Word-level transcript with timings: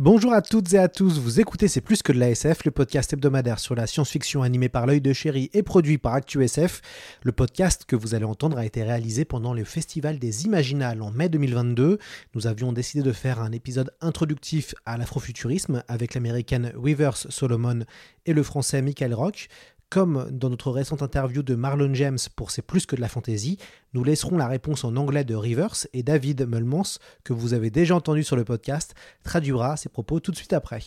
Bonjour 0.00 0.32
à 0.32 0.42
toutes 0.42 0.72
et 0.74 0.78
à 0.78 0.86
tous, 0.86 1.18
vous 1.18 1.40
écoutez 1.40 1.66
C'est 1.66 1.80
plus 1.80 2.04
que 2.04 2.12
de 2.12 2.20
la 2.20 2.30
SF, 2.30 2.64
le 2.64 2.70
podcast 2.70 3.12
hebdomadaire 3.12 3.58
sur 3.58 3.74
la 3.74 3.88
science-fiction 3.88 4.44
animé 4.44 4.68
par 4.68 4.86
l'œil 4.86 5.00
de 5.00 5.12
chéri 5.12 5.50
et 5.52 5.64
produit 5.64 5.98
par 5.98 6.14
ActuSF. 6.14 6.82
Le 7.24 7.32
podcast 7.32 7.84
que 7.84 7.96
vous 7.96 8.14
allez 8.14 8.24
entendre 8.24 8.58
a 8.58 8.64
été 8.64 8.84
réalisé 8.84 9.24
pendant 9.24 9.54
le 9.54 9.64
Festival 9.64 10.20
des 10.20 10.44
Imaginales 10.44 11.02
en 11.02 11.10
mai 11.10 11.28
2022. 11.28 11.98
Nous 12.36 12.46
avions 12.46 12.72
décidé 12.72 13.02
de 13.02 13.10
faire 13.10 13.40
un 13.40 13.50
épisode 13.50 13.90
introductif 14.00 14.72
à 14.86 14.98
l'afrofuturisme 14.98 15.82
avec 15.88 16.14
l'américaine 16.14 16.72
Weavers 16.76 17.16
Solomon 17.16 17.80
et 18.24 18.34
le 18.34 18.44
français 18.44 18.82
Michael 18.82 19.14
Rock. 19.14 19.48
Comme 19.90 20.28
dans 20.30 20.50
notre 20.50 20.70
récente 20.70 21.02
interview 21.02 21.42
de 21.42 21.54
Marlon 21.54 21.94
James 21.94 22.18
pour 22.36 22.50
C'est 22.50 22.60
plus 22.60 22.84
que 22.84 22.94
de 22.94 23.00
la 23.00 23.08
fantaisie, 23.08 23.56
nous 23.94 24.04
laisserons 24.04 24.36
la 24.36 24.46
réponse 24.46 24.84
en 24.84 24.94
anglais 24.96 25.24
de 25.24 25.34
Rivers 25.34 25.86
et 25.94 26.02
David 26.02 26.46
Mulmans, 26.46 26.98
que 27.24 27.32
vous 27.32 27.54
avez 27.54 27.70
déjà 27.70 27.96
entendu 27.96 28.22
sur 28.22 28.36
le 28.36 28.44
podcast, 28.44 28.94
traduira 29.24 29.78
ses 29.78 29.88
propos 29.88 30.20
tout 30.20 30.30
de 30.30 30.36
suite 30.36 30.52
après. 30.52 30.82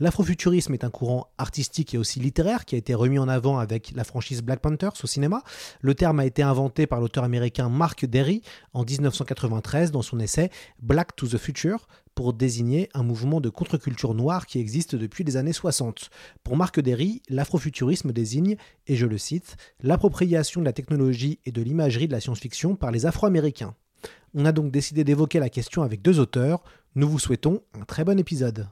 L'afrofuturisme 0.00 0.74
est 0.74 0.84
un 0.84 0.90
courant 0.90 1.28
artistique 1.38 1.94
et 1.94 1.98
aussi 1.98 2.20
littéraire 2.20 2.66
qui 2.66 2.74
a 2.74 2.78
été 2.78 2.94
remis 2.94 3.18
en 3.18 3.28
avant 3.28 3.58
avec 3.58 3.92
la 3.94 4.04
franchise 4.04 4.42
Black 4.42 4.60
Panthers 4.60 4.92
au 5.02 5.06
cinéma. 5.06 5.42
Le 5.80 5.94
terme 5.94 6.20
a 6.20 6.26
été 6.26 6.42
inventé 6.42 6.86
par 6.86 7.00
l'auteur 7.00 7.24
américain 7.24 7.70
Mark 7.70 8.04
Derry 8.04 8.42
en 8.74 8.84
1993 8.84 9.92
dans 9.92 10.02
son 10.02 10.20
essai 10.20 10.50
Black 10.82 11.16
to 11.16 11.26
the 11.26 11.38
Future 11.38 11.86
pour 12.16 12.32
désigner 12.32 12.88
un 12.94 13.04
mouvement 13.04 13.40
de 13.40 13.50
contre-culture 13.50 14.14
noire 14.14 14.46
qui 14.46 14.58
existe 14.58 14.96
depuis 14.96 15.22
les 15.22 15.36
années 15.36 15.52
60. 15.52 16.10
Pour 16.42 16.56
Mark 16.56 16.80
Derry, 16.80 17.22
l'afrofuturisme 17.28 18.10
désigne, 18.10 18.56
et 18.88 18.96
je 18.96 19.06
le 19.06 19.18
cite, 19.18 19.56
l'appropriation 19.82 20.60
de 20.60 20.64
la 20.64 20.72
technologie 20.72 21.38
et 21.44 21.52
de 21.52 21.62
l'imagerie 21.62 22.08
de 22.08 22.12
la 22.12 22.20
science-fiction 22.20 22.74
par 22.74 22.90
les 22.90 23.06
Afro-Américains. 23.06 23.74
On 24.34 24.46
a 24.46 24.52
donc 24.52 24.72
décidé 24.72 25.04
d'évoquer 25.04 25.38
la 25.38 25.50
question 25.50 25.82
avec 25.82 26.02
deux 26.02 26.18
auteurs. 26.18 26.64
Nous 26.94 27.08
vous 27.08 27.18
souhaitons 27.18 27.60
un 27.78 27.84
très 27.84 28.02
bon 28.02 28.18
épisode. 28.18 28.66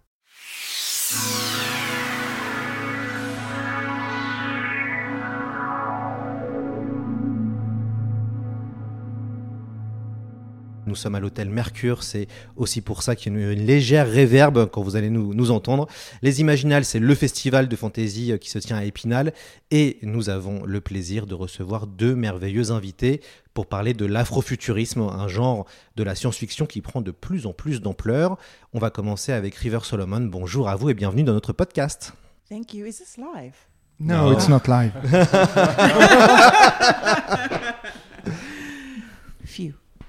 Nous 10.86 10.94
sommes 10.94 11.14
à 11.14 11.20
l'hôtel 11.20 11.48
Mercure, 11.48 12.02
c'est 12.02 12.26
aussi 12.56 12.80
pour 12.80 13.02
ça 13.02 13.16
qu'il 13.16 13.32
y 13.32 13.36
a 13.36 13.38
une, 13.38 13.58
une 13.58 13.66
légère 13.66 14.08
réverbe 14.08 14.68
quand 14.70 14.82
vous 14.82 14.96
allez 14.96 15.10
nous, 15.10 15.34
nous 15.34 15.50
entendre. 15.50 15.88
Les 16.22 16.40
Imaginales, 16.40 16.84
c'est 16.84 16.98
le 16.98 17.14
festival 17.14 17.68
de 17.68 17.76
fantaisie 17.76 18.32
euh, 18.32 18.38
qui 18.38 18.50
se 18.50 18.58
tient 18.58 18.76
à 18.76 18.84
Épinal 18.84 19.32
et 19.70 19.98
nous 20.02 20.28
avons 20.28 20.64
le 20.64 20.80
plaisir 20.80 21.26
de 21.26 21.34
recevoir 21.34 21.86
deux 21.86 22.14
merveilleux 22.14 22.70
invités 22.70 23.20
pour 23.54 23.66
parler 23.66 23.94
de 23.94 24.04
l'afrofuturisme, 24.04 25.02
un 25.02 25.28
genre 25.28 25.64
de 25.96 26.02
la 26.02 26.14
science-fiction 26.14 26.66
qui 26.66 26.80
prend 26.80 27.00
de 27.00 27.12
plus 27.12 27.46
en 27.46 27.52
plus 27.52 27.80
d'ampleur. 27.80 28.36
On 28.72 28.78
va 28.78 28.90
commencer 28.90 29.32
avec 29.32 29.54
River 29.54 29.80
Solomon. 29.82 30.20
Bonjour 30.20 30.68
à 30.68 30.76
vous 30.76 30.90
et 30.90 30.94
bienvenue 30.94 31.22
dans 31.22 31.32
notre 31.32 31.52
podcast. 31.52 32.12
Thank 32.48 32.74
you. 32.74 32.84
Is 32.84 32.98
this 32.98 33.16
live? 33.16 33.54
No, 34.00 34.32
it's 34.32 34.48
not 34.48 34.62
live. 34.66 34.92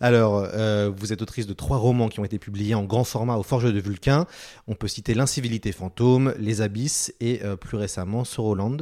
Alors, 0.00 0.46
euh, 0.52 0.90
vous 0.96 1.12
êtes 1.12 1.22
autrice 1.22 1.46
de 1.46 1.52
trois 1.52 1.76
romans 1.76 2.08
qui 2.08 2.18
ont 2.20 2.24
été 2.24 2.38
publiés 2.38 2.74
en 2.74 2.82
grand 2.84 3.04
format 3.04 3.36
au 3.36 3.42
Forge 3.42 3.72
de 3.72 3.80
Vulcain. 3.80 4.26
On 4.66 4.74
peut 4.74 4.88
citer 4.88 5.14
L'incivilité 5.14 5.70
fantôme, 5.72 6.34
Les 6.38 6.60
abysses 6.60 7.12
et 7.20 7.40
euh, 7.44 7.56
plus 7.56 7.76
récemment 7.76 8.24
Soroland. 8.24 8.78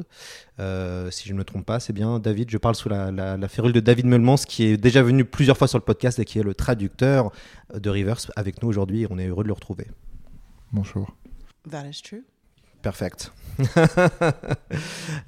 Euh, 0.60 1.10
si 1.10 1.28
je 1.28 1.32
ne 1.34 1.38
me 1.38 1.44
trompe 1.44 1.66
pas, 1.66 1.80
c'est 1.80 1.92
bien 1.92 2.18
David. 2.18 2.50
Je 2.50 2.58
parle 2.58 2.74
sous 2.74 2.88
la, 2.88 3.10
la- 3.10 3.36
la 3.36 3.48
férule 3.48 3.72
de 3.72 3.80
David 3.80 4.06
Melmans, 4.06 4.36
qui 4.46 4.64
est 4.64 4.76
déjà 4.76 5.02
venu 5.02 5.24
plusieurs 5.24 5.56
fois 5.58 5.68
sur 5.68 5.78
le 5.78 5.84
podcast 5.84 6.18
et 6.18 6.24
qui 6.24 6.38
est 6.38 6.42
le 6.42 6.54
traducteur 6.54 7.32
de 7.74 7.90
Rivers 7.90 8.20
avec 8.36 8.62
nous 8.62 8.68
aujourd'hui. 8.68 9.06
On 9.10 9.18
est 9.18 9.26
heureux 9.26 9.42
de 9.44 9.48
le 9.48 9.54
retrouver. 9.54 9.88
Bonjour. 10.72 11.14
That 11.70 11.86
is 11.88 12.00
true. 12.02 12.24
Perfect. 12.82 13.32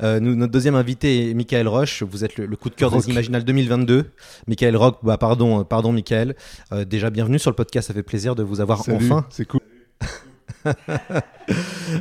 Euh, 0.02 0.18
nous, 0.20 0.34
notre 0.34 0.52
deuxième 0.52 0.74
invité 0.74 1.30
est 1.30 1.34
Michael 1.34 1.68
Roche. 1.68 2.02
Vous 2.02 2.24
êtes 2.24 2.36
le, 2.36 2.46
le 2.46 2.56
coup 2.56 2.70
de 2.70 2.74
cœur 2.74 2.90
Rock. 2.90 3.04
des 3.04 3.10
Imaginales 3.12 3.44
2022. 3.44 4.10
Michael 4.48 4.76
Rock, 4.76 4.98
bah 5.02 5.16
pardon, 5.18 5.60
euh, 5.60 5.64
pardon 5.64 5.92
Michael. 5.92 6.34
Euh, 6.72 6.84
déjà 6.84 7.10
bienvenue 7.10 7.38
sur 7.38 7.50
le 7.50 7.54
podcast. 7.56 7.88
Ça 7.88 7.94
fait 7.94 8.02
plaisir 8.02 8.34
de 8.34 8.42
vous 8.42 8.60
avoir 8.60 8.82
Salut, 8.82 9.04
enfin. 9.04 9.26
c'est 9.30 9.44
cool. 9.44 9.60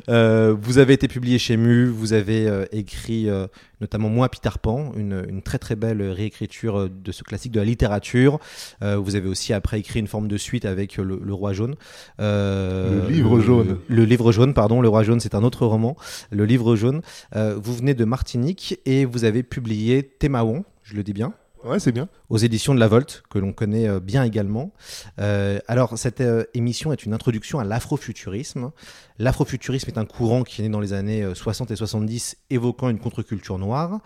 Euh, 0.08 0.56
vous 0.58 0.78
avez 0.78 0.94
été 0.94 1.08
publié 1.08 1.40
chez 1.40 1.58
Mu, 1.58 1.88
vous 1.88 2.14
avez 2.14 2.48
euh, 2.48 2.66
écrit 2.72 3.30
euh, 3.30 3.48
notamment 3.82 4.08
Moi 4.08 4.30
Peter 4.30 4.52
Pan, 4.62 4.94
une, 4.96 5.26
une 5.28 5.42
très 5.42 5.58
très 5.58 5.76
belle 5.76 6.02
réécriture 6.02 6.90
de 6.90 7.12
ce 7.12 7.24
classique 7.24 7.52
de 7.52 7.60
la 7.60 7.66
littérature. 7.66 8.40
Vous 8.82 9.16
avez 9.16 9.28
aussi 9.28 9.52
après 9.52 9.80
écrit 9.80 10.00
une 10.00 10.08
forme 10.08 10.28
de 10.28 10.38
suite 10.38 10.66
avec 10.66 10.98
le, 10.98 11.20
Le 11.22 11.34
Roi 11.34 11.54
Jaune. 11.54 11.76
Le 12.20 13.08
Livre 13.10 13.40
Jaune. 13.42 13.80
Le 13.88 14.06
Livre 14.06 14.32
Jaune, 14.32 14.54
pardon, 14.54 14.80
Le 14.80 14.88
Roi 14.88 15.04
Jaune 15.04 15.20
c'est 15.20 15.36
un 15.36 15.44
autre 15.44 15.66
roman. 15.66 15.98
Le 16.30 16.46
Livre 16.46 16.76
Jaune. 16.76 17.02
Vous 17.36 17.74
venez 17.74 17.94
de 17.94 18.06
Martinique 18.06 18.80
et 18.86 19.06
vous 19.06 19.24
avez 19.24 19.44
publié 19.44 20.04
Témaon, 20.04 20.64
je 20.84 20.96
le 20.96 21.04
dis 21.04 21.14
bien 21.14 21.34
Ouais, 21.64 21.80
c'est 21.80 21.92
bien. 21.92 22.10
aux 22.30 22.38
éditions 22.38 22.74
de 22.74 22.80
La 22.80 22.88
Volte, 22.88 23.24
que 23.30 23.38
l'on 23.38 23.54
connaît 23.54 23.88
euh, 23.88 24.00
bien 24.00 24.24
également. 24.24 24.72
Euh, 25.20 25.60
alors, 25.68 25.98
cette 25.98 26.22
euh, 26.22 26.44
émission 26.54 26.92
est 26.92 27.06
une 27.06 27.14
introduction 27.14 27.60
à 27.60 27.64
l'afrofuturisme. 27.64 28.72
L'afrofuturisme 29.20 29.90
est 29.90 29.98
un 29.98 30.06
courant 30.06 30.44
qui 30.44 30.62
est 30.62 30.64
né 30.64 30.70
dans 30.70 30.80
les 30.80 30.94
années 30.94 31.24
euh, 31.24 31.36
60 31.36 31.70
et 31.72 31.76
70, 31.76 32.38
évoquant 32.50 32.90
une 32.90 33.00
contre-culture 33.00 33.60
noire. 33.60 34.00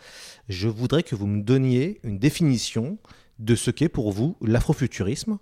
Je 0.49 0.67
voudrais 0.67 1.03
que 1.03 1.16
vous 1.16 1.27
me 1.27 1.41
donniez 1.41 1.99
une 2.03 2.19
définition 2.19 2.97
de 3.39 3.55
ce 3.55 3.72
qu'est 3.72 3.89
pour 3.89 4.11
vous 4.11 4.35
l'afrofuturisme. 4.41 5.37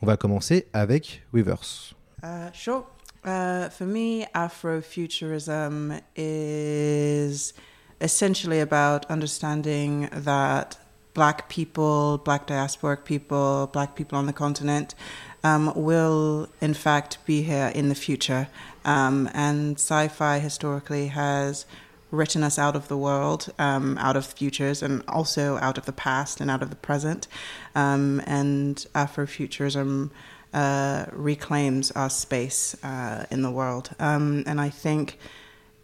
On 0.00 0.06
va 0.06 0.16
commencer 0.16 0.68
avec 0.72 1.22
Weavers. 1.32 1.94
Uh, 2.22 2.50
sure. 2.52 2.86
Uh, 3.24 3.68
for 3.70 3.86
me, 3.86 4.24
Afrofuturism 4.32 6.00
is 6.16 7.52
essentially 8.00 8.60
about 8.60 9.10
understanding 9.10 10.08
that 10.24 10.78
black 11.18 11.48
people, 11.48 12.18
black 12.18 12.46
diasporic 12.46 13.04
people, 13.04 13.68
black 13.72 13.96
people 13.96 14.16
on 14.16 14.26
the 14.26 14.32
continent 14.32 14.94
um, 15.42 15.72
will, 15.74 16.48
in 16.60 16.72
fact, 16.72 17.18
be 17.26 17.42
here 17.42 17.72
in 17.74 17.88
the 17.88 17.94
future. 17.96 18.46
Um, 18.84 19.28
and 19.34 19.74
sci 19.74 20.06
fi 20.06 20.38
historically 20.38 21.08
has 21.08 21.66
written 22.12 22.44
us 22.44 22.56
out 22.56 22.76
of 22.76 22.86
the 22.86 22.96
world, 22.96 23.52
um, 23.58 23.98
out 23.98 24.16
of 24.16 24.26
futures, 24.26 24.80
and 24.80 25.02
also 25.08 25.56
out 25.56 25.76
of 25.76 25.86
the 25.86 25.92
past 25.92 26.40
and 26.40 26.52
out 26.52 26.62
of 26.62 26.70
the 26.70 26.76
present. 26.76 27.26
Um, 27.74 28.22
and 28.24 28.76
Afrofuturism 28.94 30.10
uh, 30.54 31.06
reclaims 31.10 31.90
our 31.90 32.10
space 32.10 32.76
uh, 32.84 33.26
in 33.28 33.42
the 33.42 33.50
world. 33.50 33.90
Um, 33.98 34.44
and 34.46 34.60
I 34.60 34.70
think 34.70 35.18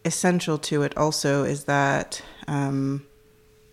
essential 0.05 0.57
to 0.59 0.83
it 0.83 0.95
also 0.95 1.43
is 1.43 1.65
that 1.65 2.21
um, 2.47 3.05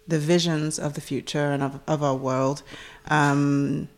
the 0.07 0.19
visions 0.19 0.79
of 0.79 0.95
the 0.95 1.01
future 1.01 1.53
and 1.53 1.63
of, 1.63 1.81
of 1.87 2.03
our 2.03 2.15
world 2.17 2.63
um, 3.09 3.89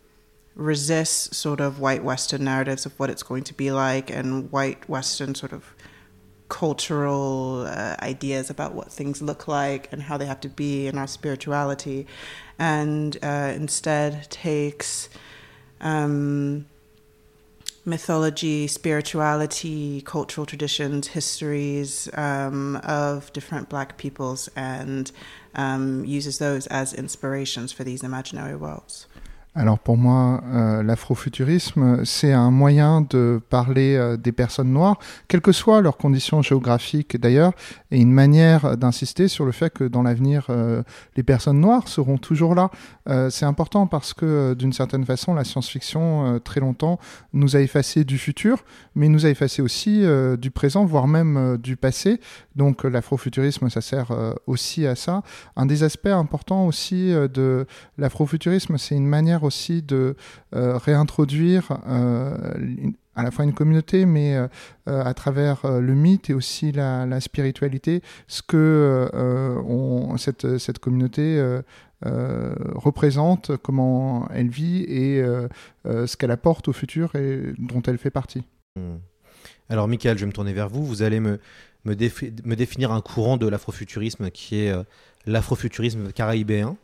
resist 0.55 1.35
sort 1.35 1.61
of 1.61 1.81
white 1.81 2.05
Western 2.05 2.45
narratives 2.45 2.87
of 2.87 2.99
what 2.99 3.11
it's 3.11 3.23
going 3.23 3.45
to 3.45 3.55
be 3.55 3.71
like 3.71 4.11
and 4.11 4.51
white 4.53 4.89
Western 4.89 5.35
sort 5.35 5.53
of 5.53 5.75
cultural 6.49 7.67
uh, 7.67 7.97
ideas 8.01 8.51
about 8.51 8.75
what 8.75 8.93
things 8.93 9.21
look 9.23 9.49
like 9.49 9.91
and 9.93 10.03
how 10.03 10.17
they 10.17 10.27
have 10.27 10.41
to 10.41 10.49
be 10.49 10.87
in 10.87 10.99
our 10.99 11.07
spirituality, 11.07 12.07
and 12.59 13.17
uh, 13.23 13.53
instead 13.55 14.31
takes 14.31 15.09
um, 15.81 16.67
mythology, 17.85 18.67
spirituality, 18.67 20.01
cultural 20.03 20.47
traditions, 20.47 21.09
histories 21.09 22.09
um, 22.15 22.77
of 22.77 23.33
different 23.33 23.69
black 23.69 23.99
peoples 23.99 24.49
and 24.57 25.13
um, 25.55 26.05
uses 26.05 26.39
those 26.39 26.67
as 26.69 26.93
inspirations 26.93 27.73
for 27.73 27.85
these 27.85 28.03
imaginary 28.03 28.57
worlds. 28.57 29.07
Alors 29.57 29.79
pour 29.79 29.97
moi, 29.97 30.43
euh, 30.53 30.83
l'afrofuturisme, 30.83 32.05
c'est 32.05 32.33
un 32.33 32.51
moyen 32.51 33.03
de 33.03 33.41
parler 33.51 33.95
euh, 33.95 34.17
des 34.17 34.33
personnes 34.33 34.73
noires, 34.73 34.99
quelles 35.29 35.43
que 35.43 35.53
soient 35.53 35.81
leurs 35.81 35.97
conditions 35.97 36.43
géographiques 36.43 37.17
d'ailleurs, 37.17 37.53
et 37.93 38.01
une 38.01 38.11
manière 38.11 38.77
d'insister 38.77 39.29
sur 39.29 39.45
le 39.45 39.53
fait 39.53 39.73
que 39.73 39.85
dans 39.85 40.03
l'avenir, 40.03 40.47
euh, 40.51 40.83
les 41.17 41.23
personnes 41.23 41.61
noires 41.61 41.87
seront 41.87 42.19
toujours 42.19 42.57
là. 42.57 42.71
Euh, 43.09 43.31
c'est 43.31 43.45
important 43.45 43.87
parce 43.87 44.13
que 44.13 44.27
euh, 44.27 44.55
d'une 44.57 44.73
certaine 44.73 45.05
façon, 45.05 45.35
la 45.35 45.45
science-fiction, 45.45 46.35
euh, 46.35 46.39
très 46.41 46.59
longtemps, 46.59 46.99
nous 47.33 47.55
a 47.55 47.61
effacé 47.61 48.03
du 48.03 48.19
futur, 48.19 48.65
mais 48.97 49.09
nous 49.09 49.25
a 49.25 49.29
effacé 49.29 49.63
aussi 49.63 50.05
euh, 50.05 50.37
du 50.37 50.51
présent, 50.51 50.85
voire 50.85 51.07
même 51.07 51.37
euh, 51.37 51.57
du 51.59 51.77
passé. 51.77 52.19
Donc 52.57 52.85
euh, 52.85 52.89
l'afrofuturisme, 52.89 53.69
ça 53.69 53.81
sert 53.81 54.11
euh, 54.11 54.33
aussi 54.47 54.87
à 54.87 54.95
ça. 54.95 55.23
Un 55.57 55.67
des 55.67 55.83
aspects 55.83 56.07
importants 56.07 56.67
aussi 56.67 57.13
euh, 57.13 57.29
de 57.29 57.67
l'afrofuturisme, 57.99 58.79
c'est 58.79 58.95
une 58.95 59.07
manière 59.07 59.43
aussi 59.43 59.83
de 59.83 60.17
réintroduire 60.53 61.73
à 63.17 63.23
la 63.23 63.31
fois 63.31 63.45
une 63.45 63.53
communauté, 63.53 64.07
mais 64.07 64.37
à 64.87 65.15
travers 65.15 65.67
le 65.67 65.95
mythe 65.95 66.31
et 66.31 66.35
aussi 66.35 66.73
la, 66.73 67.21
spiritualité, 67.21 68.03
ce 68.29 68.43
que 68.43 69.11
cette, 70.17 70.59
cette 70.59 70.79
communauté 70.79 71.43
représente, 72.03 73.57
comment 73.59 74.29
elle 74.31 74.49
vit 74.49 74.83
et 74.83 75.23
ce 75.85 76.17
qu'elle 76.17 76.31
apporte 76.31 76.69
au 76.69 76.73
futur 76.73 77.15
et 77.15 77.53
dont 77.59 77.83
elle 77.83 77.99
fait 77.99 78.11
partie. 78.11 78.45
Hmm. 78.77 78.97
Alors, 79.69 79.89
Michael, 79.89 80.19
je 80.19 80.25
vais 80.25 80.29
me 80.29 80.33
tourner 80.33 80.53
vers 80.53 80.69
vous. 80.69 80.85
Vous 80.85 81.03
allez 81.03 81.21
me, 81.21 81.39
me, 81.85 81.95
défi- 81.95 82.33
me 82.45 82.57
définir 82.57 82.93
un 82.93 83.01
courant 83.01 83.37
de 83.37 83.47
l'afrofuturisme 83.49 84.31
qui 84.31 84.57
est 84.61 84.71
euh, 84.71 84.83
l'afrofuturisme 85.27 86.13
caribéen. 86.13 86.77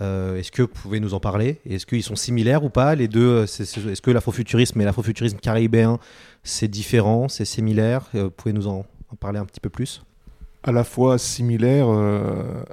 Euh, 0.00 0.36
est-ce 0.38 0.50
que 0.50 0.62
vous 0.62 0.68
pouvez 0.68 1.00
nous 1.00 1.14
en 1.14 1.20
parler? 1.20 1.58
Est-ce 1.68 1.86
qu'ils 1.86 2.02
sont 2.02 2.16
similaires 2.16 2.64
ou 2.64 2.70
pas? 2.70 2.94
Les 2.94 3.08
deux, 3.08 3.28
euh, 3.28 3.44
est-ce 3.44 4.02
que 4.02 4.10
l'afrofuturisme 4.10 4.80
et 4.80 4.84
l'afrofuturisme 4.84 5.38
caribéen, 5.38 5.98
c'est 6.42 6.68
différent, 6.68 7.28
c'est 7.28 7.44
similaire? 7.44 8.06
Euh, 8.14 8.24
Vous 8.24 8.30
pouvez 8.30 8.52
nous 8.52 8.66
en, 8.66 8.84
parler 9.20 9.38
un 9.38 9.44
petit 9.44 9.60
peu 9.60 9.68
plus? 9.68 10.02
À 10.64 10.72
la 10.72 10.84
fois 10.84 11.18
similaire 11.18 11.86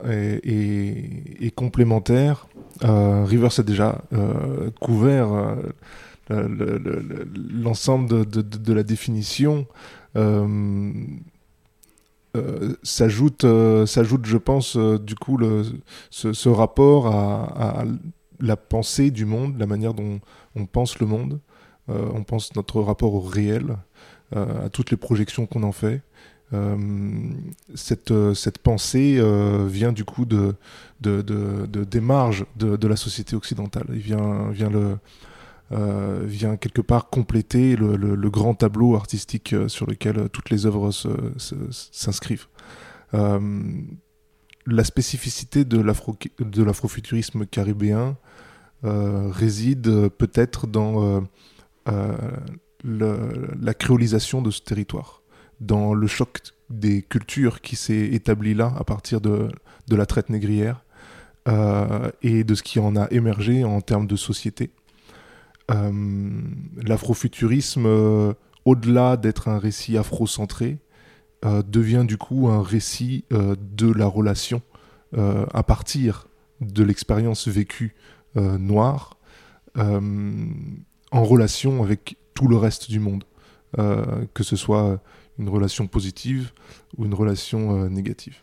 et, 0.09 1.45
et- 1.45 1.51
complémentaire. 1.51 2.47
Rivers 2.81 3.59
a 3.59 3.63
déjà 3.63 4.01
couvert 4.79 5.55
le- 6.29 6.47
le- 6.47 6.77
le- 6.77 6.99
le- 7.01 7.27
l'ensemble 7.63 8.27
de 8.29 8.73
la 8.73 8.83
définition. 8.83 9.65
Euh, 12.37 12.75
s'ajoute, 12.83 13.43
euh, 13.43 13.85
s'ajoute, 13.87 14.25
je 14.25 14.37
pense, 14.37 14.77
euh, 14.77 14.99
du 14.99 15.15
coup, 15.15 15.39
ce, 16.11 16.49
rapport 16.49 17.07
à, 17.07 17.83
la 18.39 18.55
pensée 18.55 19.11
du 19.11 19.25
monde, 19.25 19.57
la 19.57 19.65
manière 19.65 19.93
dont 19.93 20.19
on 20.55 20.65
pense 20.65 20.99
le 20.99 21.07
monde. 21.07 21.39
On 21.87 22.23
pense 22.23 22.55
notre 22.55 22.81
rapport 22.81 23.15
au 23.15 23.19
réel, 23.19 23.75
à 24.35 24.69
toutes 24.69 24.91
les 24.91 24.97
projections 24.97 25.47
qu'on 25.47 25.63
en 25.63 25.71
fait. 25.71 26.03
Cette, 27.73 28.13
cette 28.35 28.59
pensée 28.59 29.19
vient 29.67 29.91
du 29.91 30.05
coup 30.05 30.25
de, 30.25 30.53
de, 31.01 31.23
de- 31.23 31.65
de- 31.65 31.83
des 31.83 31.99
marges 31.99 32.45
de, 32.57 32.87
la 32.87 32.95
société 32.95 33.35
occidentale. 33.35 33.87
Il 33.89 34.01
vient, 34.01 34.49
vient, 34.51 34.69
le, 34.69 34.99
vient 35.71 36.57
quelque 36.57 36.81
part 36.81 37.09
compléter 37.09 37.75
le, 37.75 38.29
grand 38.29 38.53
tableau 38.55 38.95
artistique 38.95 39.53
euh, 39.53 39.67
sur 39.67 39.85
lequel 39.85 40.17
euh, 40.17 40.27
toutes 40.27 40.49
les 40.49 40.65
œuvres 40.65 40.91
s'inscrivent. 40.91 42.47
Euh, 43.13 43.39
la 44.65 44.83
spécificité 44.83 45.65
de 45.65 45.79
l'afro- 45.79 46.17
de 46.39 46.63
l'afrofuturisme 46.63 47.45
caribéen 47.45 48.17
euh, 48.83 49.29
réside 49.29 49.87
euh, 49.87 50.09
peut-être 50.09 50.67
dans 50.67 51.03
euh, 51.03 51.21
euh, 51.89 52.15
la 52.83 53.73
créolisation 53.73 54.41
de 54.41 54.51
ce 54.51 54.61
territoire 54.61 55.21
dans 55.59 55.93
le 55.93 56.07
choc 56.07 56.39
des 56.69 57.01
cultures 57.01 57.61
qui 57.61 57.75
s'est 57.75 58.07
établi 58.13 58.53
là 58.53 58.73
à 58.77 58.83
partir 58.83 59.21
de, 59.21 59.49
la 59.89 60.05
traite 60.05 60.29
négrière 60.29 60.85
euh, 61.47 62.11
et 62.21 62.43
de 62.43 62.55
ce 62.55 62.63
qui 62.63 62.79
en 62.79 62.95
a 62.95 63.07
émergé 63.11 63.63
en 63.63 63.81
termes 63.81 64.07
de 64.07 64.15
société. 64.15 64.71
Euh, 65.69 65.91
L'afrofuturisme, 66.77 67.85
euh, 67.85 68.33
au-delà 68.65 69.17
d'être 69.17 69.47
un 69.47 69.59
récit 69.59 69.97
afro-centré, 69.97 70.79
euh, 71.45 71.61
devient 71.63 72.05
du 72.07 72.17
coup 72.17 72.47
un 72.47 72.61
récit 72.61 73.25
de 73.31 73.91
la 73.91 74.05
relation 74.05 74.61
à 75.15 75.63
partir 75.63 76.27
de 76.61 76.83
l'expérience 76.83 77.47
vécue 77.47 77.95
noire 78.35 79.17
en 79.75 81.23
relation 81.23 81.81
avec 81.81 82.17
tout 82.35 82.47
le 82.47 82.57
reste 82.57 82.91
du 82.91 82.99
monde, 82.99 83.23
que 83.75 84.43
ce 84.43 84.55
soit 84.55 85.01
une 85.39 85.49
relation 85.49 85.87
positive 85.87 86.51
ou 86.95 87.05
une 87.05 87.15
relation 87.15 87.89
négative. 87.89 88.37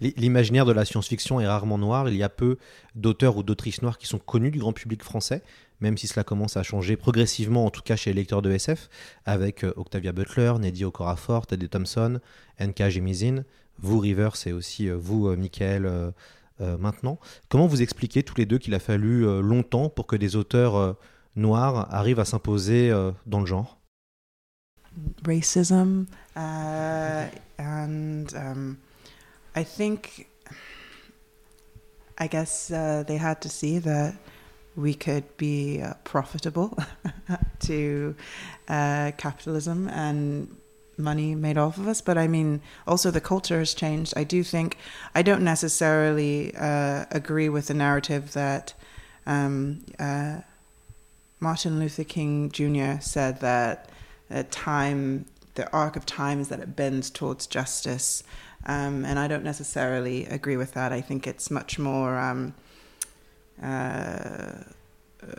L'imaginaire 0.00 0.64
de 0.64 0.72
la 0.72 0.84
science-fiction 0.84 1.40
est 1.40 1.46
rarement 1.46 1.78
noir. 1.78 2.08
Il 2.08 2.16
y 2.16 2.22
a 2.22 2.28
peu 2.28 2.58
d'auteurs 2.94 3.36
ou 3.36 3.42
d'autrices 3.42 3.82
noires 3.82 3.98
qui 3.98 4.06
sont 4.06 4.18
connus 4.18 4.50
du 4.50 4.58
grand 4.58 4.72
public 4.72 5.02
français, 5.02 5.42
même 5.80 5.98
si 5.98 6.06
cela 6.06 6.24
commence 6.24 6.56
à 6.56 6.62
changer 6.62 6.96
progressivement, 6.96 7.66
en 7.66 7.70
tout 7.70 7.82
cas 7.82 7.96
chez 7.96 8.10
les 8.10 8.20
lecteurs 8.20 8.42
de 8.42 8.50
SF, 8.50 8.88
avec 9.26 9.64
euh, 9.64 9.72
Octavia 9.76 10.12
Butler, 10.12 10.54
Neddy 10.58 10.84
Okorafor, 10.84 11.46
Teddy 11.46 11.68
Thompson, 11.68 12.20
N.K. 12.58 12.88
Jemisin, 12.88 13.44
vous 13.78 13.98
Rivers 13.98 14.36
et 14.46 14.52
aussi 14.52 14.88
euh, 14.88 14.96
vous, 14.96 15.28
euh, 15.28 15.36
Michael, 15.36 16.12
maintenant. 16.78 17.18
Comment 17.48 17.66
vous 17.66 17.82
expliquez 17.82 18.22
tous 18.22 18.36
les 18.36 18.46
deux 18.46 18.56
qu'il 18.56 18.72
a 18.74 18.78
fallu 18.78 19.24
longtemps 19.42 19.88
pour 19.88 20.06
que 20.06 20.14
des 20.14 20.36
auteurs 20.36 20.96
noirs 21.34 21.92
arrivent 21.92 22.20
à 22.20 22.24
s'imposer 22.24 22.92
dans 23.26 23.40
le 23.40 23.46
genre? 23.46 23.80
Um, 27.58 28.16
I 29.54 29.64
think, 29.64 30.28
I 32.18 32.26
guess 32.26 32.70
uh, 32.70 33.04
they 33.06 33.16
had 33.16 33.40
to 33.42 33.48
see 33.48 33.78
that 33.80 34.14
we 34.74 34.94
could 34.94 35.36
be 35.36 35.82
uh, 35.82 35.94
profitable 36.04 36.78
to 37.60 38.14
uh, 38.68 39.12
capitalism 39.18 39.88
and 39.88 40.56
money 40.96 41.34
made 41.34 41.58
off 41.58 41.76
of 41.76 41.88
us. 41.88 42.00
But 42.00 42.16
I 42.16 42.28
mean, 42.28 42.62
also 42.86 43.10
the 43.10 43.20
culture 43.20 43.58
has 43.58 43.74
changed. 43.74 44.14
I 44.16 44.24
do 44.24 44.42
think 44.42 44.78
I 45.14 45.22
don't 45.22 45.42
necessarily 45.42 46.54
uh, 46.56 47.04
agree 47.10 47.48
with 47.48 47.68
the 47.68 47.74
narrative 47.74 48.32
that. 48.32 48.74
Um, 49.24 49.84
uh, 50.00 50.40
Martin 51.42 51.80
Luther 51.80 52.04
King 52.04 52.50
Jr. 52.52 53.00
said 53.00 53.40
that 53.40 53.90
uh, 54.30 54.44
time, 54.52 55.26
the 55.56 55.70
arc 55.72 55.96
of 55.96 56.06
time 56.06 56.40
is 56.40 56.48
that 56.48 56.60
it 56.60 56.76
bends 56.76 57.10
towards 57.10 57.48
justice. 57.48 58.22
Um, 58.66 59.04
and 59.04 59.18
I 59.18 59.26
don't 59.28 59.44
necessarily 59.44 60.26
agree 60.26 60.56
with 60.56 60.72
that. 60.74 60.92
I 60.92 61.00
think 61.00 61.26
it's 61.26 61.50
much 61.50 61.78
more 61.78 62.16
um, 62.16 62.54
uh, 63.62 64.64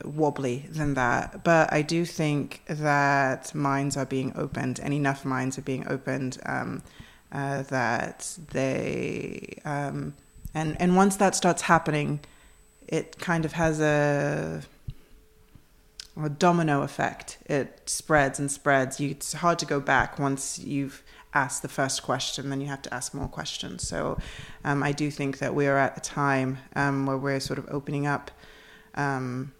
wobbly 0.03 0.65
than 0.69 0.93
that. 0.95 1.43
But 1.43 1.71
I 1.71 1.81
do 1.81 2.05
think 2.05 2.61
that 2.67 3.53
minds 3.55 3.95
are 3.97 4.05
being 4.05 4.33
opened, 4.35 4.79
and 4.81 4.93
enough 4.93 5.25
minds 5.25 5.57
are 5.57 5.61
being 5.61 5.87
opened 5.87 6.39
um, 6.45 6.83
uh, 7.31 7.63
that 7.63 8.37
they. 8.51 9.59
Um, 9.65 10.15
and, 10.53 10.79
and 10.79 10.95
once 10.95 11.15
that 11.15 11.35
starts 11.35 11.63
happening, 11.63 12.19
it 12.87 13.17
kind 13.17 13.45
of 13.45 13.53
has 13.53 13.79
a 13.79 14.63
a 16.21 16.29
domino 16.29 16.81
effect. 16.83 17.39
It 17.45 17.81
spreads 17.89 18.39
and 18.39 18.51
spreads. 18.51 18.99
You, 18.99 19.11
it's 19.11 19.33
hard 19.33 19.59
to 19.59 19.65
go 19.65 19.79
back 19.79 20.19
once 20.19 20.59
you've 20.59 21.02
asked 21.33 21.61
the 21.61 21.67
first 21.67 22.03
question, 22.03 22.49
then 22.49 22.61
you 22.61 22.67
have 22.67 22.81
to 22.83 22.93
ask 22.93 23.13
more 23.13 23.27
questions. 23.27 23.87
So 23.87 24.17
um, 24.63 24.83
I 24.83 24.91
do 24.91 25.09
think 25.09 25.39
that 25.39 25.55
we 25.55 25.67
are 25.67 25.77
at 25.77 25.97
a 25.97 26.01
time 26.01 26.59
um, 26.75 27.05
where 27.05 27.17
we're 27.17 27.39
sort 27.39 27.59
of 27.59 27.67
opening 27.69 28.05
up 28.07 28.31
um, 28.95 29.51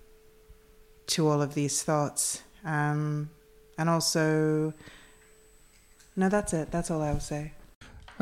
to 1.08 1.27
all 1.27 1.42
of 1.42 1.53
these 1.53 1.84
thoughts. 1.84 2.44
Um, 2.63 3.30
and 3.77 3.89
also, 3.89 4.74
no, 6.15 6.30
that's 6.30 6.53
it. 6.53 6.72
That's 6.72 6.92
all 6.92 7.01
I 7.01 7.12
will 7.12 7.20
say. 7.20 7.53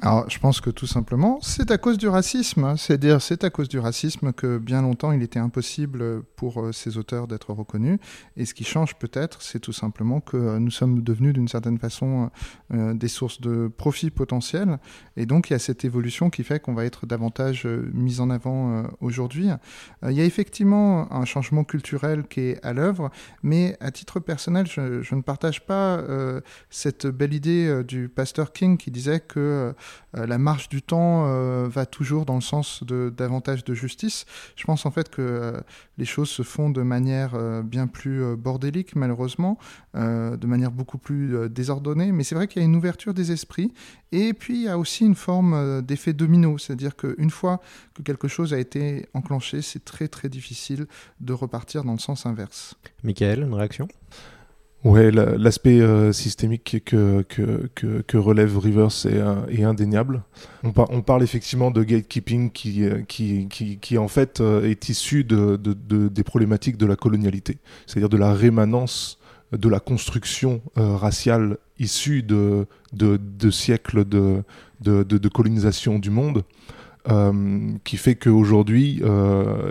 Alors, 0.04 0.28
je 0.28 0.40
pense 0.40 0.62
que 0.62 0.72
tout 0.72 0.88
simplement, 0.88 1.38
c'est 1.44 1.70
à 1.70 1.78
cause 1.78 2.00
du 2.00 2.08
racisme. 2.08 2.76
C'est-à-dire, 2.76 3.22
c'est 3.22 3.44
à 3.44 3.52
cause 3.52 3.70
du 3.70 3.78
racisme 3.78 4.34
que 4.34 4.58
bien 4.58 4.82
longtemps, 4.82 5.12
il 5.12 5.22
était 5.22 5.38
impossible 5.38 6.24
pour 6.36 6.60
euh, 6.60 6.72
ces 6.72 6.98
auteurs 6.98 7.28
d'être 7.28 7.54
reconnus. 7.54 8.00
Et 8.36 8.46
ce 8.46 8.56
qui 8.56 8.64
change 8.64 8.96
peut-être, 8.96 9.44
c'est 9.44 9.60
tout 9.60 9.74
simplement 9.74 10.20
que 10.20 10.38
euh, 10.38 10.60
nous 10.60 10.72
sommes 10.72 11.04
devenus 11.04 11.34
d'une 11.34 11.48
certaine 11.48 11.78
façon 11.78 12.32
euh, 12.74 12.96
des 12.96 13.10
sources 13.10 13.42
de 13.42 13.68
profit 13.68 14.10
potentiels. 14.10 14.80
Et 15.18 15.28
donc, 15.28 15.52
il 15.52 15.54
y 15.54 15.56
a 15.56 15.60
cette 15.60 15.86
évolution 15.86 16.32
qui 16.32 16.44
fait 16.44 16.60
qu'on 16.60 16.74
va 16.74 16.86
être 16.86 17.06
davantage 17.06 17.68
mis 17.94 18.22
en 18.22 18.32
avant 18.32 18.86
aujourd'hui. 19.02 19.50
Il 20.08 20.14
y 20.14 20.22
a 20.22 20.26
effectivement 20.26 21.14
un 21.14 21.26
changement 21.26 21.64
culturel 21.64 22.24
qui 22.28 22.40
est 22.40 22.66
à 22.66 22.74
l'œuvre, 22.74 23.12
mais 23.44 23.78
à 23.80 23.92
titre 23.92 24.20
personnel, 24.20 24.66
je, 24.68 25.14
ne 25.14 25.22
partage 25.22 25.66
pas 25.66 26.02
cette 26.70 27.06
belle 27.06 27.34
idée 27.34 27.84
du 27.84 28.10
pasteur 28.10 28.52
King 28.52 28.78
qui 28.78 28.90
disait 28.90 29.20
que 29.20 29.76
la 30.14 30.38
marche 30.38 30.70
du 30.70 30.82
temps 30.82 31.26
va 31.68 31.86
toujours 31.86 32.26
dans 32.26 32.36
le 32.36 32.42
sens 32.42 32.84
de 32.84 33.14
davantage 33.16 33.64
de 33.64 33.74
justice. 33.74 34.26
Je 34.56 34.64
pense 34.66 34.86
en 34.86 34.92
fait 34.92 35.10
que 35.10 35.62
les 35.98 36.06
choses 36.06 36.30
se 36.30 36.44
font 36.44 36.70
de 36.70 36.82
manière 36.82 37.64
bien 37.64 37.88
plus 37.88 38.36
bordélique, 38.36 38.96
malheureusement, 38.96 39.58
de 39.94 40.48
manière 40.48 40.72
beaucoup 40.72 40.98
plus 40.98 41.50
désordonnée. 41.50 42.12
Mais 42.12 42.24
c'est 42.24 42.36
vrai 42.36 42.48
qu'il 42.48 42.62
y 42.62 42.66
a 42.66 42.68
une 42.68 42.76
ouverture 42.76 43.14
des 43.14 43.32
esprits. 43.32 43.74
Et 44.12 44.34
puis, 44.34 44.56
il 44.56 44.64
y 44.64 44.68
a 44.68 44.78
aussi 44.78 45.06
une 45.06 45.16
forme 45.16 45.82
d'effet 45.82 46.12
domino, 46.14 46.58
c'est-à-dire 46.58 46.96
qu'une 46.96 47.30
fois 47.30 47.62
que 47.94 48.02
quelque 48.02 48.28
chose 48.28 48.54
a 48.54 48.60
été 48.60 49.08
enclenché, 49.14 49.62
c'est 49.62 49.86
très 49.86 50.08
très 50.10 50.28
difficile 50.28 50.86
de 51.22 51.34
repartir 51.34 51.84
dans 51.84 51.94
le 51.94 52.00
sens 52.00 52.26
inverse. 52.26 52.76
Michael, 53.04 53.44
une 53.44 53.54
réaction? 53.54 53.88
Ouais, 54.84 55.12
l'aspect 55.12 55.80
euh, 55.80 56.12
systémique 56.12 56.82
que, 56.86 57.22
que, 57.22 57.70
que, 57.76 58.18
relève 58.18 58.58
Rivers 58.58 58.88
est, 59.06 59.14
euh, 59.14 59.46
est 59.48 59.64
indéniable. 59.64 60.24
On, 60.64 61.02
parle 61.04 61.22
effectivement 61.22 61.70
de 61.70 61.84
gatekeeping 61.84 62.50
qui, 62.50 62.86
euh, 62.86 63.04
qui, 63.08 63.48
qui, 63.48 63.78
qui 63.78 63.98
en 64.00 64.08
fait 64.08 64.42
est 64.42 64.90
issu 64.90 65.24
de, 65.24 65.56
de, 65.56 66.08
des 66.08 66.24
problématiques 66.24 66.78
de 66.78 66.88
la 66.88 66.96
colonialité, 66.96 67.60
c'est-à-dire 67.86 68.10
de 68.10 68.18
la 68.18 68.34
rémanence 68.34 69.20
de 69.52 69.70
la 69.70 69.80
construction 69.80 70.62
raciale 70.76 71.58
issue 71.78 72.24
de, 72.24 72.66
siècles 73.52 74.06
de, 74.06 74.44
de, 74.80 75.28
colonisation 75.28 76.00
du 76.00 76.10
monde. 76.10 76.44
qui 77.84 77.98
fait 77.98 78.16
qu'aujourd'hui, 78.16 79.04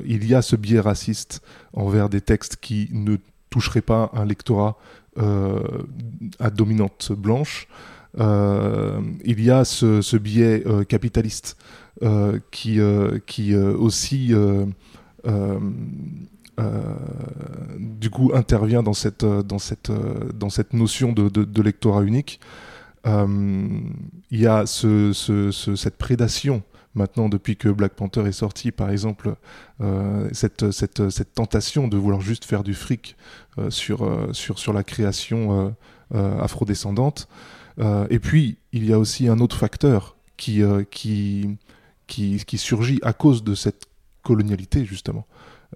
il 0.04 0.26
y 0.26 0.34
a 0.34 0.42
ce 0.42 0.54
biais 0.54 0.80
raciste 0.80 1.42
envers 1.72 2.10
des 2.10 2.20
textes 2.20 2.58
qui 2.60 2.90
ne 2.92 3.16
toucheraient 3.50 3.82
pas 3.82 4.10
un 4.14 4.24
lectorat 4.24 4.78
à 5.20 6.50
dominante 6.50 7.12
blanche, 7.12 7.68
euh, 8.18 9.00
il 9.24 9.42
y 9.42 9.50
a 9.50 9.64
ce, 9.64 10.16
biais 10.16 10.64
euh, 10.66 10.84
capitaliste 10.84 11.56
qui, 12.50 12.78
qui 13.26 13.54
aussi 13.54 14.34
du 17.78 18.10
coup 18.10 18.32
intervient 18.34 18.82
dans 18.82 18.94
cette, 18.94 19.24
dans 19.24 19.58
cette, 19.58 19.92
dans 20.34 20.50
cette 20.50 20.72
notion 20.72 21.12
de, 21.12 21.62
lectorat 21.62 22.02
unique. 22.02 22.40
Il 23.04 23.90
y 24.30 24.46
a 24.46 24.64
ce, 24.64 25.12
cette 25.76 25.98
prédation 25.98 26.62
maintenant 26.94 27.28
depuis 27.28 27.56
que 27.56 27.68
Black 27.68 27.94
Panther 27.94 28.22
est 28.26 28.32
sorti, 28.32 28.72
par 28.72 28.90
exemple, 28.90 29.34
euh, 29.80 30.28
cette, 30.32 31.34
tentation 31.34 31.88
de 31.88 31.96
vouloir 31.96 32.20
juste 32.20 32.44
faire 32.44 32.62
du 32.64 32.74
fric 32.74 33.16
euh, 33.58 33.70
sur, 33.70 34.04
euh, 34.04 34.32
sur, 34.32 34.72
la 34.72 34.84
création 34.84 35.74
afrodescendante. 36.12 37.28
et 37.78 38.18
puis, 38.18 38.58
il 38.72 38.84
y 38.84 38.92
a 38.92 38.98
aussi 38.98 39.28
un 39.28 39.38
autre 39.38 39.56
facteur 39.56 40.16
qui, 40.36 40.62
surgit 42.56 42.98
à 43.02 43.12
cause 43.12 43.44
de 43.44 43.54
cette 43.54 43.86
colonialité, 44.22 44.84
justement. 44.84 45.26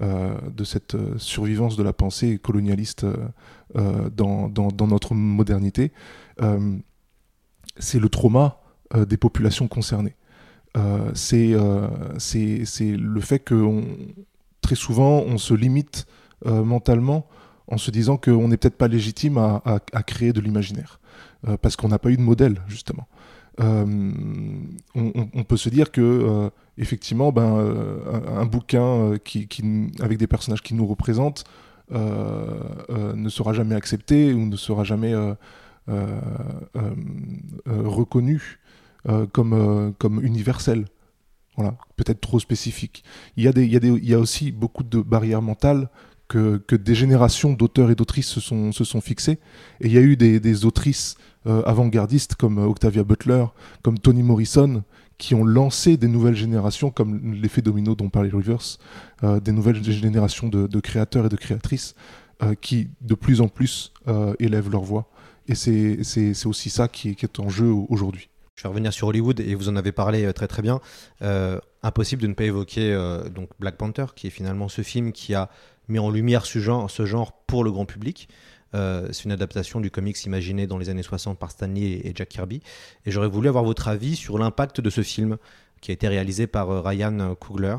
de 0.01 0.65
cette 0.65 0.97
survivance 1.19 1.77
de 1.77 1.85
la 1.85 1.93
pensée 1.93 2.39
colonialiste 2.39 3.07
dans, 3.75 4.49
dans, 4.49 4.87
notre 4.89 5.15
modernité, 5.15 5.93
c'est 7.79 8.01
le 8.01 8.09
trauma 8.09 8.61
des 8.93 9.17
populations 9.17 9.69
concernées. 9.69 10.17
Euh, 10.77 11.13
euh, 11.33 11.89
c'est 12.19 12.97
le 12.97 13.21
fait 13.21 13.39
que 13.39 13.81
très 14.61 14.75
souvent 14.75 15.21
on 15.21 15.39
se 15.39 15.55
limite 15.55 16.07
euh, 16.47 16.65
mentalement 16.65 17.27
en 17.69 17.79
se 17.79 17.93
disant 17.93 18.17
qu'on 18.17 18.49
n'est 18.49 18.57
peut-être 18.57 18.77
pas 18.77 18.89
légitime 18.89 19.39
à, 19.39 19.81
créer 20.07 20.33
de 20.33 20.41
l'imaginaire, 20.41 21.01
parce 21.63 21.77
qu'on 21.77 21.89
n'a 21.89 21.99
pas 21.99 22.11
eu 22.11 22.17
de 22.19 22.23
modèle, 22.23 22.61
justement. 22.69 23.09
On, 23.59 25.45
peut 25.49 25.57
se 25.57 25.71
dire 25.71 25.91
que, 25.91 26.51
effectivement, 26.77 27.33
ben, 27.33 28.05
un, 28.37 28.45
bouquin 28.45 29.15
qui, 29.25 29.49
qui, 29.49 29.65
avec 30.01 30.19
des 30.19 30.27
personnages 30.27 30.61
qui 30.61 30.75
nous 30.75 30.87
représentent 30.87 31.45
ne 31.91 33.29
sera 33.31 33.55
jamais 33.55 33.77
accepté 33.77 34.35
ou 34.35 34.45
ne 34.45 34.57
sera 34.57 34.85
jamais 34.85 35.15
reconnu 37.67 38.59
euh, 39.09 39.27
comme, 39.27 39.53
euh, 39.53 39.91
comme 39.99 40.25
universel. 40.25 40.87
Voilà, 41.57 41.77
peut-être 41.97 42.21
trop 42.21 42.41
spécifique. 42.41 43.05
Il 43.37 43.45
y, 43.45 43.49
a 43.49 43.53
des, 43.53 43.65
il, 43.65 43.73
y 43.73 43.77
a 43.77 43.81
des, 43.81 43.89
il 43.89 44.09
y 44.09 44.15
a 44.15 44.19
aussi 44.19 44.51
beaucoup 44.51 44.83
de 44.83 45.01
barrières 45.01 45.43
mentales 45.43 45.89
que, 46.29 46.57
que 46.67 46.75
des 46.75 46.95
générations 46.95 47.53
d'auteurs 47.53 47.91
et 47.91 47.95
d'autrices 47.95 48.29
se 48.29 48.41
sont, 48.41 48.73
se 48.73 48.85
sont 48.85 49.01
fixées. 49.01 49.39
Et 49.81 49.87
il 49.87 49.93
y 49.93 49.99
a 49.99 50.01
eu 50.01 50.17
des, 50.17 50.41
des 50.41 50.65
autrices 50.65 51.17
euh, 51.47 51.63
avant-gardistes 51.65 52.35
comme 52.37 52.59
Octavia 52.59 53.05
Butler, 53.05 53.45
comme 53.83 53.99
Toni 53.99 54.23
Morrison, 54.23 54.83
qui 55.19 55.35
ont 55.35 55.45
lancé 55.45 55.97
des 55.97 56.09
nouvelles 56.09 56.35
générations, 56.35 56.91
comme 56.91 57.35
l'effet 57.35 57.63
domino 57.63 57.95
dont 57.95 58.09
parlait 58.09 58.31
Rivers, 58.33 58.79
euh, 59.23 59.41
des 59.41 59.53
nouvelles 59.53 59.83
générations 59.85 60.49
de, 60.49 60.67
de, 60.67 60.81
créateurs 60.81 61.27
et 61.27 61.29
de 61.29 61.37
créatrices 61.37 61.95
euh, 62.43 62.55
qui 62.55 62.89
de 63.01 63.15
plus 63.15 63.41
en 63.41 63.49
plus 63.49 63.93
élèvent 64.39 64.71
leur 64.71 64.83
voix. 64.83 65.11
Et 65.47 65.55
c'est 65.55 66.47
aussi 66.47 66.71
ça 66.71 66.89
qui, 66.89 67.15
qui 67.15 67.27
est 67.27 67.39
en 67.39 67.51
jeu 67.51 67.71
aujourd'hui. 67.71 68.31
Je 68.55 68.63
vais 68.63 68.69
revenir 68.69 68.93
sur 68.93 69.09
Hollywood 69.09 69.41
et 69.41 69.55
vous 69.55 69.69
en 69.69 69.77
avez 69.77 69.93
parlé 69.93 70.25
euh, 70.25 70.33
très 70.33 70.47
très 70.47 70.63
bien. 70.63 70.81
Euh, 71.23 71.59
impossible 71.83 72.23
de 72.23 72.29
ne 72.29 72.35
pas 72.35 72.45
évoquer 72.45 72.93
euh, 72.93 73.29
donc 73.29 73.51
Black 73.59 73.77
Panther, 73.77 74.07
qui 74.15 74.29
est 74.29 74.31
finalement 74.31 74.69
ce 74.69 74.83
film 74.83 75.13
qui 75.13 75.35
a 75.35 75.51
mis 75.89 75.99
en 75.99 76.11
lumière 76.11 76.47
ce 76.47 76.61
genre, 76.61 77.33
pour 77.47 77.65
le 77.65 77.71
grand 77.71 77.85
public. 77.85 78.29
c'est 78.73 79.25
une 79.25 79.33
adaptation 79.33 79.81
du 79.81 79.91
comics 79.91 80.25
imaginé 80.25 80.67
dans 80.67 80.79
les 80.79 80.89
années 80.89 81.03
60 81.03 81.39
par 81.39 81.51
Stan 81.51 81.67
Lee 81.67 82.01
et 82.03 82.13
Jack 82.15 82.31
Kirby. 82.31 82.63
Et 83.05 83.11
j'aurais 83.11 83.29
voulu 83.29 83.49
avoir 83.49 83.65
votre 83.65 83.87
avis 83.89 84.17
sur 84.17 84.39
l'impact 84.39 84.81
de 84.81 84.89
ce 84.89 85.03
film 85.03 85.37
qui 85.83 85.91
a 85.91 85.95
été 85.95 86.09
réalisé 86.09 86.47
par 86.47 86.83
Ryan 86.83 87.35
Coogler. 87.39 87.77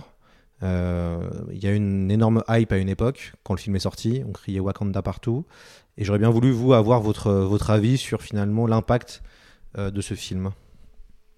Il 0.61 1.63
y 1.63 1.65
a 1.65 1.71
eu 1.71 1.75
une 1.75 2.11
énorme 2.11 2.43
hype 2.47 2.71
à 2.71 2.77
une 2.77 2.89
époque 2.89 3.33
quand 3.43 3.55
le 3.55 3.59
film 3.59 3.75
est 3.75 3.79
sorti. 3.79 4.21
On 4.27 4.31
criait 4.31 4.59
Wakanda 4.59 5.01
partout. 5.01 5.45
Et 5.97 6.05
j'aurais 6.05 6.19
bien 6.19 6.29
voulu 6.29 6.51
vous 6.51 6.73
avoir 6.73 7.01
votre, 7.01 7.31
votre 7.31 7.71
avis 7.71 7.97
sur 7.97 8.21
finalement 8.21 8.67
l'impact 8.67 9.23
de 9.75 10.01
ce 10.01 10.13
film 10.13 10.51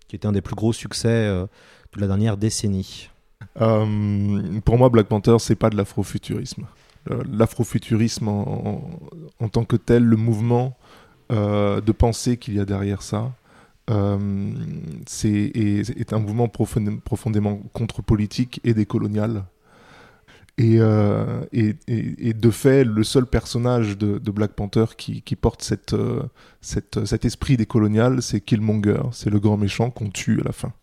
qui 0.08 0.16
était 0.16 0.28
un 0.28 0.32
des 0.32 0.42
plus 0.42 0.56
gros 0.56 0.74
succès 0.74 1.08
euh, 1.10 1.46
de 1.94 2.02
la 2.02 2.08
dernière 2.08 2.38
décennie 2.38 3.10
euh, 3.62 4.60
Pour 4.66 4.78
moi, 4.78 4.90
Black 4.90 5.08
Panther, 5.08 5.38
c'est 5.40 5.56
pas 5.56 5.70
de 5.70 5.78
l'afrofuturisme. 5.78 6.66
Euh, 7.12 7.24
l'afrofuturisme 7.32 8.28
en, 8.28 8.90
en, 9.40 9.50
tant 9.50 9.64
que 9.64 9.76
tel, 9.76 10.04
le 10.04 10.18
mouvement 10.18 10.78
de 11.30 11.92
pensée 11.92 12.38
qu'il 12.38 12.54
y 12.54 12.60
a 12.62 12.66
derrière 12.66 13.02
ça, 13.02 13.34
c'est 15.06 15.52
est, 15.56 16.14
un 16.14 16.20
mouvement 16.20 16.48
profondément 16.48 17.58
contre-politique 17.74 18.62
et 18.64 18.74
décolonial. 18.74 19.44
Euh, 20.60 21.46
et, 21.52 21.76
et, 21.88 22.30
et, 22.30 22.34
de 22.34 22.50
fait, 22.50 22.84
le 22.84 23.04
seul 23.04 23.28
personnage 23.28 23.98
de, 23.98 24.18
de 24.18 24.32
Black 24.32 24.54
Panther 24.54 24.86
qui, 24.98 25.22
qui 25.22 25.36
porte 25.36 25.62
cette, 25.62 25.94
euh, 25.94 26.24
cette, 26.62 27.06
cet 27.06 27.26
esprit 27.26 27.58
décolonial, 27.58 28.24
c'est 28.24 28.42
Killmonger, 28.42 29.02
c'est 29.12 29.30
le 29.30 29.40
grand 29.40 29.58
méchant 29.58 29.92
qu'on 29.92 30.10
tue 30.10 30.40
à 30.42 30.46
la 30.46 30.52
fin. 30.52 30.74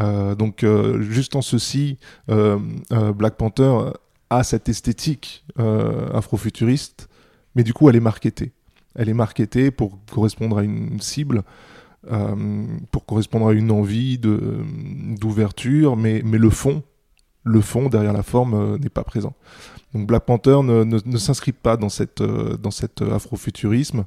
Euh, 0.00 0.34
donc, 0.34 0.64
euh, 0.64 1.00
juste 1.02 1.36
en 1.36 1.42
ceci, 1.42 1.98
Black 2.26 3.36
Panther 3.36 3.92
a 4.30 4.42
cette 4.42 4.68
esthétique 4.68 5.44
afrofuturiste, 5.56 7.08
mais 7.54 7.62
du 7.62 7.72
coup, 7.72 7.88
elle 7.88 7.96
est 7.96 8.00
marketée. 8.00 8.52
Elle 8.96 9.08
est 9.08 9.14
marketée 9.14 9.70
pour 9.70 9.98
correspondre 10.10 10.58
à 10.58 10.64
une 10.64 11.00
cible. 11.00 11.44
pour 12.90 13.06
correspondre 13.06 13.48
à 13.48 13.52
une 13.52 13.70
envie 13.70 14.18
d'ouverture, 14.18 15.96
mais, 15.96 16.22
mais 16.24 16.38
le 16.38 16.50
fond, 16.50 16.82
le 17.48 17.60
fond 17.60 17.88
derrière 17.88 18.12
la 18.12 18.22
forme 18.22 18.54
euh, 18.54 18.78
n'est 18.78 18.88
pas 18.88 19.04
présent. 19.04 19.34
Donc 19.94 20.06
Black 20.06 20.24
Panther 20.24 20.60
ne, 20.62 21.16
s'inscrit 21.16 21.52
pas 21.52 21.76
dans, 21.76 21.88
cette, 21.88 22.20
euh, 22.20 22.56
dans 22.56 22.70
cet 22.70 23.02
euh, 23.02 23.14
afrofuturisme. 23.14 24.04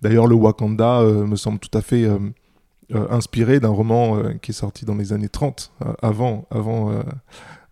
D'ailleurs, 0.00 0.26
le 0.26 0.34
Wakanda 0.34 1.02
me 1.02 1.34
semble 1.34 1.58
tout 1.58 1.76
à 1.76 1.82
fait 1.82 2.08
inspiré 3.10 3.58
d'un 3.58 3.70
roman 3.70 4.22
qui 4.40 4.52
est 4.52 4.54
sorti 4.54 4.84
dans 4.84 4.94
les 4.94 5.12
années 5.12 5.28
30, 5.28 5.72
avant, 6.00 6.46
avant, 6.52 7.02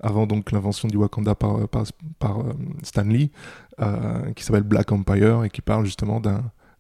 avant 0.00 0.26
donc 0.26 0.50
l'invention 0.50 0.88
du 0.88 0.96
Wakanda 0.96 1.37
par, 1.37 1.68
par, 1.68 1.85
par 2.18 2.38
Stan 2.82 3.04
Lee, 3.04 3.30
qui 4.35 4.42
s'appelle 4.42 4.64
Black 4.64 4.90
Empire 4.90 5.44
et 5.44 5.50
qui 5.50 5.61
parle 5.61 5.85
justement 5.85 6.20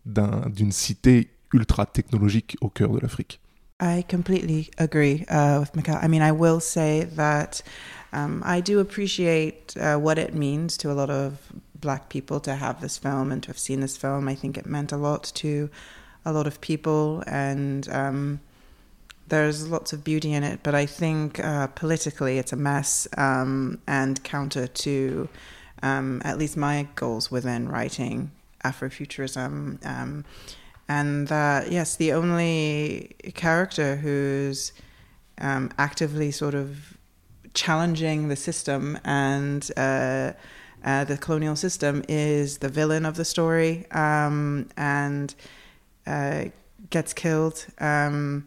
d'une 0.04 0.72
cité 0.72 1.30
ultra 1.52 1.86
technologique 1.86 2.56
au 2.60 2.68
cœur 2.68 2.90
de 2.90 2.98
l'Afrique. 2.98 3.40
I 3.78 4.02
completely 4.08 4.70
agree 4.78 5.26
uh, 5.28 5.60
with. 5.60 5.88
I 5.88 6.08
mean, 6.08 6.22
I 6.22 6.32
will 6.32 6.60
say 6.60 7.04
that 7.16 7.62
um, 8.12 8.42
I 8.44 8.60
do 8.60 8.80
appreciate 8.80 9.76
uh, 9.76 9.96
what 9.96 10.18
it 10.18 10.34
means 10.34 10.76
to 10.78 10.90
a 10.90 10.94
lot 10.94 11.10
of 11.10 11.52
black 11.74 12.08
people 12.08 12.40
to 12.40 12.54
have 12.54 12.80
this 12.80 12.96
film 12.98 13.30
and 13.30 13.42
to 13.42 13.48
have 13.48 13.58
seen 13.58 13.80
this 13.80 13.96
film. 13.96 14.28
I 14.28 14.34
think 14.34 14.56
it 14.56 14.66
meant 14.66 14.92
a 14.92 14.96
lot 14.96 15.30
to 15.36 15.70
a 16.24 16.32
lot 16.32 16.46
of 16.46 16.60
people, 16.60 17.22
and 17.26 17.88
um, 17.90 18.40
there's 19.28 19.68
lots 19.68 19.92
of 19.92 20.02
beauty 20.02 20.32
in 20.32 20.42
it. 20.42 20.60
But 20.62 20.74
I 20.74 20.86
think 20.86 21.38
uh, 21.44 21.68
politically, 21.68 22.38
it's 22.38 22.52
a 22.52 22.56
mess 22.56 23.06
um, 23.16 23.80
and 23.86 24.22
counter 24.24 24.66
to 24.66 25.28
um, 25.82 26.22
at 26.24 26.38
least 26.38 26.56
my 26.56 26.88
goals 26.94 27.30
within 27.30 27.68
writing 27.68 28.30
Afrofuturism. 28.64 29.84
Um, 29.86 30.24
and 30.88 31.28
yes, 31.30 31.96
the 31.96 32.12
only 32.12 33.14
character 33.34 33.96
who's 33.96 34.72
um, 35.40 35.70
actively 35.78 36.30
sort 36.30 36.54
of 36.54 36.95
challenging 37.56 38.28
the 38.28 38.36
system 38.36 38.98
and 39.04 39.68
uh, 39.76 40.32
uh, 40.84 41.02
the 41.04 41.16
colonial 41.16 41.56
system 41.56 42.04
is 42.08 42.58
the 42.58 42.68
villain 42.68 43.04
of 43.04 43.16
the 43.16 43.24
story 43.24 43.90
um, 43.90 44.68
and 44.76 45.34
uh, 46.06 46.44
gets 46.90 47.12
killed. 47.12 47.66
Um, 47.78 48.46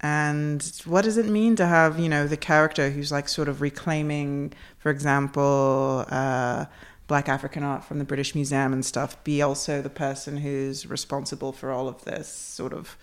and 0.00 0.82
what 0.84 1.04
does 1.04 1.16
it 1.16 1.26
mean 1.26 1.54
to 1.56 1.66
have, 1.66 2.00
you 2.00 2.08
know, 2.08 2.26
the 2.26 2.36
character 2.36 2.90
who's 2.90 3.12
like 3.12 3.28
sort 3.28 3.48
of 3.48 3.60
reclaiming, 3.60 4.52
for 4.78 4.90
example, 4.90 6.04
uh, 6.08 6.64
black 7.06 7.28
African 7.28 7.62
art 7.62 7.84
from 7.84 7.98
the 7.98 8.04
British 8.04 8.34
Museum 8.34 8.72
and 8.72 8.84
stuff, 8.84 9.22
be 9.22 9.40
also 9.40 9.80
the 9.80 9.90
person 9.90 10.38
who's 10.38 10.86
responsible 10.86 11.52
for 11.52 11.70
all 11.70 11.88
of 11.88 12.04
this 12.04 12.28
sort 12.28 12.72
of. 12.72 12.96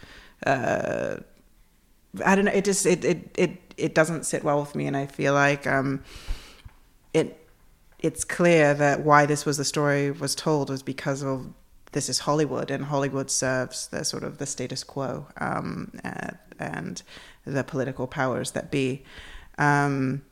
Uh, 0.46 1.18
I 2.24 2.36
don't 2.36 2.46
know. 2.46 2.52
It 2.52 2.66
just 2.66 2.86
it 2.86 3.04
it 3.04 3.32
it 3.38 3.63
it 3.78 3.96
doesn't 3.96 4.26
sit 4.26 4.44
well 4.44 4.60
with 4.60 4.76
me, 4.76 4.88
and 4.88 4.96
I 4.96 5.06
feel 5.06 5.34
like 5.34 5.68
um, 5.68 6.04
it 7.14 7.40
it's 8.00 8.24
clear 8.24 8.74
that 8.74 9.02
why 9.02 9.26
this 9.26 9.46
was 9.46 9.58
the 9.58 9.66
story 9.66 10.12
was 10.12 10.36
told 10.36 10.70
was 10.70 10.84
because 10.84 11.24
of 11.24 11.54
this 11.94 12.10
is 12.10 12.20
Hollywood, 12.20 12.70
and 12.70 12.86
Hollywood 12.86 13.30
serves 13.32 13.88
the 13.88 14.04
sort 14.04 14.24
of 14.24 14.40
the 14.40 14.46
status 14.46 14.84
quo 14.84 15.28
um, 15.38 15.92
and 16.60 17.02
the 17.46 17.64
political 17.64 18.08
powers 18.08 18.52
that 18.52 18.72
be. 18.72 19.04
Um, 19.58 20.24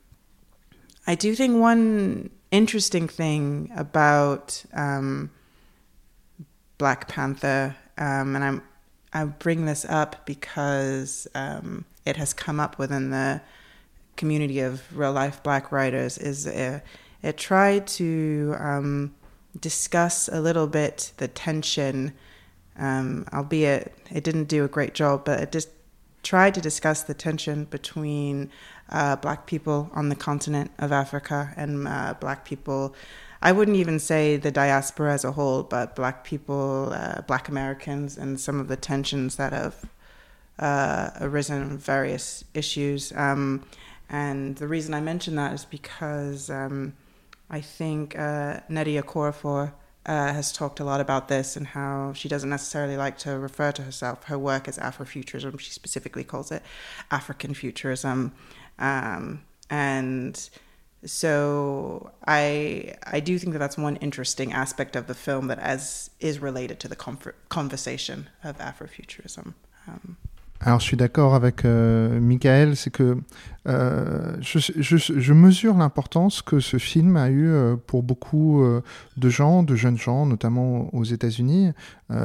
I 1.07 1.15
do 1.15 1.35
think 1.35 1.59
one 1.59 2.29
interesting 2.51 3.07
thing 3.07 3.71
about 3.75 4.63
um, 4.73 5.31
Black 6.77 7.07
Panther, 7.07 7.75
um, 7.97 8.35
and 8.35 8.43
I'm 8.43 8.63
I 9.13 9.25
bring 9.25 9.65
this 9.65 9.85
up 9.85 10.25
because 10.25 11.27
um, 11.35 11.85
it 12.05 12.17
has 12.17 12.33
come 12.33 12.59
up 12.59 12.79
within 12.79 13.11
the 13.11 13.41
community 14.15 14.59
of 14.59 14.81
real 14.97 15.11
life 15.11 15.43
Black 15.43 15.71
writers. 15.71 16.17
Is 16.17 16.45
it 16.45 17.37
tried 17.37 17.87
to 17.87 18.55
um, 18.57 19.13
discuss 19.59 20.27
a 20.27 20.41
little 20.41 20.67
bit 20.67 21.11
the 21.17 21.27
tension, 21.27 22.13
um, 22.77 23.25
albeit 23.33 23.93
it 24.11 24.23
didn't 24.23 24.45
do 24.45 24.63
a 24.63 24.67
great 24.67 24.93
job, 24.93 25.25
but 25.25 25.39
it 25.39 25.51
just 25.51 25.69
tried 26.23 26.53
to 26.53 26.61
discuss 26.61 27.03
the 27.03 27.13
tension 27.13 27.65
between 27.65 28.49
uh, 28.89 29.15
black 29.15 29.45
people 29.45 29.89
on 29.93 30.09
the 30.09 30.15
continent 30.15 30.71
of 30.77 30.91
Africa 30.91 31.53
and 31.57 31.87
uh, 31.87 32.13
black 32.19 32.45
people. 32.45 32.95
I 33.41 33.51
wouldn't 33.51 33.77
even 33.77 33.97
say 33.99 34.37
the 34.37 34.51
diaspora 34.51 35.13
as 35.13 35.23
a 35.23 35.31
whole, 35.31 35.63
but 35.63 35.95
black 35.95 36.23
people, 36.23 36.93
uh, 36.93 37.21
black 37.21 37.49
Americans, 37.49 38.17
and 38.17 38.39
some 38.39 38.59
of 38.59 38.67
the 38.67 38.75
tensions 38.75 39.35
that 39.37 39.51
have 39.51 39.89
uh, 40.59 41.09
arisen 41.19 41.61
in 41.61 41.77
various 41.77 42.43
issues. 42.53 43.11
Um, 43.15 43.65
and 44.09 44.57
the 44.57 44.67
reason 44.67 44.93
I 44.93 45.01
mention 45.01 45.35
that 45.35 45.53
is 45.53 45.65
because 45.65 46.49
um, 46.49 46.93
I 47.49 47.61
think 47.61 48.17
uh, 48.17 48.59
Nnedi 48.69 49.01
Okorafor 49.01 49.73
uh, 50.05 50.33
has 50.33 50.51
talked 50.51 50.79
a 50.79 50.83
lot 50.83 51.01
about 51.01 51.27
this 51.27 51.55
and 51.55 51.67
how 51.67 52.13
she 52.13 52.27
doesn't 52.29 52.49
necessarily 52.49 52.97
like 52.97 53.17
to 53.19 53.37
refer 53.37 53.71
to 53.71 53.81
herself, 53.81 54.25
her 54.25 54.37
work 54.37 54.67
as 54.67 54.77
Afrofuturism. 54.77 55.59
She 55.59 55.71
specifically 55.71 56.23
calls 56.23 56.51
it 56.51 56.61
African 57.09 57.53
futurism. 57.53 58.33
Um, 58.77 59.41
and 59.69 60.49
so 61.05 62.11
I 62.27 62.95
I 63.03 63.19
do 63.19 63.37
think 63.39 63.53
that 63.53 63.59
that's 63.59 63.77
one 63.77 63.95
interesting 63.97 64.53
aspect 64.53 64.95
of 64.95 65.07
the 65.07 65.15
film 65.15 65.47
that 65.47 65.59
as 65.59 66.09
is 66.19 66.39
related 66.39 66.79
to 66.81 66.87
the 66.87 66.95
conversation 66.95 68.29
of 68.43 68.57
Afrofuturism. 68.59 69.53
Um, 69.87 70.17
Alors 70.63 70.79
je 70.79 70.85
suis 70.85 70.97
d'accord 70.97 71.33
avec 71.33 71.65
euh, 71.65 72.19
Michael, 72.19 72.75
c'est 72.75 72.91
que 72.91 73.17
euh, 73.67 74.35
je, 74.41 75.33
mesure 75.33 75.75
l'importance 75.75 76.43
que 76.43 76.59
ce 76.59 76.77
film 76.77 77.17
a 77.17 77.29
eu 77.29 77.47
euh, 77.47 77.75
pour 77.75 78.03
beaucoup 78.03 78.63
de 79.17 79.29
gens, 79.29 79.63
de 79.63 79.75
jeunes 79.75 79.97
gens, 79.97 80.27
notamment 80.27 80.93
aux 80.93 81.03
États-Unis. 81.03 81.71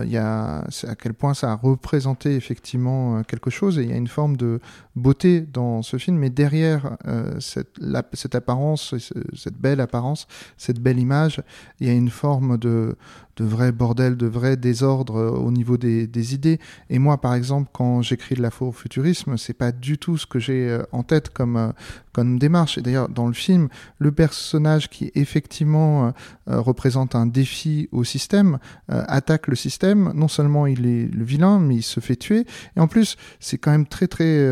Il 0.02 0.10
y 0.10 0.16
a 0.16 0.64
à 0.88 0.94
quel 1.00 1.14
point 1.14 1.32
ça 1.32 1.52
a 1.52 1.54
représenté 1.54 2.34
effectivement 2.34 3.22
quelque 3.22 3.50
chose 3.50 3.78
et 3.78 3.84
il 3.84 3.90
y 3.90 3.92
a 3.92 3.96
une 3.96 4.08
forme 4.08 4.36
de 4.36 4.60
beauté 4.96 5.40
dans 5.40 5.82
ce 5.82 5.96
film. 5.96 6.18
Mais 6.18 6.28
derrière 6.28 6.96
cette, 7.38 7.78
cette 8.12 8.34
apparence, 8.34 8.96
cette 9.34 9.56
belle 9.56 9.80
apparence, 9.80 10.26
cette 10.56 10.80
belle 10.80 10.98
image, 10.98 11.40
il 11.78 11.86
y 11.86 11.90
a 11.90 11.92
une 11.92 12.10
forme 12.10 12.58
de 12.58 12.96
de 13.36 13.44
vrai 13.44 13.72
bordel, 13.72 14.16
de 14.16 14.26
vrai 14.26 14.56
désordre 14.56 15.38
au 15.38 15.50
niveau 15.50 15.76
des, 15.76 16.34
idées. 16.34 16.58
Et 16.90 16.98
moi, 16.98 17.20
par 17.20 17.34
exemple, 17.34 17.70
quand 17.72 18.02
j'écris 18.02 18.34
de 18.34 18.42
l'afrofuturisme, 18.42 19.36
c'est 19.36 19.54
pas 19.54 19.72
du 19.72 19.98
tout 19.98 20.16
ce 20.16 20.26
que 20.26 20.38
j'ai 20.38 20.78
en 20.92 21.02
tête 21.02 21.30
comme, 21.30 21.56
euh, 21.56 21.72
comme 22.16 22.38
démarche. 22.38 22.78
Et 22.78 22.80
d'ailleurs, 22.80 23.10
dans 23.10 23.26
le 23.26 23.34
film, 23.34 23.68
le 23.98 24.10
personnage 24.10 24.88
qui 24.88 25.12
effectivement 25.14 26.06
euh, 26.06 26.10
euh, 26.48 26.60
représente 26.62 27.14
un 27.14 27.26
défi 27.26 27.90
au 27.92 28.04
système 28.04 28.58
attaque 28.88 29.48
le 29.48 29.56
système. 29.56 30.12
Non 30.14 30.28
seulement 30.28 30.66
il 30.66 30.86
est 30.86 31.14
le 31.14 31.24
vilain, 31.24 31.58
mais 31.58 31.74
il 31.76 31.82
se 31.82 32.00
fait 32.00 32.16
tuer. 32.16 32.46
Et 32.74 32.80
en 32.80 32.88
plus, 32.88 33.16
c'est 33.38 33.58
quand 33.58 33.70
même 33.70 33.86
très 33.86 34.06
très 34.06 34.48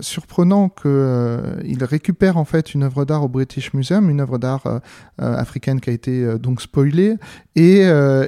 surprenant 0.00 0.70
qu'il 0.70 1.84
récupère 1.84 2.38
en 2.38 2.44
fait 2.46 2.72
une 2.74 2.84
œuvre 2.84 3.04
d'art 3.04 3.24
au 3.24 3.28
British 3.28 3.74
Museum, 3.74 4.08
une 4.08 4.20
œuvre 4.20 4.38
d'art 4.38 4.80
africaine 5.18 5.80
qui 5.80 5.90
a 5.90 5.92
été 5.92 6.38
donc 6.38 6.62
spoilée, 6.62 7.16
et, 7.56 7.82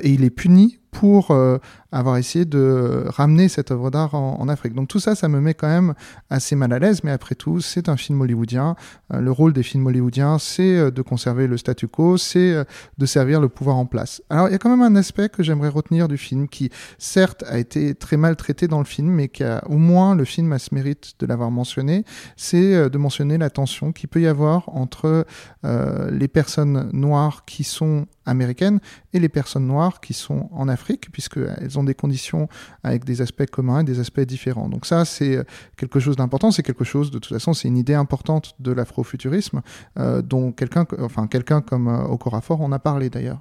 il 0.05 0.25
est 0.25 0.31
puni 0.31 0.79
pour 0.99 1.31
euh, 1.31 1.59
avoir 1.99 2.17
essayé 2.17 2.45
de 2.45 3.05
ramener 3.09 3.49
cette 3.49 3.71
œuvre 3.71 3.91
d'art 3.91 4.15
en, 4.15 4.47
Afrique. 4.49 4.75
Donc 4.75 4.89
tout 4.89 5.01
ça, 5.01 5.15
ça 5.15 5.29
me 5.29 5.41
met 5.41 5.55
quand 5.55 5.67
même 5.67 5.95
assez 6.31 6.55
mal 6.55 6.73
à 6.73 6.79
l'aise, 6.79 7.03
mais 7.03 7.11
après 7.11 7.35
tout, 7.35 7.61
c'est 7.61 7.89
un 7.89 7.97
film 7.97 8.21
hollywoodien. 8.21 8.77
Euh, 9.13 9.21
le 9.21 9.33
rôle 9.33 9.53
des 9.53 9.65
films 9.65 9.87
hollywoodiens, 9.87 10.39
c'est 10.39 10.77
euh, 10.77 10.91
de 10.93 11.03
conserver 11.03 11.49
le 11.49 11.57
statu 11.57 11.89
quo, 11.89 12.17
c'est 12.17 12.65
de 12.99 13.07
servir 13.07 13.41
le 13.41 13.49
pouvoir 13.49 13.77
en 13.77 13.87
place. 13.87 14.23
Alors 14.31 14.49
il 14.49 14.53
y 14.53 14.55
a 14.55 14.59
quand 14.59 14.71
même 14.71 14.83
un 14.83 14.95
aspect 14.95 15.29
que 15.29 15.43
j'aimerais 15.43 15.69
retenir 15.69 16.07
du 16.07 16.17
film, 16.17 16.49
qui 16.49 16.71
certes 16.99 17.45
a 17.49 17.59
été 17.59 17.95
très 17.95 18.17
mal 18.17 18.37
traité 18.37 18.69
dans 18.69 18.79
le 18.79 18.85
film, 18.85 19.09
mais 19.09 19.29
qui 19.29 19.43
a 19.43 19.65
au 19.69 19.79
moins 19.79 20.15
le 20.15 20.25
film 20.25 20.53
a 20.53 20.59
ce 20.59 20.75
mérite 20.75 21.15
de 21.19 21.27
l'avoir 21.27 21.51
mentionné, 21.51 22.05
c'est 22.37 22.89
de 22.89 22.99
mentionner 22.99 23.39
la 23.39 23.51
tension 23.51 23.93
qu'il 23.93 24.09
peut 24.09 24.21
y 24.21 24.27
avoir 24.27 24.69
entre 24.69 25.27
les 25.65 26.29
personnes 26.29 26.89
noires 26.93 27.45
qui 27.47 27.65
sont 27.65 28.07
américaines 28.27 28.81
et 29.13 29.21
les 29.21 29.29
personnes 29.29 29.67
noires 29.67 30.01
qui 30.01 30.13
sont 30.13 30.49
en 30.53 30.69
Afrique, 30.69 31.11
puisqu'elles 31.11 31.79
ont 31.79 31.85
des 31.87 31.95
conditions 31.95 32.49
avec 32.83 33.05
des 33.05 33.23
aspects 33.23 33.47
communs 33.47 33.81
et 33.81 33.85
des 33.85 34.01
aspects 34.01 34.21
différents. 34.21 34.69
Donc 34.69 34.85
ça, 34.87 35.05
c'est 35.05 35.39
quelque 35.77 36.01
chose 36.01 36.17
d'important, 36.17 36.51
c'est 36.51 36.63
quelque 36.63 36.85
chose, 36.85 37.11
de 37.11 37.19
toute 37.19 37.33
façon, 37.33 37.55
c'est 37.55 37.69
une 37.69 37.79
idée 37.79 37.95
importante 37.95 38.55
de 38.61 38.73
l'afrofuturisme, 38.73 39.63
euh, 39.99 40.23
dont 40.23 40.53
quelqu'un 40.53 40.87
enfin, 41.01 41.27
quelqu'un 41.27 41.61
comme 41.61 41.89
euh, 41.89 42.05
Okorafor 42.05 42.61
en 42.61 42.73
a 42.73 42.79
parlé 42.79 43.11
d'ailleurs. 43.11 43.41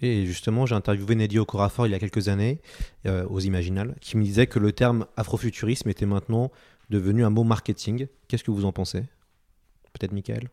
Et 0.00 0.26
justement, 0.26 0.66
j'ai 0.66 0.74
interviewé 0.74 1.14
Neddy 1.14 1.38
Okorafor 1.38 1.86
il 1.86 1.90
y 1.90 1.94
a 1.94 1.98
quelques 1.98 2.28
années, 2.28 2.60
euh, 3.06 3.26
aux 3.28 3.40
Imaginales, 3.40 3.96
qui 4.00 4.16
me 4.16 4.22
disait 4.22 4.46
que 4.46 4.58
le 4.58 4.72
terme 4.72 5.06
afrofuturisme 5.16 5.88
était 5.88 6.06
maintenant 6.06 6.50
devenu 6.90 7.24
un 7.24 7.30
mot 7.30 7.44
marketing. 7.44 8.06
Qu'est-ce 8.28 8.44
que 8.44 8.50
vous 8.50 8.64
en 8.64 8.72
pensez? 8.72 9.04
Peut-être 9.92 10.12
Michael? 10.12 10.48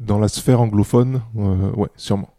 Dans 0.00 0.18
la 0.18 0.28
sphère 0.28 0.60
anglophone, 0.60 1.22
euh, 1.36 1.70
ouais, 1.72 1.88
sûrement. 1.96 2.34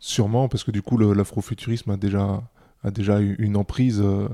Sûrement, 0.00 0.48
parce 0.48 0.64
que 0.64 0.70
du 0.70 0.80
coup, 0.80 0.96
l'afrofuturisme 0.96 1.90
a 1.90 1.98
déjà, 1.98 2.42
a 2.82 2.90
déjà 2.90 3.20
une 3.20 3.56
emprise 3.58 4.00
euh, 4.00 4.28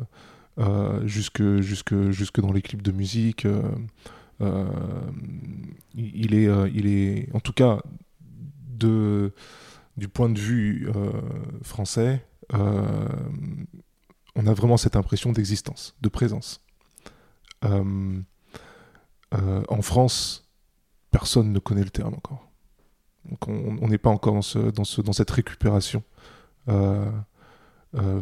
euh, 0.58 1.04
jusque, 1.06 1.42
jusque, 1.60 2.10
jusque 2.10 2.40
dans 2.40 2.52
les 2.52 2.62
clips 2.62 2.82
de 2.82 2.92
musique. 2.92 3.46
il, 4.40 6.34
est, 6.34 6.48
il 6.72 6.86
est, 6.86 7.28
en 7.34 7.40
tout 7.40 7.52
cas, 7.52 7.80
de, 8.68 9.34
du 9.96 10.06
point 10.08 10.28
de 10.28 10.38
vue 10.38 10.88
français, 11.62 12.24
on 12.52 14.46
a 14.46 14.54
vraiment 14.54 14.76
cette 14.76 14.94
impression 14.94 15.32
d'existence, 15.32 15.96
de 16.00 16.08
présence. 16.08 16.64
en 17.62 18.22
France, 19.82 20.48
personne 21.10 21.52
ne 21.52 21.58
connaît 21.58 21.82
le 21.82 21.90
terme 21.90 22.14
encore. 22.14 22.45
Donc 23.30 23.48
on 23.48 23.88
n'est 23.88 23.98
pas 23.98 24.10
encore 24.10 24.34
dans, 24.34 24.42
ce, 24.42 24.58
dans, 24.58 24.84
ce, 24.84 25.00
dans 25.00 25.12
cette 25.12 25.30
récupération 25.30 26.02
euh, 26.68 27.10
euh, 27.94 28.20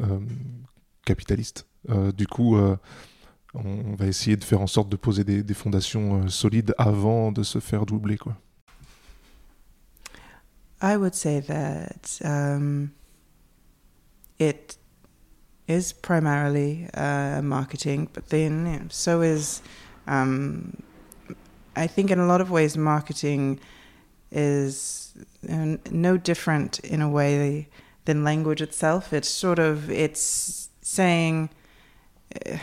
euh, 0.00 0.20
capitaliste. 1.04 1.66
du 2.16 2.26
coup, 2.26 2.56
on, 3.54 3.94
va 3.96 4.06
essayer 4.06 4.36
de 4.36 4.44
faire 4.44 4.60
en 4.60 4.66
sorte 4.66 4.88
de 4.88 4.96
poser 4.96 5.24
des, 5.24 5.42
des 5.42 5.54
fondations 5.54 6.28
solides 6.28 6.74
avant 6.78 7.32
de 7.32 7.42
se 7.42 7.58
faire 7.58 7.86
doubler. 7.86 8.16
Quoi. 8.16 8.36
I 10.82 10.96
would 10.96 11.14
say 11.14 11.40
that 11.40 12.20
um, 12.24 12.90
it 14.38 14.78
is 15.68 15.92
primarily 15.92 16.88
uh, 16.94 17.42
marketing, 17.42 18.08
but 18.12 18.28
then 18.28 18.66
you 18.66 18.78
know, 18.78 18.86
so 18.88 19.20
is 19.20 19.62
um, 20.06 20.76
I 21.76 21.86
think 21.86 22.10
in 22.10 22.18
a 22.18 22.26
lot 22.26 22.40
of 22.40 22.50
ways, 22.50 22.76
marketing 22.76 23.60
is 24.30 25.14
no 25.44 26.16
different 26.16 26.78
in 26.80 27.02
a 27.02 27.08
way 27.08 27.68
than 28.04 28.24
language 28.24 28.62
itself. 28.62 29.12
It's 29.12 29.28
sort 29.28 29.58
of 29.58 29.90
it's 29.90 30.68
saying, 30.82 31.50
uh, 32.46 32.56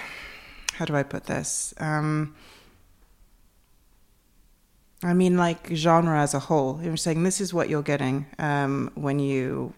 how 0.74 0.86
do 0.86 0.96
I 0.96 1.04
put 1.04 1.26
this? 1.26 1.74
Um, 1.80 2.36
I 5.04 5.14
mean, 5.14 5.38
like 5.38 5.70
genre 5.74 6.20
as 6.20 6.34
a 6.34 6.40
whole. 6.40 6.80
You're 6.82 6.98
saying 6.98 7.24
this 7.24 7.40
is 7.40 7.54
what 7.54 7.70
you're 7.70 7.84
getting 7.84 8.26
um, 8.40 8.92
when 8.96 9.20
you, 9.20 9.74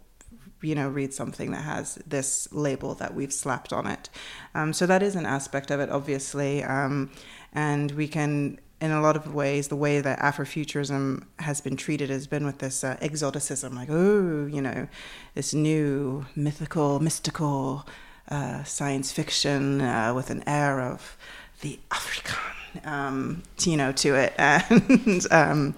you 0.62 0.75
know, 0.75 0.88
read 0.88 1.13
something 1.13 1.52
that 1.52 1.63
has 1.63 1.95
this 2.08 2.47
label 2.52 2.95
that 2.95 3.13
we've 3.13 3.34
slapped 3.34 3.73
on 3.73 3.86
it. 3.86 4.10
Um, 4.56 4.71
so 4.73 4.86
that 4.86 5.04
is 5.04 5.15
an 5.15 5.25
aspect 5.25 5.71
of 5.71 5.80
it, 5.80 5.89
obviously, 5.89 6.63
um, 6.63 7.12
and 7.54 7.91
we 7.91 8.08
can. 8.08 8.60
In 8.82 8.92
a 8.92 9.02
lot 9.02 9.18
of 9.18 9.34
ways, 9.34 9.68
the 9.68 9.76
way 9.76 10.00
that 10.00 10.20
Afrofuturism 10.20 11.26
has 11.39 11.60
been 11.60 11.76
treated 11.76 12.10
has 12.10 12.28
been 12.28 12.46
with 12.46 12.60
this 12.60 12.84
uh, 12.84 12.96
exoticism, 13.02 13.76
like, 13.76 13.89
oh, 13.89 14.46
you 14.46 14.62
know, 14.62 14.88
this 15.36 15.54
new 15.54 16.26
mythical, 16.36 17.00
mystical 17.02 17.86
uh, 18.30 18.63
science 18.63 19.12
fiction 19.12 19.82
uh, 19.82 20.13
with 20.13 20.30
an 20.30 20.44
air 20.48 20.80
of 20.80 21.18
the 21.62 21.78
African 21.92 22.36
um, 22.86 23.44
you 23.62 23.78
know, 23.78 23.92
to 23.92 24.15
it, 24.15 24.34
and 24.38 25.26
um, 25.32 25.76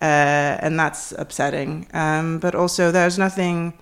uh, 0.00 0.58
and 0.60 0.78
that's 0.78 1.12
upsetting. 1.12 1.86
Um, 1.92 2.38
but 2.38 2.54
also, 2.54 2.90
there's 2.90 3.18
nothing. 3.18 3.74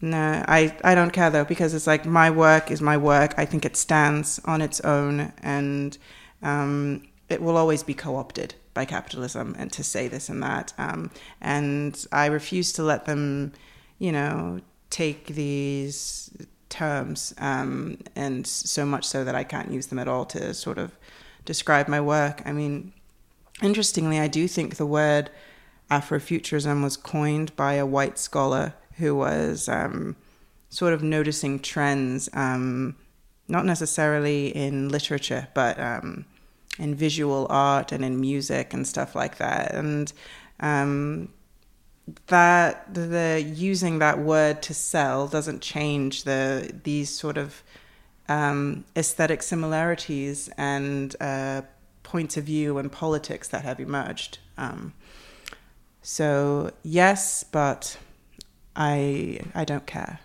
No, 0.00 0.44
I 0.46 0.76
I 0.84 0.94
don't 0.94 1.12
care 1.12 1.30
though 1.30 1.44
because 1.44 1.74
it's 1.74 1.86
like 1.86 2.04
my 2.04 2.30
work 2.30 2.70
is 2.70 2.82
my 2.82 2.96
work. 2.96 3.34
I 3.38 3.44
think 3.44 3.64
it 3.64 3.76
stands 3.76 4.40
on 4.44 4.60
its 4.60 4.80
own, 4.80 5.32
and 5.42 5.96
um, 6.42 7.02
it 7.28 7.42
will 7.42 7.56
always 7.56 7.82
be 7.82 7.94
co-opted 7.94 8.54
by 8.74 8.84
capitalism 8.84 9.54
and 9.58 9.72
to 9.72 9.82
say 9.82 10.08
this 10.08 10.28
and 10.28 10.42
that. 10.42 10.72
Um, 10.78 11.10
and 11.40 12.06
I 12.12 12.26
refuse 12.26 12.72
to 12.74 12.82
let 12.82 13.04
them, 13.06 13.52
you 13.98 14.12
know, 14.12 14.60
take 14.90 15.26
these 15.26 16.30
terms 16.68 17.34
um, 17.38 17.98
and 18.14 18.46
so 18.46 18.84
much 18.84 19.04
so 19.04 19.24
that 19.24 19.34
I 19.34 19.44
can't 19.44 19.72
use 19.72 19.86
them 19.86 19.98
at 19.98 20.08
all 20.08 20.24
to 20.26 20.54
sort 20.54 20.78
of 20.78 20.96
describe 21.44 21.88
my 21.88 22.00
work. 22.00 22.42
I 22.44 22.52
mean, 22.52 22.92
interestingly, 23.62 24.18
I 24.18 24.28
do 24.28 24.46
think 24.46 24.76
the 24.76 24.86
word 24.86 25.30
Afrofuturism 25.90 26.82
was 26.82 26.96
coined 26.96 27.54
by 27.56 27.74
a 27.74 27.86
white 27.86 28.18
scholar 28.18 28.74
who 28.98 29.14
was 29.14 29.68
um, 29.68 30.16
sort 30.68 30.92
of 30.92 31.02
noticing 31.02 31.58
trends, 31.60 32.28
um, 32.32 32.96
not 33.48 33.64
necessarily 33.64 34.48
in 34.48 34.88
literature, 34.88 35.48
but 35.54 35.78
um, 35.78 36.24
in 36.78 36.94
visual 36.94 37.46
art 37.50 37.92
and 37.92 38.04
in 38.04 38.20
music 38.20 38.72
and 38.74 38.86
stuff 38.86 39.14
like 39.14 39.38
that. 39.38 39.74
And 39.74 40.12
um, 40.60 41.28
that 42.28 42.92
the 42.92 43.42
using 43.42 43.98
that 43.98 44.18
word 44.18 44.62
to 44.62 44.74
sell 44.74 45.26
doesn't 45.26 45.60
change 45.60 46.24
the 46.24 46.72
these 46.84 47.10
sort 47.10 47.36
of 47.36 47.62
um, 48.28 48.84
aesthetic 48.96 49.42
similarities 49.42 50.48
and 50.56 51.14
uh, 51.20 51.62
points 52.02 52.36
of 52.36 52.44
view 52.44 52.78
and 52.78 52.90
politics 52.90 53.48
that 53.48 53.62
have 53.62 53.80
emerged. 53.80 54.38
Um, 54.56 54.94
so 56.02 56.70
yes, 56.82 57.44
but 57.44 57.98
I, 58.74 59.40
I 59.54 59.64
don't 59.64 59.86
care. 59.86 60.20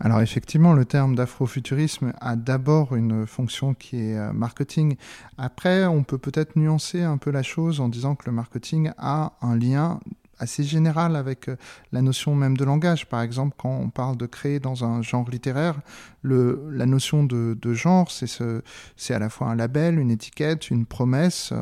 Alors 0.00 0.20
effectivement, 0.20 0.72
le 0.72 0.84
terme 0.84 1.14
d'afrofuturisme 1.14 2.12
a 2.20 2.36
d'abord 2.36 2.96
une 2.96 3.26
fonction 3.26 3.74
qui 3.74 3.96
est 3.96 4.18
euh, 4.18 4.32
marketing. 4.32 4.96
Après, 5.38 5.86
on 5.86 6.02
peut 6.02 6.18
peut-être 6.18 6.56
nuancer 6.56 7.02
un 7.02 7.16
peu 7.16 7.30
la 7.30 7.42
chose 7.42 7.80
en 7.80 7.88
disant 7.88 8.16
que 8.16 8.26
le 8.26 8.32
marketing 8.32 8.90
a 8.98 9.34
un 9.40 9.56
lien 9.56 10.00
assez 10.38 10.64
général 10.64 11.14
avec 11.14 11.48
euh, 11.48 11.56
la 11.92 12.02
notion 12.02 12.34
même 12.34 12.56
de 12.56 12.64
langage. 12.64 13.08
Par 13.08 13.22
exemple, 13.22 13.54
quand 13.56 13.70
on 13.70 13.88
parle 13.88 14.16
de 14.16 14.26
créer 14.26 14.58
dans 14.58 14.84
un 14.84 15.00
genre 15.00 15.30
littéraire, 15.30 15.80
la 16.24 16.86
notion 16.86 17.22
de, 17.24 17.56
genre, 17.72 18.10
c'est 18.10 18.26
ce, 18.26 18.62
à 19.10 19.18
la 19.18 19.28
fois 19.28 19.48
un 19.48 19.54
label, 19.54 19.98
une 19.98 20.10
étiquette, 20.10 20.70
une 20.70 20.86
promesse. 20.86 21.52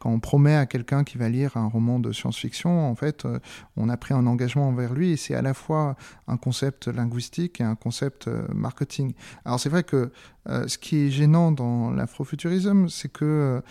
Quand 0.00 0.10
on 0.10 0.18
promet 0.18 0.56
à 0.56 0.64
quelqu'un 0.64 1.04
qui 1.04 1.18
va 1.18 1.28
lire 1.28 1.58
un 1.58 1.66
roman 1.66 2.00
de 2.00 2.10
science-fiction, 2.10 2.90
en 2.90 2.94
fait, 2.94 3.26
euh, 3.26 3.38
on 3.76 3.90
a 3.90 3.98
pris 3.98 4.14
un 4.14 4.26
engagement 4.26 4.68
envers 4.68 4.94
lui 4.94 5.12
et 5.12 5.16
c'est 5.16 5.34
à 5.34 5.42
la 5.42 5.52
fois 5.52 5.94
un 6.26 6.38
concept 6.38 6.88
linguistique 6.88 7.60
et 7.60 7.64
un 7.64 7.74
concept 7.74 8.26
euh, 8.26 8.46
marketing. 8.54 9.12
Alors 9.44 9.60
c'est 9.60 9.68
vrai 9.68 9.82
que 9.82 10.10
euh, 10.48 10.66
ce 10.68 10.78
qui 10.78 10.96
est 10.96 11.10
gênant 11.10 11.52
dans 11.52 11.90
l'afrofuturisme, 11.90 12.88
c'est 12.88 13.12
que 13.12 13.62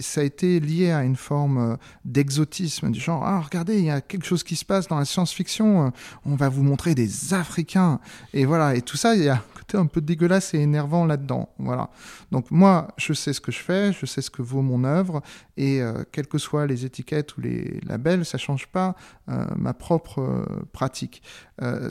ça 0.00 0.20
a 0.20 0.24
été 0.24 0.58
lié 0.58 0.90
à 0.90 1.04
une 1.04 1.14
forme 1.14 1.78
d'exotisme, 2.04 2.90
du 2.90 2.98
genre, 2.98 3.24
ah 3.24 3.40
regardez, 3.40 3.78
il 3.78 3.84
y 3.84 3.90
a 3.90 4.00
quelque 4.00 4.26
chose 4.26 4.42
qui 4.42 4.56
se 4.56 4.64
passe 4.64 4.88
dans 4.88 4.98
la 4.98 5.04
science-fiction, 5.04 5.92
on 6.26 6.34
va 6.34 6.48
vous 6.48 6.64
montrer 6.64 6.96
des 6.96 7.32
Africains. 7.32 8.00
Et 8.34 8.44
voilà, 8.44 8.74
et 8.74 8.82
tout 8.82 8.96
ça, 8.96 9.14
il 9.14 9.22
y 9.22 9.28
a 9.28 9.40
un 9.76 9.86
peu 9.86 10.00
dégueulasse 10.00 10.54
et 10.54 10.58
énervant 10.58 11.04
là-dedans. 11.04 11.48
Voilà. 11.58 11.90
Donc 12.30 12.50
moi, 12.50 12.88
je 12.96 13.12
sais 13.12 13.32
ce 13.32 13.40
que 13.40 13.52
je 13.52 13.58
fais, 13.58 13.92
je 13.92 14.06
sais 14.06 14.22
ce 14.22 14.30
que 14.30 14.42
vaut 14.42 14.62
mon 14.62 14.84
œuvre, 14.84 15.22
et 15.56 15.82
euh, 15.82 16.04
quelles 16.10 16.26
que 16.26 16.38
soient 16.38 16.66
les 16.66 16.84
étiquettes 16.84 17.36
ou 17.36 17.40
les 17.42 17.80
labels, 17.86 18.24
ça 18.24 18.38
change 18.38 18.66
pas 18.68 18.94
euh, 19.28 19.44
ma 19.56 19.74
propre 19.74 20.20
euh, 20.20 20.44
pratique. 20.72 21.22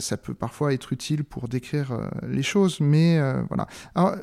ça 0.00 0.16
peut 0.18 0.34
parfois 0.34 0.74
être 0.74 0.92
utile 0.92 1.24
pour 1.24 1.48
décrire 1.48 1.98
les 2.28 2.42
choses, 2.42 2.80
mais 2.80 3.18
voilà. 3.48 3.66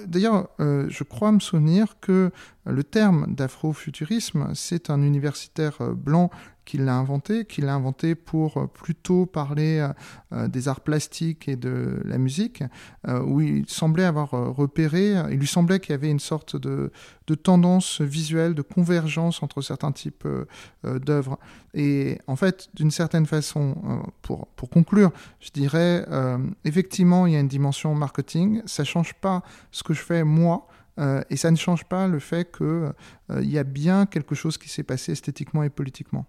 D'ailleurs, 0.05 0.49
je 0.59 1.03
crois 1.03 1.31
me 1.31 1.39
souvenir 1.39 1.99
que 1.99 2.29
le 2.65 2.83
terme 2.83 3.33
d'afrofuturisme, 3.33 4.49
c'est 4.53 4.91
un 4.91 5.01
universitaire 5.01 5.79
blanc 5.95 6.29
qui 6.69 6.77
l'a 6.77 6.93
inventé, 6.93 7.45
qui 7.45 7.61
l'a 7.61 7.73
inventé 7.73 8.13
pour 8.13 8.57
euh, 8.57 8.67
plutôt 8.67 9.25
parler 9.25 9.79
euh, 9.79 9.89
euh, 10.33 10.47
des 10.47 10.67
arts 10.67 10.81
plastiques 10.81 11.47
et 11.47 11.55
de 11.55 11.99
la 12.05 12.19
musique, 12.19 12.63
où 13.07 13.41
il 13.41 13.67
semblait 13.67 14.03
avoir 14.03 14.29
repéré, 14.29 15.15
il 15.31 15.39
lui 15.39 15.47
semblait 15.47 15.79
qu'il 15.79 15.91
y 15.91 15.95
avait 15.95 16.11
une 16.11 16.19
sorte 16.19 16.55
de, 16.55 16.91
de, 17.25 17.35
tendance 17.35 18.01
visuelle, 18.01 18.53
de 18.53 18.61
convergence 18.61 19.41
entre 19.41 19.61
certains 19.61 19.91
types 19.91 20.27
d'œuvres. 20.83 21.39
Et 21.73 22.19
en 22.27 22.35
fait, 22.35 22.69
d'une 22.75 22.91
certaine 22.91 23.25
façon, 23.25 24.03
pour, 24.21 24.47
pour 24.49 24.69
conclure, 24.69 25.11
je 25.39 25.49
dirais, 25.49 26.05
effectivement, 26.65 27.25
il 27.25 27.33
y 27.33 27.35
a 27.35 27.39
une 27.39 27.47
dimension 27.47 27.95
marketing, 27.95 28.61
ça 28.65 28.83
change 28.83 29.13
pas 29.15 29.41
ce 29.71 29.81
que 29.81 29.93
je 29.93 30.01
fais 30.01 30.23
moi, 30.23 30.67
et 31.29 31.37
ça 31.37 31.49
ne 31.49 31.57
change 31.57 31.85
pas 31.85 32.07
le 32.07 32.19
fait 32.19 32.55
qu'il 32.55 32.93
il 33.39 33.49
y 33.49 33.57
a 33.57 33.63
bien 33.63 34.05
quelque 34.05 34.35
chose 34.35 34.57
qui 34.57 34.69
s'est 34.69 34.83
passé 34.83 35.13
esthétiquement 35.13 35.63
et 35.63 35.69
politiquement. 35.69 36.27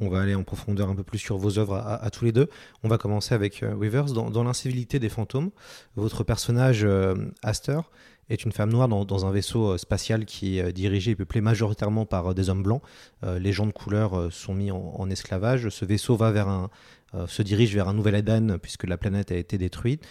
On 0.00 0.08
va 0.08 0.22
aller 0.22 0.34
en 0.34 0.44
profondeur 0.44 0.88
un 0.88 0.94
peu 0.94 1.02
plus 1.02 1.18
sur 1.18 1.36
vos 1.36 1.58
œuvres 1.58 1.76
à, 1.76 2.10
tous 2.10 2.24
les 2.24 2.32
deux. 2.32 2.48
On 2.82 2.88
va 2.88 2.96
commencer 2.96 3.34
avec 3.34 3.62
euh, 3.62 3.74
Weavers. 3.74 4.06
Dans, 4.06 4.42
L'incivilité 4.42 4.98
des 4.98 5.10
fantômes, 5.10 5.50
votre 5.94 6.24
personnage 6.24 6.84
euh, 6.84 7.14
Aster 7.42 7.80
est 8.30 8.44
une 8.44 8.52
femme 8.52 8.70
noire 8.70 8.88
dans, 8.88 9.26
un 9.26 9.30
vaisseau 9.30 9.72
euh, 9.72 9.78
spatial 9.78 10.24
qui 10.24 10.58
est 10.58 10.72
dirigé 10.72 11.10
et 11.10 11.16
peuplé 11.16 11.42
majoritairement 11.42 12.06
par 12.06 12.34
des 12.34 12.48
hommes 12.48 12.62
blancs. 12.62 12.82
les 13.22 13.52
gens 13.52 13.66
de 13.66 13.72
couleur 13.72 14.32
sont 14.32 14.54
mis 14.54 14.70
en, 14.70 15.10
esclavage. 15.10 15.68
Ce 15.68 15.84
vaisseau 15.84 16.16
va 16.16 16.30
vers 16.30 16.48
un, 16.48 16.70
se 17.26 17.42
dirige 17.42 17.74
vers 17.74 17.88
un 17.88 17.92
nouvel 17.92 18.14
Eden 18.14 18.58
puisque 18.58 18.84
la 18.84 18.96
planète 18.96 19.32
a 19.32 19.36
été 19.36 19.58
détruite. 19.58 20.06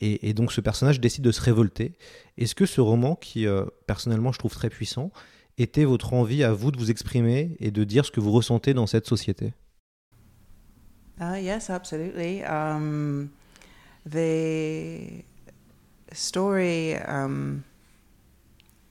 Et, 0.00 0.32
donc 0.34 0.52
ce 0.52 0.60
personnage 0.60 1.00
décide 1.00 1.24
de 1.24 1.32
se 1.32 1.40
révolter. 1.42 1.92
Est-ce 2.38 2.54
que 2.54 2.64
ce 2.64 2.80
roman, 2.80 3.16
qui 3.16 3.46
personnellement 3.86 4.32
je 4.32 4.38
trouve 4.38 4.54
très 4.54 4.70
puissant, 4.70 5.10
était 5.58 5.84
votre 5.84 6.14
envie 6.14 6.44
à 6.44 6.52
vous 6.52 6.70
de 6.70 6.78
vous 6.78 6.90
exprimer 6.90 7.56
et 7.60 7.70
de 7.70 7.84
dire 7.84 8.04
ce 8.04 8.10
que 8.10 8.20
vous 8.20 8.32
ressentez 8.32 8.74
dans 8.74 8.86
cette 8.86 9.06
société? 9.06 9.52
Uh, 11.20 11.36
Yes, 11.36 11.70
absolutely. 11.70 12.42
Um, 12.42 13.30
the 14.04 15.24
story 16.12 16.96
um, 16.96 17.64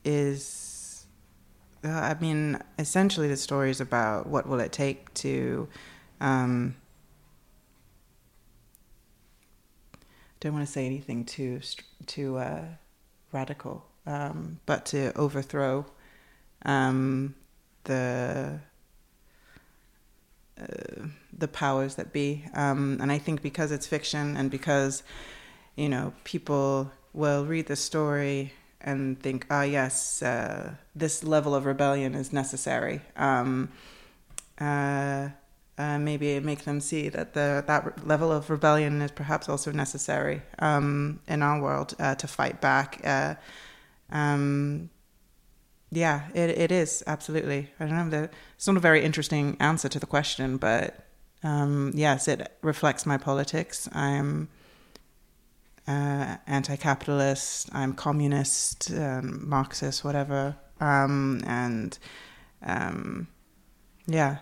is, 0.06 1.06
uh, 1.84 1.90
I 1.90 2.16
mean, 2.22 2.60
essentially 2.80 3.28
the 3.28 3.38
story 3.38 3.70
is 3.70 3.82
about 3.82 4.28
what 4.28 4.48
will 4.48 4.60
it 4.60 4.72
take 4.72 5.14
to. 5.16 5.68
Um, 6.22 6.76
don't 10.40 10.54
want 10.54 10.66
to 10.66 10.72
say 10.72 10.86
anything 10.86 11.26
too 11.26 11.60
too 12.08 12.38
uh, 12.38 12.66
radical, 13.32 13.86
um, 14.06 14.60
but 14.66 14.86
to 14.88 15.12
overthrow 15.18 15.86
um, 16.66 17.36
the 17.86 18.60
uh, 20.60 21.06
the 21.38 21.48
powers 21.48 21.96
that 21.96 22.14
be. 22.14 22.46
Um, 22.54 22.98
and 23.02 23.12
I 23.12 23.18
think 23.18 23.42
because 23.42 23.72
it's 23.72 23.88
fiction 23.88 24.38
and 24.38 24.52
because 24.52 25.04
you 25.76 25.90
know 25.90 26.14
people 26.24 26.92
will 27.14 27.46
read 27.46 27.68
the 27.68 27.76
story 27.76 28.54
and 28.84 29.20
think, 29.20 29.46
ah, 29.50 29.64
yes, 29.64 30.22
uh, 30.22 30.74
this 30.96 31.24
level 31.24 31.54
of 31.54 31.66
rebellion 31.66 32.16
is 32.16 32.34
necessary. 32.34 33.02
Um, 33.16 33.70
uh, 34.60 35.30
uh, 35.78 35.98
maybe 35.98 36.40
make 36.40 36.64
them 36.64 36.80
see 36.80 37.10
that 37.10 37.34
the 37.34 37.64
that 37.66 38.08
level 38.08 38.32
of 38.32 38.50
rebellion 38.50 39.02
is 39.02 39.12
perhaps 39.12 39.50
also 39.50 39.72
necessary 39.72 40.42
um, 40.60 41.20
in 41.28 41.42
our 41.42 41.60
world 41.62 41.96
uh, 42.00 42.16
to 42.16 42.28
fight 42.28 42.62
back. 42.62 43.02
Yeah, 45.92 46.22
it, 46.34 46.50
it 46.58 46.72
is 46.72 47.04
absolutely. 47.06 47.70
I 47.80 47.86
don't 47.86 47.98
know. 47.98 48.10
The, 48.10 48.30
it's 48.56 48.68
not 48.68 48.78
a 48.78 48.80
very 48.80 49.04
interesting 49.04 49.58
answer 49.60 49.90
to 49.90 50.00
the 50.00 50.06
question, 50.06 50.58
but 50.58 50.96
um, 51.44 51.92
yes, 51.94 52.28
it 52.28 52.48
reflects 52.62 53.06
my 53.06 53.18
politics. 53.18 53.90
I'm 53.92 54.48
uh, 55.88 56.38
anti-capitalist. 56.48 57.70
I'm 57.74 57.94
communist, 57.94 58.92
um, 58.92 59.50
Marxist, 59.50 60.04
whatever. 60.06 60.56
Um, 60.80 61.44
and 61.46 61.98
um, 62.66 63.28
yeah. 64.08 64.38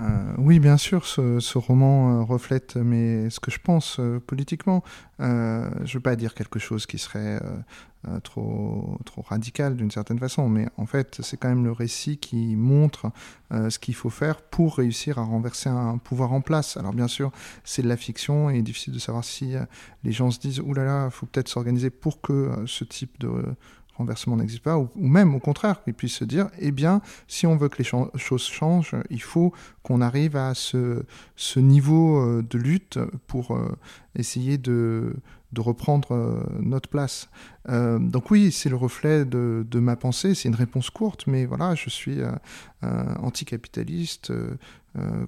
Euh, 0.00 0.34
oui, 0.38 0.58
bien 0.58 0.78
sûr, 0.78 1.04
ce, 1.04 1.58
roman 1.58 2.20
euh, 2.20 2.22
reflète 2.22 2.76
mais 2.76 3.28
ce 3.28 3.40
que 3.40 3.50
je 3.50 3.58
pense 3.58 3.98
euh, 4.00 4.20
politiquement. 4.20 4.82
Je 5.18 5.24
ne 5.24 5.92
veux 5.92 6.00
pas 6.00 6.16
dire 6.16 6.34
quelque 6.34 6.58
chose 6.58 6.86
qui 6.86 6.98
serait 6.98 7.38
euh, 8.06 8.12
euh, 8.12 8.20
trop, 8.20 8.98
trop 9.04 9.22
radical 9.22 9.76
d'une 9.76 9.90
certaine 9.90 10.18
façon, 10.18 10.48
mais 10.48 10.66
en 10.76 10.86
fait, 10.86 11.20
c'est 11.22 11.36
quand 11.36 11.48
même 11.48 11.64
le 11.64 11.72
récit 11.72 12.18
qui 12.18 12.56
montre 12.56 13.10
ce 13.50 13.78
qu'il 13.78 13.94
faut 13.94 14.08
faire 14.08 14.40
pour 14.40 14.76
réussir 14.76 15.18
à 15.18 15.24
renverser 15.24 15.68
un 15.68 15.98
pouvoir 15.98 16.32
en 16.32 16.40
place. 16.40 16.78
Alors 16.78 16.94
bien 16.94 17.06
sûr, 17.06 17.30
c'est 17.64 17.82
de 17.82 17.88
la 17.88 17.98
fiction 17.98 18.48
et 18.48 18.54
il 18.54 18.58
est 18.60 18.62
difficile 18.62 18.94
de 18.94 18.98
savoir 18.98 19.24
si 19.24 19.54
les 20.04 20.12
gens 20.12 20.30
se 20.30 20.40
disent, 20.40 20.60
oulala, 20.60 20.90
là 20.90 20.98
là, 21.00 21.04
il 21.08 21.10
faut 21.10 21.26
peut-être 21.26 21.48
s'organiser 21.48 21.90
pour 21.90 22.22
que 22.22 22.64
ce 22.64 22.84
type 22.84 23.20
de 23.20 23.44
renversement 23.96 24.36
n'existe 24.36 24.62
pas, 24.62 24.78
ou, 24.78 24.88
même 24.96 25.34
au 25.34 25.38
contraire, 25.38 25.82
qu'ils 25.84 25.94
puissent 25.94 26.16
se 26.16 26.24
dire, 26.24 26.48
eh 26.58 26.70
bien, 26.70 27.00
si 27.28 27.46
on 27.46 27.56
veut 27.56 27.68
que 27.68 27.78
les 27.78 27.84
choses 27.84 28.44
changent, 28.44 28.96
il 29.10 29.22
faut 29.22 29.52
qu'on 29.82 30.00
arrive 30.00 30.36
à 30.36 30.54
ce, 30.54 31.04
niveau 31.56 32.18
euh, 32.18 32.42
de 32.48 32.58
lutte 32.58 32.98
pour 33.26 33.54
euh, 33.54 33.76
essayer 34.14 34.58
de, 34.58 35.14
de 35.52 35.60
reprendre 35.60 36.12
euh, 36.12 36.42
notre 36.60 36.88
place. 36.88 37.28
donc 37.68 38.30
oui, 38.30 38.50
c'est 38.50 38.68
le 38.68 38.76
reflet 38.76 39.24
de, 39.24 39.64
de 39.68 39.78
ma 39.78 39.96
pensée, 39.96 40.34
c'est 40.34 40.48
une 40.48 40.54
réponse 40.54 40.90
courte, 40.90 41.26
mais 41.26 41.46
voilà, 41.46 41.74
je 41.74 41.90
suis 41.90 42.18
anticapitaliste, 42.82 44.32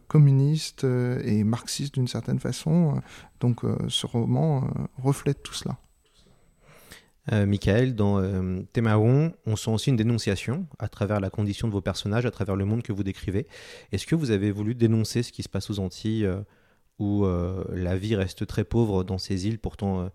communiste 0.09 0.83
et 0.83 1.45
marxiste 1.45 1.95
d'une 1.95 2.09
certaine 2.09 2.41
façon, 2.41 3.01
donc 3.39 3.61
ce 3.87 4.07
roman 4.07 4.69
reflète 4.99 5.45
tout 5.45 5.55
cela. 5.55 5.79
Euh, 7.33 7.47
Michael, 7.47 7.95
dans 7.95 8.19
euh, 8.19 8.63
Témaron, 8.73 9.33
on 9.47 9.57
sent 9.57 9.71
aussi 9.71 9.91
une 9.91 9.97
dénonciation 9.97 10.67
à 10.79 10.89
travers 10.89 11.21
la 11.21 11.31
condition 11.31 11.69
de 11.69 11.73
vos 11.73 11.81
personnages, 11.81 12.27
à 12.27 12.31
travers 12.31 12.57
le 12.57 12.65
monde 12.65 12.83
que 12.83 12.93
vous 12.93 13.03
décrivez. 13.03 13.47
Est-ce 13.93 14.07
que 14.07 14.15
vous 14.15 14.31
avez 14.31 14.51
voulu 14.51 14.75
dénoncer 14.75 15.23
ce 15.23 15.33
qui 15.33 15.43
se 15.43 15.49
passe 15.49 15.71
aux 15.71 15.79
Antilles, 15.79 16.27
euh, 16.27 16.41
où 16.99 17.25
euh, 17.25 17.65
la 17.73 17.97
vie 17.97 18.15
reste 18.15 18.47
très 18.47 18.65
pauvre 18.65 19.05
dans 19.05 19.19
ces 19.19 19.47
îles, 19.47 19.59
pourtant 19.59 20.11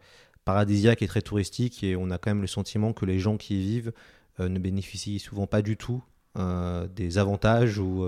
paradisiaques 0.45 1.01
et 1.01 1.07
très 1.07 1.21
touristiques, 1.21 1.83
et 1.83 1.95
on 1.95 2.09
a 2.11 2.17
quand 2.17 2.29
même 2.29 2.41
le 2.41 2.47
sentiment 2.47 2.93
que 2.93 3.05
les 3.05 3.19
gens 3.19 3.37
qui 3.37 3.59
y 3.59 3.63
vivent 3.63 3.91
ne 4.39 4.57
bénéficient 4.57 5.19
souvent 5.19 5.47
pas 5.47 5.61
du 5.61 5.75
tout 5.75 6.01
des 6.95 7.17
avantages, 7.17 7.77
ou, 7.77 8.05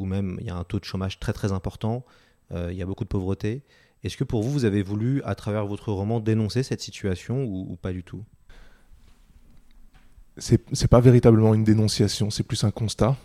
ou 0.00 0.04
même 0.04 0.36
il 0.40 0.46
y 0.48 0.50
a 0.50 0.56
un 0.56 0.64
taux 0.64 0.80
de 0.80 0.84
chômage 0.84 1.20
très 1.20 1.32
très 1.32 1.52
important, 1.52 2.04
il 2.52 2.72
y 2.72 2.82
a 2.82 2.86
beaucoup 2.86 3.04
de 3.04 3.08
pauvreté. 3.08 3.62
Est-ce 4.02 4.16
que 4.16 4.24
pour 4.24 4.42
vous, 4.42 4.50
vous 4.50 4.64
avez 4.64 4.82
voulu, 4.82 5.22
à 5.24 5.34
travers 5.34 5.66
votre 5.66 5.92
roman, 5.92 6.20
dénoncer 6.20 6.62
cette 6.62 6.80
situation 6.80 7.44
ou, 7.44 7.76
pas 7.80 7.92
du 7.92 8.02
tout? 8.02 8.24
C'est 10.38 10.88
pas 10.88 11.00
véritablement 11.00 11.52
une 11.54 11.64
dénonciation, 11.64 12.30
c'est 12.30 12.44
plus 12.44 12.64
un 12.64 12.70
constat 12.70 13.16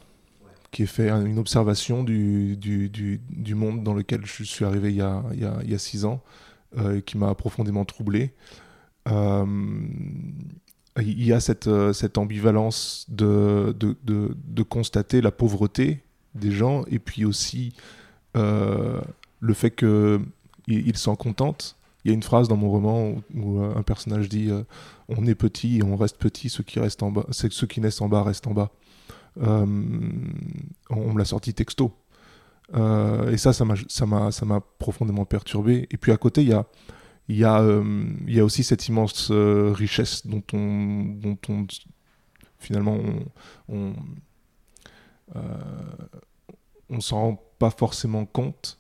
qui 0.72 0.84
est 0.84 0.88
fait, 0.88 1.10
une 1.10 1.40
observation 1.40 2.04
du, 2.04 2.58
du, 2.58 2.90
du, 2.90 3.56
monde 3.56 3.84
dans 3.84 3.94
lequel 3.94 4.26
je 4.26 4.44
suis 4.44 4.66
arrivé 4.66 4.90
il 4.90 4.98
y 4.98 5.02
a, 5.02 5.24
il 5.32 5.70
y 5.70 5.74
a, 5.74 5.78
six 5.78 6.04
ans, 6.04 6.22
euh, 6.78 7.00
qui 7.00 7.18
m'a 7.18 7.34
profondément 7.36 7.86
troublé. 7.86 8.34
Euh, 9.08 9.46
il 10.98 11.24
y 11.24 11.32
a 11.32 11.40
cette, 11.40 11.68
euh, 11.68 11.94
cette 11.94 12.18
ambivalence 12.18 13.06
de, 13.08 13.74
de, 13.80 13.96
de, 14.04 14.36
de, 14.36 14.64
constater 14.64 15.22
la 15.22 15.32
pauvreté 15.32 16.04
des 16.34 16.52
gens 16.52 16.84
et 16.90 17.00
puis 17.00 17.24
aussi 17.24 17.74
le 18.34 19.54
fait 19.54 19.72
que 19.72 20.20
il, 20.68 20.98
s'en 20.98 21.16
contente. 21.16 21.78
Il 22.04 22.10
y 22.10 22.12
a 22.12 22.14
une 22.14 22.24
phrase 22.24 22.48
dans 22.48 22.58
mon 22.58 22.70
roman 22.70 23.16
où, 23.34 23.62
euh, 23.62 23.76
un 23.76 23.84
personnage 23.84 24.30
dit 24.30 24.50
euh, 24.50 24.64
On 25.10 25.26
est 25.26 25.36
petit 25.36 25.78
et 25.78 25.84
on 25.84 25.96
reste 25.96 26.18
petit, 26.18 26.50
ceux 26.50 26.64
qui, 26.64 26.80
restent 26.80 27.04
en 27.04 27.12
bas, 27.12 27.26
ceux 27.32 27.68
qui 27.68 27.82
naissent 27.82 28.02
en 28.02 28.10
bas 28.10 28.24
restent 28.24 28.48
en 28.48 28.54
bas. 28.54 28.72
Euh, 29.42 29.66
on 30.90 31.14
me 31.14 31.18
l'a 31.18 31.26
sorti 31.26 31.54
texto. 31.54 31.92
et 32.74 33.38
ça, 33.38 33.54
ça 33.54 34.06
m'a 34.06 34.62
profondément 34.80 35.26
perturbé. 35.26 35.88
Et 35.92 35.98
puis 35.98 36.12
à 36.12 36.18
côté, 36.18 36.42
il 36.42 36.50
y 36.50 36.54
a, 36.54 36.66
y, 37.30 37.44
a, 37.44 37.64
y 38.28 38.40
a 38.40 38.46
aussi 38.46 38.64
cette 38.64 38.88
immense 38.88 39.32
richesse 39.32 40.26
dont 40.26 40.44
on, 40.54 41.04
dont 41.06 41.38
on 41.50 41.66
finalement, 42.60 42.98
on, 43.68 43.76
on, 43.76 43.94
on 46.90 47.02
s'en 47.02 47.20
rend 47.20 47.44
pas 47.60 47.72
forcément 47.72 48.26
compte. 48.26 48.80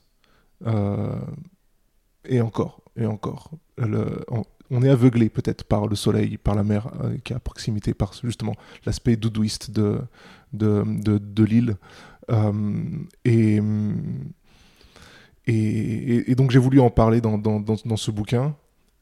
Et 2.27 2.41
encore, 2.41 2.81
et 2.97 3.05
encore. 3.05 3.51
on, 3.77 4.81
est 4.81 4.89
aveuglé 4.89 5.29
peut-être 5.29 5.63
par 5.63 5.87
le 5.87 5.95
soleil, 5.95 6.37
par 6.37 6.55
la 6.55 6.63
mer 6.63 6.87
euh, 7.03 7.17
qui 7.23 7.33
est 7.33 7.35
à 7.35 7.39
proximité, 7.39 7.93
par 7.93 8.13
justement 8.13 8.55
l'aspect 8.85 9.15
doudouiste 9.15 9.71
de, 9.71 10.01
l'île. 11.43 11.77
Euh, 12.31 12.93
et, 13.25 13.61
donc 16.35 16.51
j'ai 16.51 16.59
voulu 16.59 16.79
en 16.79 16.89
parler 16.89 17.21
dans, 17.21 17.97
ce 17.97 18.11
bouquin, 18.11 18.55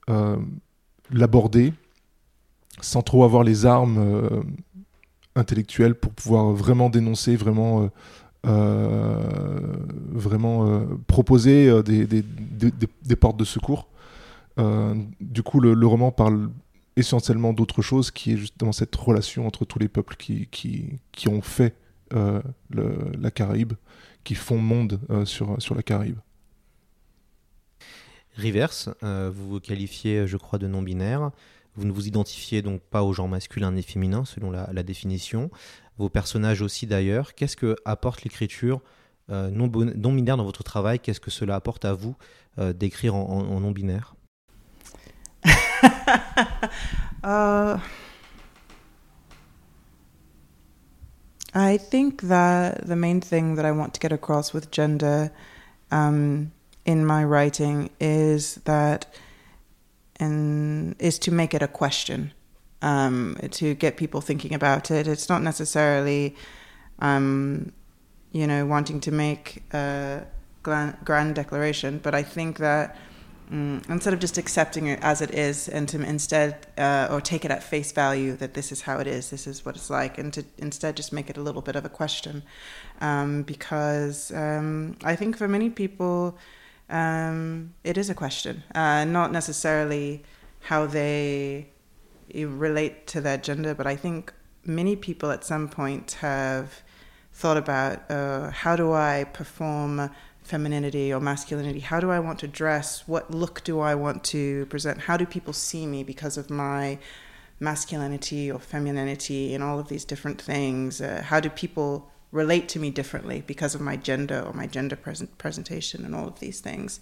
euh, 0.09 0.37
l'aborder 1.11 1.73
sans 2.81 3.01
trop 3.01 3.23
avoir 3.23 3.43
les 3.43 3.65
armes 3.65 4.43
intellectuelles 5.35 5.95
pour 5.95 6.11
pouvoir 6.11 6.51
vraiment 6.51 6.89
dénoncer, 6.89 7.35
vraiment 7.35 7.89
vraiment 10.13 10.67
euh, 10.67 10.85
proposer 11.07 11.67
euh, 11.69 11.83
des, 11.83 12.05
des, 12.05 12.23
des, 12.23 13.15
portes 13.15 13.37
de 13.37 13.45
secours. 13.45 13.87
du 15.19 15.43
coup, 15.43 15.59
le, 15.59 15.87
roman 15.87 16.11
parle 16.11 16.49
essentiellement 16.95 17.53
d'autre 17.53 17.81
chose, 17.81 18.11
qui 18.11 18.33
est 18.33 18.37
justement 18.37 18.71
cette 18.71 18.95
relation 18.95 19.47
entre 19.47 19.65
tous 19.65 19.79
les 19.79 19.87
peuples 19.87 20.15
qui, 20.15 20.47
qui, 20.47 20.99
qui 21.11 21.27
ont 21.27 21.41
fait 21.41 21.75
la 22.11 23.31
Caraïbe, 23.31 23.73
qui 24.23 24.35
font 24.35 24.59
monde 24.59 24.99
sur, 25.25 25.59
sur 25.59 25.73
la 25.73 25.81
Caraïbe. 25.81 26.19
Reverse, 28.37 28.89
vous 29.01 29.49
vous 29.49 29.59
qualifiez, 29.59 30.27
je 30.27 30.37
crois, 30.37 30.59
de 30.59 30.67
non-binaire. 30.67 31.31
Vous 31.75 31.85
ne 31.85 31.91
vous 31.91 32.07
identifiez 32.07 32.61
donc 32.61 32.81
pas 32.81 33.01
au 33.01 33.13
genre 33.13 33.27
masculin 33.27 33.71
ni 33.71 33.81
féminin, 33.81 34.25
selon 34.25 34.51
la 34.51 34.83
définition 34.83 35.49
vos 35.97 36.09
personnages 36.09 36.61
aussi 36.61 36.87
d'ailleurs. 36.87 37.35
Qu'est-ce 37.35 37.55
que 37.55 37.75
apporte 37.85 38.23
l'écriture 38.23 38.81
euh, 39.29 39.49
non, 39.49 39.71
non, 39.95 40.13
binaire 40.13 40.37
dans 40.37 40.43
votre 40.43 40.63
travail? 40.63 40.99
Qu'est-ce 40.99 41.19
que 41.19 41.31
cela 41.31 41.55
apporte 41.55 41.85
à 41.85 41.93
vous 41.93 42.15
euh, 42.59 42.73
d'écrire 42.73 43.15
en, 43.15 43.59
non 43.59 43.71
binaire? 43.71 44.15
Uh, 47.25 47.79
I 51.55 51.77
think 51.77 52.23
that 52.23 52.85
the 52.85 52.97
main 52.97 53.21
thing 53.21 53.55
that 53.55 53.63
I 53.63 53.71
want 53.71 53.93
to 53.93 53.99
get 54.01 54.11
across 54.11 54.53
with 54.53 54.71
gender 54.71 55.31
um, 55.89 56.51
in 56.85 57.05
my 57.05 57.23
writing 57.23 57.91
is 58.01 58.55
that 58.65 59.05
and 60.19 60.95
is 60.99 61.17
to 61.19 61.31
make 61.31 61.53
it 61.53 61.61
a 61.61 61.67
question. 61.67 62.33
Um, 62.83 63.37
to 63.49 63.73
get 63.73 63.97
people 63.97 64.21
thinking 64.21 64.53
about 64.53 64.91
it. 64.91 65.07
It's 65.07 65.29
not 65.29 65.41
necessarily, 65.41 66.35
um, 66.99 67.71
you 68.31 68.45
know, 68.45 68.65
wanting 68.65 68.99
to 68.99 69.11
make 69.11 69.63
a 69.71 70.27
grand 70.61 71.35
declaration, 71.35 71.99
but 72.03 72.13
I 72.13 72.23
think 72.23 72.57
that 72.57 72.97
um, 73.51 73.81
instead 73.87 74.13
of 74.13 74.19
just 74.19 74.37
accepting 74.37 74.87
it 74.87 74.99
as 75.01 75.21
it 75.21 75.33
is, 75.33 75.69
and 75.69 75.87
to 75.89 76.01
instead, 76.01 76.67
uh, 76.77 77.07
or 77.09 77.21
take 77.21 77.45
it 77.45 77.51
at 77.51 77.63
face 77.63 77.91
value 77.93 78.35
that 78.37 78.53
this 78.53 78.71
is 78.71 78.81
how 78.81 78.99
it 78.99 79.07
is, 79.07 79.29
this 79.29 79.47
is 79.47 79.65
what 79.65 79.75
it's 79.75 79.89
like, 79.89 80.17
and 80.17 80.33
to 80.33 80.43
instead 80.57 80.97
just 80.97 81.13
make 81.13 81.29
it 81.29 81.37
a 81.37 81.41
little 81.41 81.61
bit 81.61 81.75
of 81.75 81.85
a 81.85 81.89
question, 81.89 82.43
um, 82.99 83.43
because 83.43 84.31
um, 84.31 84.97
I 85.03 85.15
think 85.15 85.37
for 85.37 85.47
many 85.47 85.69
people. 85.69 86.37
Um, 86.89 87.73
it 87.83 87.97
is 87.97 88.09
a 88.09 88.13
question, 88.13 88.61
uh, 88.75 89.05
not 89.05 89.31
necessarily 89.31 90.21
how 90.59 90.85
they 90.85 91.72
relate 92.33 93.07
to 93.07 93.21
their 93.21 93.37
gender, 93.37 93.73
but 93.73 93.87
I 93.87 93.95
think 93.95 94.33
many 94.65 94.95
people 94.95 95.31
at 95.31 95.43
some 95.43 95.67
point 95.67 96.13
have 96.21 96.81
thought 97.33 97.57
about 97.57 98.09
uh, 98.09 98.51
how 98.51 98.75
do 98.75 98.93
I 98.93 99.25
perform 99.33 100.09
femininity 100.43 101.13
or 101.13 101.19
masculinity? 101.19 101.79
How 101.79 101.99
do 101.99 102.11
I 102.11 102.19
want 102.19 102.39
to 102.39 102.47
dress? 102.47 103.07
What 103.07 103.31
look 103.31 103.63
do 103.63 103.79
I 103.79 103.95
want 103.95 104.23
to 104.25 104.65
present? 104.67 105.01
How 105.01 105.17
do 105.17 105.25
people 105.25 105.53
see 105.53 105.85
me 105.85 106.03
because 106.03 106.37
of 106.37 106.49
my 106.49 106.99
masculinity 107.59 108.51
or 108.51 108.59
femininity 108.59 109.53
and 109.53 109.63
all 109.63 109.79
of 109.79 109.87
these 109.87 110.05
different 110.05 110.41
things? 110.41 111.01
Uh, 111.01 111.23
how 111.25 111.39
do 111.39 111.49
people 111.49 112.11
relate 112.31 112.67
to 112.67 112.79
me 112.79 112.89
differently 112.89 113.43
because 113.45 113.73
of 113.75 113.81
my 113.81 113.95
gender 113.95 114.41
or 114.41 114.53
my 114.53 114.67
gender 114.67 114.95
present 114.95 115.37
presentation 115.37 116.03
and 116.03 116.13
all 116.13 116.27
of 116.27 116.39
these 116.39 116.59
things? 116.59 116.99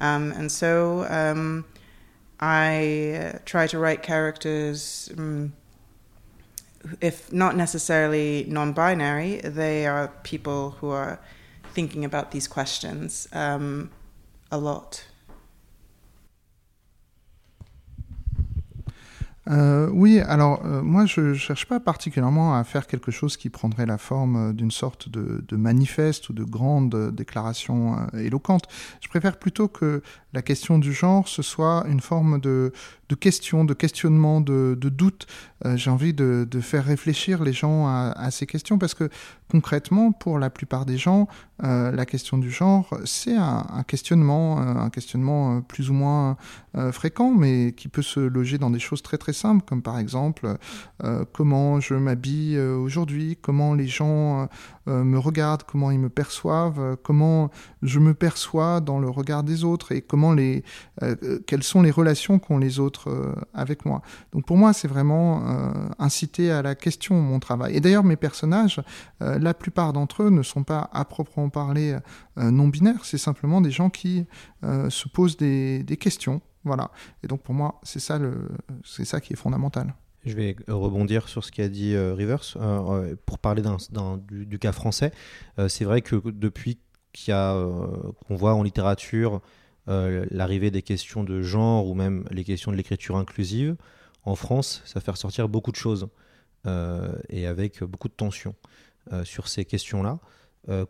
Um, 0.00 0.32
and 0.32 0.52
so, 0.52 1.06
um, 1.08 1.64
I 2.42 3.38
try 3.44 3.68
to 3.68 3.78
write 3.78 4.02
characters, 4.02 5.08
um, 5.16 5.52
if 7.00 7.32
not 7.32 7.54
necessarily 7.56 8.44
non 8.48 8.72
binary, 8.72 9.36
they 9.36 9.86
are 9.86 10.08
people 10.24 10.72
who 10.80 10.90
are 10.90 11.20
thinking 11.72 12.04
about 12.04 12.32
these 12.32 12.48
questions 12.48 13.28
um, 13.32 13.92
a 14.50 14.58
lot. 14.58 15.04
Euh, 19.50 19.88
oui, 19.92 20.20
alors 20.20 20.64
euh, 20.64 20.82
moi 20.82 21.04
je 21.06 21.20
ne 21.20 21.34
cherche 21.34 21.66
pas 21.66 21.80
particulièrement 21.80 22.56
à 22.56 22.62
faire 22.62 22.86
quelque 22.86 23.10
chose 23.10 23.36
qui 23.36 23.50
prendrait 23.50 23.86
la 23.86 23.98
forme 23.98 24.36
euh, 24.36 24.52
d'une 24.52 24.70
sorte 24.70 25.08
de, 25.08 25.56
manifeste 25.56 26.28
ou 26.28 26.32
de 26.32 26.44
grande 26.44 27.10
déclaration 27.12 27.96
éloquente. 28.14 28.64
Je 29.00 29.08
préfère 29.08 29.38
plutôt 29.38 29.68
que 29.68 30.02
la 30.32 30.42
question 30.42 30.78
du 30.78 30.92
genre 30.92 31.28
ce 31.28 31.42
soit 31.42 31.84
une 31.88 32.00
forme 32.00 32.40
de, 32.40 32.72
de 33.12 33.14
question, 33.14 33.66
de 33.66 33.74
questionnement, 33.74 34.40
de, 34.40 34.74
de 34.80 34.88
doute. 34.88 35.26
Euh, 35.66 35.76
J'ai 35.76 35.90
envie 35.90 36.14
de, 36.14 36.48
faire 36.62 36.84
réfléchir 36.84 37.42
les 37.42 37.52
gens 37.52 37.86
à, 37.86 38.30
ces 38.30 38.46
questions 38.46 38.78
parce 38.78 38.94
que 38.94 39.10
concrètement, 39.50 40.12
pour 40.12 40.38
la 40.38 40.48
plupart 40.48 40.86
des 40.86 40.96
gens, 40.96 41.28
euh, 41.62 41.92
la 41.92 42.06
question 42.06 42.38
du 42.38 42.50
genre, 42.50 42.88
c'est 43.04 43.36
un, 43.36 43.66
un, 43.70 43.82
questionnement, 43.82 44.58
un 44.58 44.88
questionnement 44.88 45.60
plus 45.60 45.90
ou 45.90 45.92
moins 45.92 46.38
fréquent, 46.90 47.30
mais 47.30 47.74
qui 47.76 47.88
peut 47.88 48.00
se 48.00 48.20
loger 48.20 48.56
dans 48.56 48.70
des 48.70 48.78
choses 48.78 49.02
très 49.02 49.18
très 49.18 49.34
simples, 49.34 49.62
comme 49.66 49.82
par 49.82 49.98
exemple 49.98 50.56
euh, 51.04 51.26
comment 51.34 51.80
je 51.80 51.94
m'habille 51.94 52.58
aujourd'hui, 52.58 53.36
comment 53.42 53.74
les 53.74 53.88
gens 53.88 54.48
euh, 54.88 55.04
me 55.04 55.16
regardent, 55.16 55.62
comment 55.62 55.92
ils 55.92 55.98
me 56.00 56.08
perçoivent, 56.08 56.96
comment 57.04 57.50
je 57.82 58.00
me 58.00 58.14
perçois 58.14 58.80
dans 58.80 58.98
le 58.98 59.08
regard 59.08 59.44
des 59.44 59.62
autres 59.62 59.92
et 59.92 60.00
comment 60.00 60.32
les, 60.32 60.64
euh, 61.02 61.38
quelles 61.46 61.62
sont 61.62 61.82
les 61.82 61.92
relations 61.92 62.40
qu'ont 62.40 62.58
les 62.58 62.80
autres 62.80 63.01
euh, 63.08 63.34
avec 63.54 63.84
moi. 63.84 64.02
Donc 64.32 64.46
pour 64.46 64.56
moi, 64.56 64.72
c'est 64.72 64.88
vraiment 64.88 65.42
inciter 65.98 66.50
à 66.50 66.62
la 66.62 66.74
question 66.74 67.20
mon 67.20 67.38
travail. 67.40 67.76
Et 67.76 67.80
d'ailleurs, 67.80 68.04
mes 68.04 68.16
personnages, 68.16 68.80
la 69.20 69.54
plupart 69.54 69.92
d'entre 69.92 70.24
eux 70.24 70.30
ne 70.30 70.42
sont 70.42 70.64
pas 70.64 70.90
à 70.92 71.04
proprement 71.04 71.48
parler 71.48 71.96
non 72.36 72.68
binaires, 72.68 73.04
c'est 73.04 73.18
simplement 73.18 73.60
des 73.60 73.70
gens 73.70 73.90
qui 73.90 74.26
se 74.62 75.08
posent 75.08 75.36
des, 75.36 75.98
questions. 76.00 76.40
Voilà. 76.64 76.90
Et 77.22 77.26
donc 77.26 77.42
pour 77.42 77.54
moi, 77.54 77.80
c'est 77.82 78.00
ça, 78.00 78.18
ça 78.84 79.20
qui 79.20 79.32
est 79.32 79.36
fondamental. 79.36 79.94
Je 80.24 80.34
vais 80.34 80.56
rebondir 80.68 81.28
sur 81.28 81.42
ce 81.42 81.50
qu'a 81.50 81.68
dit 81.68 81.94
euh, 81.94 82.14
Rivers 82.14 82.56
euh, 82.56 83.16
pour 83.26 83.38
parler 83.38 83.62
du, 84.30 84.58
cas 84.58 84.72
français. 84.72 85.10
Euh, 85.58 85.68
c'est 85.68 85.84
vrai 85.84 86.00
que 86.00 86.16
depuis 86.30 86.78
qu'on 87.26 88.36
voit 88.36 88.54
en 88.54 88.62
littérature 88.62 89.40
l'arrivée 89.86 90.70
des 90.70 90.82
questions 90.82 91.24
de 91.24 91.42
genre 91.42 91.86
ou 91.88 91.94
même 91.94 92.24
les 92.30 92.44
questions 92.44 92.70
de 92.70 92.76
l'écriture 92.76 93.16
inclusive, 93.16 93.76
en 94.24 94.36
France, 94.36 94.82
ça 94.84 95.00
fait 95.00 95.10
ressortir 95.10 95.48
beaucoup 95.48 95.72
de 95.72 95.76
choses 95.76 96.08
et 97.28 97.46
avec 97.46 97.82
beaucoup 97.82 98.08
de 98.08 98.14
tensions 98.14 98.54
sur 99.24 99.48
ces 99.48 99.64
questions-là. 99.64 100.20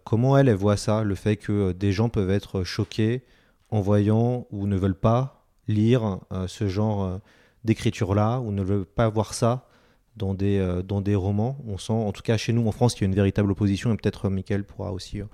comment 0.05 0.37
elle, 0.37 0.49
elle 0.49 0.57
voit 0.57 0.77
ça, 0.77 1.03
le 1.03 1.15
fait 1.15 1.37
que 1.37 1.73
des 1.73 1.93
gens 1.93 2.11
peuvent 2.11 2.31
être 2.31 2.65
choqués 2.65 3.23
en 3.71 3.81
voyant 3.81 4.47
ou 4.51 4.67
ne 4.67 4.77
veulent 4.77 4.95
pas 4.95 5.47
lire 5.67 6.19
ce 6.47 6.69
genre 6.69 7.21
d'écriture-là, 7.65 8.41
ou 8.41 8.53
ne 8.53 8.63
veut 8.63 8.85
pas 8.85 9.09
voir 9.09 9.35
ça 9.35 9.69
dans 10.17 10.35
des, 10.35 10.59
euh, 10.59 10.83
dans 10.83 11.01
des 11.01 11.15
romans? 11.15 11.59
On 11.67 11.79
sent, 11.79 11.93
en 11.93 12.13
tout 12.13 12.23
cas 12.23 12.37
chez 12.37 12.53
nous 12.53 12.67
en 12.67 12.73
France, 12.73 12.95
qu'il 12.95 13.03
y 13.03 13.05
a 13.07 13.09
une 13.09 13.15
véritable 13.15 13.51
opposition, 13.51 13.93
et 13.93 13.97
peut-être 13.97 14.27
euh, 14.27 14.31
Michael 14.31 14.65
pourra 14.65 14.93
aussi 14.93 15.21
euh, 15.21 15.27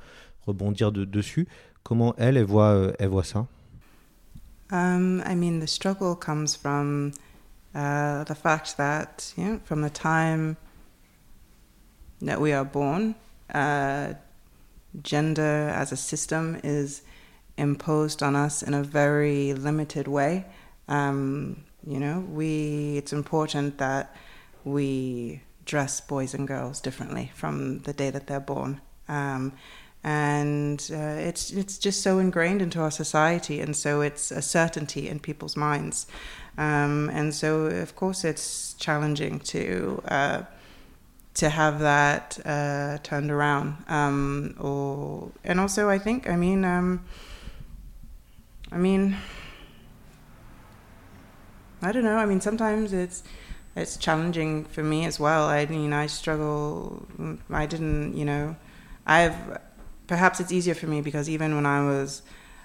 rebondir 0.46 0.92
de, 0.92 1.04
dessus. 1.04 1.48
Comment 1.88 2.14
elle, 2.18 2.36
elle 2.36 2.44
voit, 2.44 2.74
euh, 2.74 2.92
elle 2.98 3.08
voit 3.08 3.24
ça 3.24 3.46
um, 4.70 5.22
I 5.24 5.34
mean, 5.34 5.60
the 5.60 5.66
struggle 5.66 6.14
comes 6.14 6.54
from 6.54 7.12
uh, 7.74 8.24
the 8.24 8.34
fact 8.34 8.76
that, 8.76 9.32
you 9.34 9.44
know, 9.44 9.60
from 9.64 9.80
the 9.80 9.88
time 9.88 10.58
that 12.20 12.38
we 12.38 12.52
are 12.52 12.66
born, 12.66 13.14
uh, 13.54 14.12
gender 15.02 15.72
as 15.74 15.90
a 15.90 15.96
system 15.96 16.60
is 16.62 17.00
imposed 17.56 18.22
on 18.22 18.36
us 18.36 18.62
in 18.62 18.74
a 18.74 18.82
very 18.82 19.54
limited 19.54 20.06
way. 20.06 20.44
Um, 20.88 21.64
You 21.86 21.98
know, 21.98 22.20
we 22.20 22.98
it's 22.98 23.12
important 23.12 23.78
that 23.78 24.14
we 24.64 25.40
dress 25.64 26.00
boys 26.00 26.34
and 26.34 26.46
girls 26.46 26.80
differently 26.80 27.30
from 27.34 27.80
the 27.80 27.92
day 27.92 28.10
that 28.10 28.26
they're 28.26 28.40
born. 28.40 28.80
Um, 29.08 29.52
and 30.04 30.90
uh, 30.92 31.16
it's 31.28 31.50
it's 31.50 31.78
just 31.78 32.02
so 32.02 32.18
ingrained 32.18 32.62
into 32.62 32.80
our 32.80 32.90
society, 32.90 33.60
and 33.60 33.76
so 33.76 34.00
it's 34.00 34.30
a 34.30 34.42
certainty 34.42 35.08
in 35.08 35.20
people's 35.20 35.56
minds. 35.56 36.06
Um, 36.56 37.10
and 37.12 37.34
so, 37.34 37.66
of 37.66 37.94
course, 37.94 38.24
it's 38.24 38.74
challenging 38.74 39.40
to 39.40 40.02
uh, 40.08 40.42
to 41.34 41.48
have 41.48 41.80
that 41.80 42.38
uh, 42.44 42.98
turned 43.02 43.30
around. 43.30 43.76
Um, 43.88 44.54
or 44.58 45.30
and 45.44 45.60
also, 45.60 45.88
I 45.88 45.98
think, 45.98 46.28
I 46.28 46.36
mean, 46.36 46.64
um, 46.64 47.04
I 48.72 48.76
mean 48.76 49.16
I 51.80 51.92
don't 51.92 52.04
know. 52.04 52.16
I 52.16 52.26
mean, 52.26 52.40
sometimes 52.40 52.92
it's 52.92 53.22
it's 53.76 53.96
challenging 53.96 54.64
for 54.64 54.82
me 54.82 55.04
as 55.04 55.20
well. 55.20 55.44
I 55.44 55.66
mean, 55.66 55.92
I 55.92 56.06
struggle. 56.06 57.06
I 57.50 57.66
didn't, 57.66 58.16
you 58.16 58.24
know, 58.24 58.56
I've 59.06 59.36
perhaps 60.08 60.40
it's 60.40 60.50
easier 60.50 60.74
for 60.74 60.88
me 60.88 61.00
because 61.00 61.30
even 61.30 61.54
when 61.54 61.66
I 61.66 61.84
was 61.84 62.22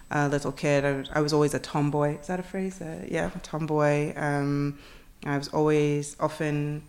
a 0.10 0.28
little 0.28 0.52
kid, 0.52 0.84
I, 0.84 1.20
I 1.20 1.22
was 1.22 1.32
always 1.32 1.54
a 1.54 1.60
tomboy. 1.60 2.18
Is 2.20 2.28
that 2.28 2.40
a 2.40 2.44
phrase? 2.44 2.82
Uh, 2.82 3.06
yeah, 3.08 3.30
tomboy. 3.44 4.14
Um, 4.16 4.80
I 5.26 5.38
was 5.38 5.50
always 5.50 6.16
often 6.20 6.82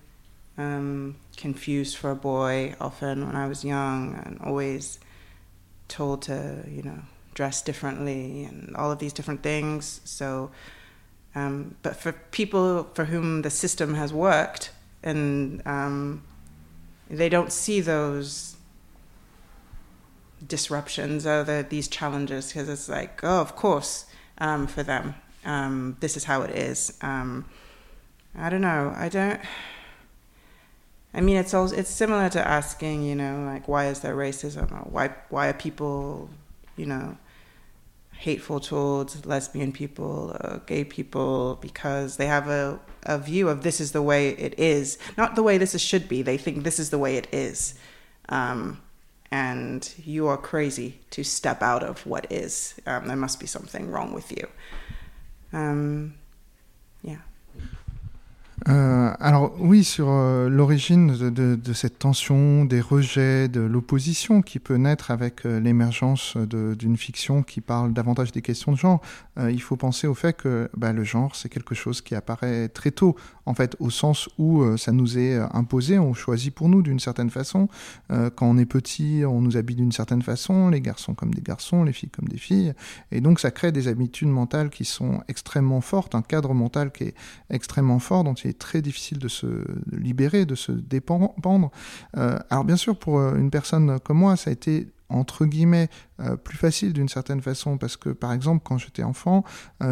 um, 0.57 1.17
confused 1.37 1.99
for 1.99 2.11
a 2.11 2.17
boy. 2.17 2.75
Often 2.81 3.27
when 3.27 3.37
I 3.37 3.47
was 3.47 3.63
young, 3.65 4.15
and 4.25 4.41
always 4.41 4.99
told 5.89 6.23
to, 6.23 6.65
you 6.67 6.83
know, 6.83 7.01
dress 7.35 7.61
differently 7.61 8.45
and 8.45 8.75
all 8.77 8.91
of 8.91 8.99
these 8.99 9.13
different 9.13 9.43
things. 9.43 10.01
So 10.05 10.51
um, 11.35 11.75
but 11.83 11.97
for 11.97 12.13
people 12.13 12.85
for 12.95 13.07
whom 13.07 13.43
the 13.43 13.51
system 13.51 13.95
has 13.95 14.13
worked 14.13 14.71
and 15.03 15.63
um, 15.67 16.23
they 17.11 17.29
don't 17.29 17.53
see 17.53 17.81
those 17.81 18.57
disruptions 20.47 21.27
or 21.27 21.45
the, 21.45 21.67
these 21.69 21.89
challenges 21.89 22.49
because 22.49 22.69
it's 22.69 22.89
like, 22.89 23.23
oh, 23.23 23.41
of 23.41 23.57
course, 23.57 24.07
um, 24.39 24.67
for 24.67 24.83
them, 24.83 25.15
um, 25.45 25.97
this 26.01 26.17
is 26.17 26.25
how 26.25 26.43
it 26.43 26.51
is. 26.51 26.97
Um, 27.03 27.45
I 28.37 28.51
don't 28.51 28.63
know. 28.63 28.93
I 28.97 29.09
don't. 29.09 29.41
I 31.13 31.21
mean, 31.21 31.37
it's 31.37 31.55
also 31.55 31.77
it's 31.77 31.91
similar 31.91 32.29
to 32.31 32.47
asking, 32.47 33.05
you 33.05 33.15
know, 33.15 33.45
like 33.45 33.69
why 33.69 33.87
is 33.87 34.01
there 34.01 34.17
racism? 34.17 34.73
Or 34.73 34.91
why 34.91 35.15
why 35.29 35.49
are 35.49 35.53
people, 35.53 36.29
you 36.77 36.87
know, 36.87 37.17
hateful 38.13 38.59
towards 38.59 39.25
lesbian 39.25 39.71
people, 39.71 40.37
uh, 40.41 40.57
gay 40.67 40.83
people, 40.83 41.59
because 41.61 42.17
they 42.17 42.27
have 42.27 42.49
a, 42.49 42.81
a 43.05 43.19
view 43.19 43.49
of 43.49 43.63
this 43.63 43.81
is 43.81 43.93
the 43.93 44.03
way 44.03 44.31
it 44.31 44.59
is, 44.59 44.99
not 45.17 45.37
the 45.37 45.43
way 45.43 45.59
this 45.59 45.75
is, 45.75 45.83
should 45.83 46.09
be. 46.09 46.23
They 46.23 46.37
think 46.39 46.65
this 46.65 46.79
is 46.79 46.91
the 46.91 46.99
way 46.99 47.17
it 47.17 47.29
is. 47.33 47.75
Um, 48.29 48.81
and 49.31 49.93
you 50.05 50.27
are 50.29 50.37
crazy 50.37 51.01
to 51.11 51.25
step 51.25 51.63
out 51.63 51.83
of 51.83 52.07
what 52.07 52.31
is. 52.31 52.75
Um, 52.87 53.09
there 53.09 53.17
must 53.17 53.41
be 53.41 53.47
something 53.47 53.91
wrong 53.91 54.13
with 54.13 54.31
you. 54.31 54.49
Um, 55.53 56.15
yeah. 57.03 57.19
Euh, 58.69 59.13
alors 59.19 59.53
oui, 59.59 59.85
sur 59.85 60.09
euh, 60.09 60.49
l'origine 60.49 61.09
de, 61.17 61.73
cette 61.73 61.99
tension, 61.99 62.65
des 62.65 62.81
rejets, 62.81 63.49
de 63.49 63.61
l'opposition 63.61 64.43
qui 64.43 64.59
peut 64.59 64.77
naître 64.77 65.11
avec 65.11 65.45
euh, 65.45 65.61
l'émergence 65.61 66.37
d'une 66.37 66.97
fiction 66.97 67.43
qui 67.43 67.61
parle 67.61 67.93
davantage 67.93 68.33
des 68.33 68.43
questions 68.43 68.73
de 68.73 68.77
genre, 68.77 69.01
il 69.51 69.61
faut 69.61 69.77
penser 69.77 70.07
au 70.07 70.15
fait 70.15 70.37
que 70.37 70.71
bah, 70.77 70.93
le 70.93 71.03
genre, 71.03 71.35
c'est 71.35 71.49
quelque 71.49 71.75
chose 71.75 72.01
qui 72.01 72.15
apparaît 72.15 72.69
très 72.69 72.93
tôt, 72.93 73.17
en 73.47 73.55
fait, 73.55 73.75
au 73.81 73.91
sens 73.91 74.29
où 74.39 74.65
ça 74.77 74.93
nous 74.93 75.19
est 75.19 75.37
imposé, 75.53 75.99
on 75.99 76.15
choisit 76.15 76.55
pour 76.55 76.69
nous 76.69 76.83
d'une 76.83 77.01
certaine 77.01 77.31
façon. 77.31 77.69
quand 78.09 78.47
on 78.47 78.57
est 78.59 78.65
petit, 78.65 79.23
on 79.27 79.41
nous 79.41 79.57
habille 79.57 79.77
d'une 79.77 79.91
certaine 79.91 80.23
façon, 80.23 80.69
les 80.69 80.81
garçons 80.81 81.15
comme 81.15 81.35
des 81.35 81.43
garçons, 81.43 81.83
les 81.83 81.93
filles 81.93 82.11
comme 82.11 82.29
des 82.29 82.39
filles, 82.39 82.75
et 83.11 83.21
donc 83.21 83.41
ça 83.41 83.51
crée 83.51 83.73
des 83.73 83.89
habitudes 83.89 84.29
mentales 84.29 84.71
qui 84.71 84.85
sont 84.85 85.21
extrêmement 85.27 85.81
fortes, 85.81 86.15
un 86.15 86.23
cadre 86.23 86.55
mental 86.55 86.93
qui 86.93 87.05
est 87.05 87.15
extrêmement 87.51 87.99
fort, 87.99 88.23
dont 88.23 88.35
il 88.35 88.44
très 88.53 88.83
difficile 88.83 89.19
de 89.19 89.29
se 89.29 89.47
libérer, 89.91 90.45
de 90.45 90.55
se 90.55 90.73
dépendre. 90.73 91.71
Euh, 92.17 92.39
alors 92.51 92.65
bien 92.65 92.77
sûr, 92.77 92.99
pour 92.99 93.19
euh, 93.19 93.37
une 93.37 93.51
personne 93.51 93.99
comme 94.01 94.19
moi, 94.19 94.37
ça 94.37 94.51
a 94.51 94.53
été 94.53 94.89
entre 95.09 95.45
guillemets 95.45 95.89
plus 96.45 96.57
facile 96.57 96.93
d'une 96.93 97.09
certaine 97.09 97.41
façon. 97.41 97.77
Parce 97.79 97.97
que 97.97 98.11
par 98.11 98.33
exemple 98.33 98.63
quand 98.65 98.79
j'étais 98.79 99.03
enfant, 99.03 99.45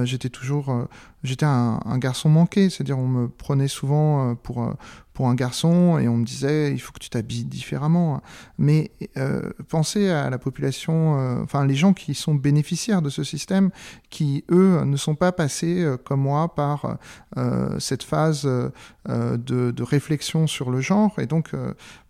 j'étais 0.05 0.29
toujours 0.29 0.89
j'étais 1.23 1.47
un, 1.47 1.81
garçon 1.99 2.29
manqué, 2.29 2.71
c'est-à-dire 2.71 2.99
on 2.99 3.09
me 3.09 3.29
prenait 3.29 3.69
souvent 3.69 4.35
pour 4.37 4.75
pour 5.13 5.29
un 5.29 5.35
garçon 5.35 5.99
et 5.99 6.09
on 6.09 6.17
me 6.17 6.25
disait 6.25 6.73
il 6.73 6.81
faut 6.81 6.93
que 6.93 6.99
tu 6.99 7.11
t'habilles 7.11 7.45
différemment. 7.45 8.23
Mais 8.59 8.93
euh, 9.17 9.51
pensez 9.69 10.09
à 10.09 10.31
la 10.31 10.39
population, 10.39 11.19
euh, 11.19 11.43
enfin 11.43 11.67
les 11.67 11.75
gens 11.75 11.93
qui 11.93 12.15
sont 12.15 12.35
bénéficiaires 12.35 13.03
de 13.03 13.11
ce 13.11 13.25
système, 13.25 13.71
qui 14.11 14.45
eux 14.51 14.83
ne 14.85 14.97
sont 14.97 15.15
pas 15.15 15.33
passés 15.33 15.83
euh, 15.83 15.97
comme 15.97 16.21
moi 16.21 16.55
par 16.55 16.99
euh, 17.37 17.79
cette 17.79 18.03
phase 18.03 18.45
de, 18.45 19.71
de, 19.71 19.83
réflexion 19.83 20.47
sur 20.47 20.71
le 20.71 20.81
genre. 20.81 21.19
Et 21.19 21.27
donc 21.27 21.53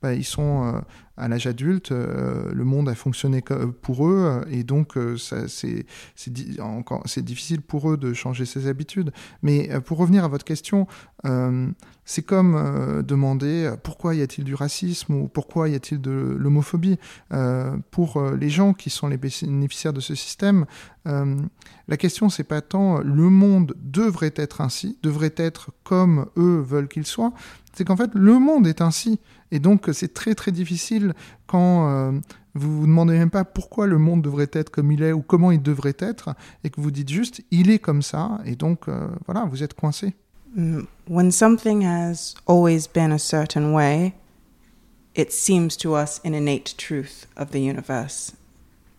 bah, 0.02 0.14
ils 0.14 0.24
sont 0.24 0.82
à 1.16 1.28
l'âge 1.28 1.46
adulte, 1.46 1.90
le 1.90 2.64
monde 2.64 2.88
a 2.88 2.94
fonctionné 2.94 3.42
pour 3.80 4.01
eux 4.01 4.01
et 4.50 4.64
donc 4.64 4.94
c'est 5.18 5.86
c'est 6.14 7.24
difficile 7.24 7.62
pour 7.62 7.90
eux 7.90 7.96
de 7.96 8.12
changer 8.12 8.44
ses 8.44 8.66
habitudes. 8.66 9.12
Mais 9.42 9.68
pour 9.84 9.98
revenir 9.98 10.24
à 10.24 10.28
votre 10.28 10.44
question, 10.44 10.86
c'est 12.04 12.22
comme 12.22 12.56
euh, 12.56 13.02
demander 13.02 13.64
euh, 13.64 13.76
pourquoi 13.80 14.14
y 14.14 14.22
a-t-il 14.22 14.44
du 14.44 14.54
racisme 14.54 15.14
ou 15.14 15.28
pourquoi 15.28 15.68
y 15.68 15.74
a-t-il 15.74 16.00
de 16.00 16.36
l'homophobie? 16.38 16.98
Euh, 17.32 17.76
pour 17.90 18.22
les 18.32 18.50
gens 18.50 18.72
qui 18.72 18.90
sont 18.90 19.08
les 19.08 19.16
bénéficiaires 19.16 19.92
de 19.92 20.00
ce 20.00 20.14
système, 20.14 20.66
la 21.04 21.96
question 21.96 22.28
c'est 22.28 22.44
pas 22.44 22.60
tant 22.60 23.00
le 23.00 23.28
monde 23.28 23.74
devrait 23.82 24.34
être 24.36 24.60
ainsi, 24.60 24.98
devrait 25.02 25.34
être 25.36 25.70
comme 25.82 26.26
eux 26.36 26.60
veulent 26.60 26.88
qu'il 26.88 27.06
soit, 27.06 27.32
c'est 27.74 27.84
qu'en 27.84 27.96
fait 27.96 28.10
le 28.14 28.38
monde 28.38 28.66
est 28.66 28.80
ainsi. 28.80 29.20
Et 29.50 29.58
donc 29.58 29.88
c'est 29.92 30.14
très 30.14 30.34
très 30.34 30.52
difficile 30.52 31.14
quand 31.46 32.12
vous 32.54 32.80
vous 32.80 32.86
demandez 32.86 33.18
même 33.18 33.30
pas 33.30 33.44
pourquoi 33.44 33.86
le 33.86 33.98
monde 33.98 34.22
devrait 34.22 34.50
être 34.52 34.70
comme 34.70 34.92
il 34.92 35.02
est 35.02 35.12
ou 35.12 35.22
comment 35.22 35.50
il 35.50 35.62
devrait 35.62 35.96
être, 35.98 36.34
et 36.64 36.70
que 36.70 36.80
vous 36.80 36.90
dites 36.90 37.08
juste 37.08 37.42
il 37.50 37.70
est 37.70 37.78
comme 37.78 38.02
ça, 38.02 38.40
et 38.44 38.56
donc 38.56 38.86
voilà, 39.26 39.44
vous 39.44 39.62
êtes 39.62 39.74
coincé. 39.74 40.14
Mm, 40.54 40.82
when 41.08 41.30
something 41.30 41.82
has 41.82 42.34
always 42.46 42.86
been 42.86 43.10
a 43.10 43.18
certain 43.18 43.72
way, 43.72 44.14
it 45.14 45.32
seems 45.32 45.76
to 45.78 45.96
us 45.96 46.20
an 46.24 46.34
innate 46.34 46.76
truth 46.76 47.26
of 47.36 47.50
the 47.52 47.60
universe, 47.60 48.32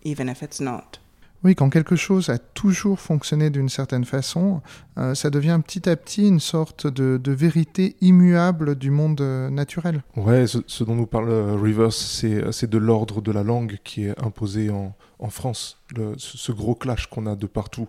even 0.04 0.28
if 0.30 0.42
it's 0.42 0.60
not. 0.60 0.98
Oui, 1.44 1.56
quand 1.56 1.70
quelque 1.70 1.98
chose 1.98 2.30
a 2.30 2.38
toujours 2.38 3.02
fonctionné 3.02 3.50
d'une 3.50 3.68
certaine 3.68 4.06
façon, 4.06 4.62
euh, 4.98 5.14
ça 5.14 5.30
devient 5.30 5.60
petit 5.66 5.90
à 5.90 5.98
petit 5.98 6.26
une 6.26 6.40
sorte 6.40 6.88
de, 6.88 7.20
vérité 7.32 7.98
immuable 8.00 8.76
du 8.76 8.92
monde 8.92 9.20
euh, 9.20 9.50
naturel. 9.50 10.04
Ouais, 10.16 10.46
ce, 10.48 10.84
dont 10.86 10.96
nous 10.96 11.06
parle 11.06 11.30
euh, 11.30 11.56
Rivers, 11.56 11.92
c'est 11.92 12.70
de 12.70 12.78
l'ordre 12.78 13.22
de 13.22 13.32
la 13.32 13.44
langue 13.44 13.78
qui 13.84 14.06
est 14.06 14.24
imposé 14.24 14.70
en, 14.70 14.96
France. 15.30 15.82
Ce 16.18 16.52
gros 16.52 16.76
clash 16.76 17.08
qu'on 17.08 17.28
a 17.28 17.38
de 17.38 17.48
partout. 17.48 17.88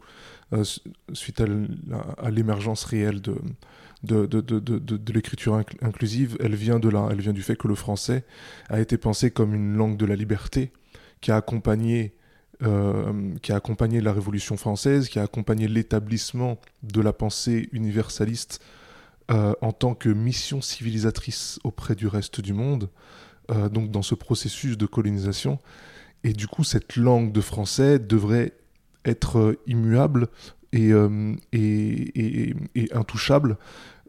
Suite 1.13 1.41
à 1.41 2.31
l'émergence 2.31 2.85
réelle 2.85 3.21
de, 3.21 5.13
l'écriture 5.13 5.61
inclusive, 5.83 6.37
elle 6.39 6.55
vient 6.55 6.79
du 6.79 7.43
fait 7.43 7.57
que 7.57 7.67
le 7.67 7.75
français 7.75 8.25
a 8.69 8.79
été 8.79 8.99
pensé 8.99 9.33
comme 9.33 9.53
une 9.53 9.77
langue 9.77 9.97
de 9.97 10.07
la 10.07 10.15
liberté 10.15 10.71
qui 11.21 11.33
a 11.33 11.37
accompagné, 11.37 12.15
euh, 12.63 13.35
qui 13.43 13.53
a 13.53 13.57
accompagné 13.57 14.01
la 14.01 14.13
Révolution 14.13 14.57
française, 14.57 15.09
qui 15.09 15.19
a 15.19 15.23
accompagné 15.23 15.69
l'établissement 15.69 16.59
de 16.83 17.01
la 17.01 17.13
pensée 17.13 17.69
universaliste 17.73 18.61
euh, 19.31 19.55
en 19.61 19.73
tant 19.73 19.95
que 19.95 20.09
mission 20.09 20.61
civilisatrice 20.61 21.59
auprès 21.65 21.95
du 21.95 22.07
reste 22.07 22.41
du 22.41 22.53
monde, 22.53 22.89
donc 23.73 23.91
dans 23.91 24.01
ce 24.01 24.15
processus 24.15 24.79
de 24.79 24.87
colonisation. 24.87 25.59
Et 26.25 26.33
du 26.33 26.49
coup, 26.49 26.65
cette 26.65 26.97
langue 26.97 27.31
de 27.31 27.43
français 27.43 27.99
devrait 27.99 28.55
être 29.05 29.39
euh, 29.39 29.59
immuable 29.67 30.29
euh, 30.75 31.35
et, 31.53 32.55
intouchable. 32.93 33.57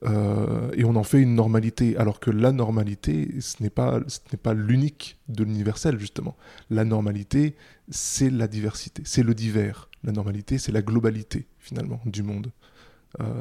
Euh, 0.04 0.72
et 0.74 0.84
on 0.84 0.96
en 0.96 1.04
fait 1.04 1.22
une 1.22 1.36
normalité, 1.36 1.98
alors 1.98 2.20
que 2.20 2.30
la 2.30 2.52
normalité, 2.52 3.40
ce 3.40 3.62
n'est 3.64 3.70
pas, 3.70 4.02
pas 4.44 4.54
l'unique 4.54 5.18
de 5.30 5.44
l'universel, 5.44 6.00
justement. 6.00 6.36
La 6.70 6.84
normalité, 6.86 7.56
c'est 7.90 8.30
la 8.30 8.48
diversité, 8.48 9.04
c'est 9.06 9.24
le 9.24 9.34
divers. 9.34 9.90
La 10.04 10.12
normalité, 10.12 10.58
c'est 10.58 10.72
la 10.72 10.82
globalité, 10.82 11.48
finalement, 11.60 12.02
du 12.06 12.24
monde. 12.24 12.52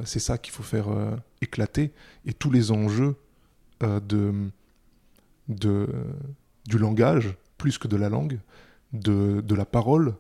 c'est 0.05 0.21
ça 0.21 0.39
qu'il 0.39 0.55
faut 0.55 0.63
faire 0.63 0.87
éclater. 1.43 1.93
Et 2.25 2.33
tous 2.33 2.51
les 2.51 2.71
enjeux 2.71 3.17
de, 3.83 4.33
de, 5.49 5.89
du 6.67 6.79
langage, 6.79 7.37
plus 7.59 7.77
que 7.77 7.89
de 7.89 7.97
la 7.97 8.09
langue, 8.09 8.41
de, 8.93 9.43
de 9.43 9.55
la 9.55 9.67
parole, 9.67 10.15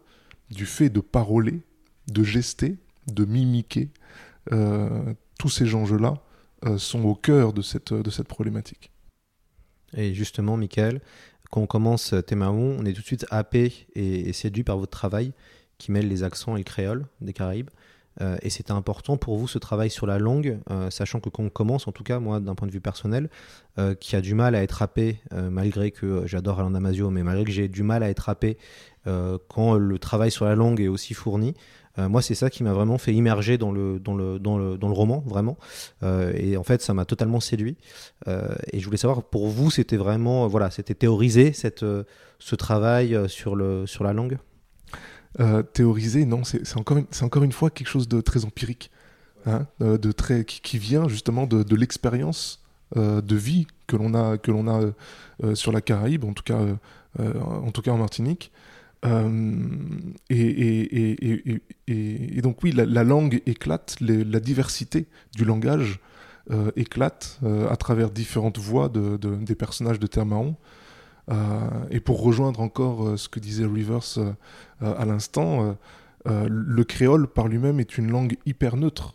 du 0.50 0.66
fait 0.66 0.90
de 0.90 1.00
paroler, 1.00 1.62
de 2.08 2.22
gester, 2.22 2.76
de 3.06 3.24
mimiquer, 3.24 3.90
euh, 4.52 5.14
tous 5.38 5.48
ces 5.48 5.74
enjeux-là 5.74 6.14
euh, 6.66 6.78
sont 6.78 7.04
au 7.04 7.14
cœur 7.14 7.52
de 7.52 7.62
cette, 7.62 7.92
de 7.92 8.10
cette 8.10 8.28
problématique. 8.28 8.90
Et 9.96 10.14
justement, 10.14 10.56
Michael, 10.56 11.00
quand 11.50 11.60
on 11.60 11.66
commence 11.66 12.14
Thémaon, 12.26 12.76
on 12.78 12.84
est 12.84 12.92
tout 12.92 13.02
de 13.02 13.06
suite 13.06 13.26
happé 13.30 13.72
et, 13.94 14.32
séduit 14.32 14.64
par 14.64 14.76
votre 14.76 14.90
travail 14.90 15.32
qui 15.78 15.92
mêle 15.92 16.08
les 16.08 16.22
accents 16.22 16.56
et 16.56 16.60
le 16.60 16.64
créole 16.64 17.06
des 17.20 17.32
Caraïbes. 17.32 17.70
Euh, 18.20 18.36
et 18.42 18.50
c'était 18.50 18.72
important 18.72 19.16
pour 19.16 19.38
vous 19.38 19.48
ce 19.48 19.58
travail 19.58 19.90
sur 19.90 20.06
la 20.06 20.18
langue, 20.18 20.58
sachant 20.90 21.20
que 21.20 21.28
quand 21.28 21.44
on 21.44 21.50
commence, 21.50 21.86
en 21.86 21.92
tout 21.92 22.04
cas 22.04 22.18
moi 22.18 22.40
d'un 22.40 22.54
point 22.54 22.66
de 22.66 22.72
vue 22.72 22.80
personnel, 22.80 23.28
qui 24.00 24.16
a 24.16 24.20
du 24.20 24.34
mal 24.34 24.54
à 24.54 24.62
être 24.62 24.82
happé, 24.82 25.20
malgré 25.32 25.90
que 25.92 26.26
j'adore 26.26 26.60
Alain 26.60 26.70
Damasio, 26.70 27.10
mais 27.10 27.22
malgré 27.22 27.44
que 27.44 27.52
j'ai 27.52 27.68
du 27.68 27.82
mal 27.82 28.02
à 28.02 28.10
être 28.10 28.28
happé 28.28 28.56
euh, 29.06 29.38
quand 29.48 29.74
le 29.74 29.98
travail 29.98 30.30
sur 30.30 30.44
la 30.44 30.54
langue 30.54 30.80
est 30.80 30.88
aussi 30.88 31.14
fourni. 31.14 31.54
Euh, 31.98 32.08
moi, 32.08 32.22
c'est 32.22 32.34
ça 32.34 32.50
qui 32.50 32.62
m'a 32.62 32.72
vraiment 32.72 32.98
fait 32.98 33.12
immerger 33.12 33.58
dans 33.58 33.72
le, 33.72 34.00
dans 34.00 34.14
le, 34.14 34.38
dans 34.38 34.58
le, 34.58 34.76
dans 34.76 34.88
le 34.88 34.94
roman, 34.94 35.22
vraiment. 35.26 35.56
Euh, 36.02 36.32
et 36.36 36.56
en 36.56 36.64
fait, 36.64 36.82
ça 36.82 36.94
m'a 36.94 37.04
totalement 37.04 37.40
séduit. 37.40 37.76
et 38.26 38.80
je 38.80 38.84
voulais 38.84 38.96
savoir, 38.96 39.22
pour 39.22 39.48
vous, 39.48 39.70
c'était 39.70 39.96
vraiment, 39.96 40.48
voilà, 40.48 40.70
c'était 40.70 40.94
théorisé, 40.94 41.52
cette, 41.52 41.84
ce 42.38 42.54
travail 42.56 43.18
sur, 43.28 43.56
le, 43.56 43.86
sur 43.86 44.04
la 44.04 44.12
langue? 44.12 44.38
Théorisé, 45.72 46.26
non, 46.26 46.44
c'est 46.44 46.76
encore, 46.76 46.98
encore 47.22 47.42
une 47.42 47.52
fois 47.52 47.70
quelque 47.70 47.88
chose 47.88 48.06
de 48.08 48.20
très 48.20 48.44
empirique, 48.44 48.90
hein, 49.46 49.66
de 49.80 50.12
très, 50.12 50.44
qui, 50.44 50.78
vient 50.78 51.08
justement 51.08 51.46
de, 51.46 51.64
de 51.64 51.76
l'expérience 51.76 52.62
de 52.94 53.36
vie 53.36 53.66
que 53.88 53.96
l'on 53.96 54.14
a, 54.14 54.38
que 54.38 54.52
a 54.52 55.54
sur 55.56 55.72
la 55.72 55.80
Caraïbe, 55.80 56.24
en 56.24 56.34
tout 56.34 56.44
cas, 56.44 56.60
en, 57.18 57.70
tout 57.72 57.82
cas 57.82 57.90
en 57.90 57.98
Martinique. 57.98 58.52
Euh, 59.04 59.80
et, 60.30 61.60
donc 62.42 62.62
oui, 62.62 62.72
la, 62.72 63.04
langue 63.04 63.42
éclate, 63.46 63.96
la 64.00 64.40
diversité 64.40 65.06
du 65.34 65.44
langage 65.44 66.00
euh, 66.50 66.70
éclate 66.76 67.38
euh, 67.42 67.68
à 67.70 67.76
travers 67.76 68.10
différentes 68.10 68.58
voix 68.58 68.88
de, 68.88 69.16
des 69.16 69.54
personnages 69.54 69.98
de 69.98 70.06
Termaon. 70.06 70.56
et 71.90 72.00
pour 72.00 72.22
rejoindre 72.22 72.60
encore 72.60 73.18
ce 73.18 73.28
que 73.28 73.40
disait 73.40 73.66
Rivers 73.66 74.18
à 74.80 75.04
l'instant, 75.04 75.76
le 76.26 76.84
créole 76.84 77.26
par 77.26 77.48
lui-même 77.48 77.80
est 77.80 77.98
une 77.98 78.10
langue 78.10 78.36
hyper 78.46 78.76
neutre. 78.76 79.14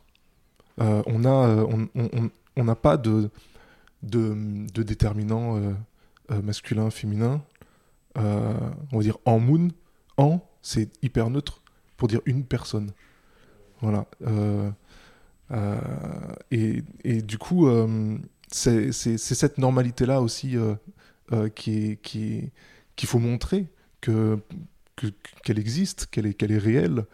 on 0.78 1.20
n'a 1.20 2.76
pas 2.76 2.98
de, 2.98 3.30
de, 4.04 4.36
de 4.74 4.84
déterminant 4.84 5.60
masculin, 6.44 6.90
féminin. 6.90 7.42
On 8.20 8.98
va 8.98 9.02
dire 9.02 9.18
en 9.26 9.40
moon, 9.40 9.70
en, 10.18 10.42
c'est 10.62 10.90
hyper 11.04 11.30
neutre 11.30 11.62
pour 11.98 12.08
dire 12.08 12.22
une 12.26 12.44
personne. 12.44 12.92
Voilà. 13.82 14.06
Euh, 14.26 14.70
euh, 15.52 15.78
et, 16.52 16.84
et, 17.04 17.22
du 17.22 17.38
coup, 17.38 17.68
euh, 17.68 18.18
c'est 18.52 18.92
cette 18.92 19.58
normalité-là 19.58 20.22
aussi 20.22 20.56
qui 21.56 21.98
qu'il 22.02 22.52
qui 22.96 23.06
faut 23.06 23.20
montrer 23.20 23.68
que 24.02 24.40
qu'elle 25.44 25.60
existe, 25.60 26.08
qu'elle 26.08 26.26
est, 26.26 26.44
est 26.44 26.58
réelle, 26.58 27.06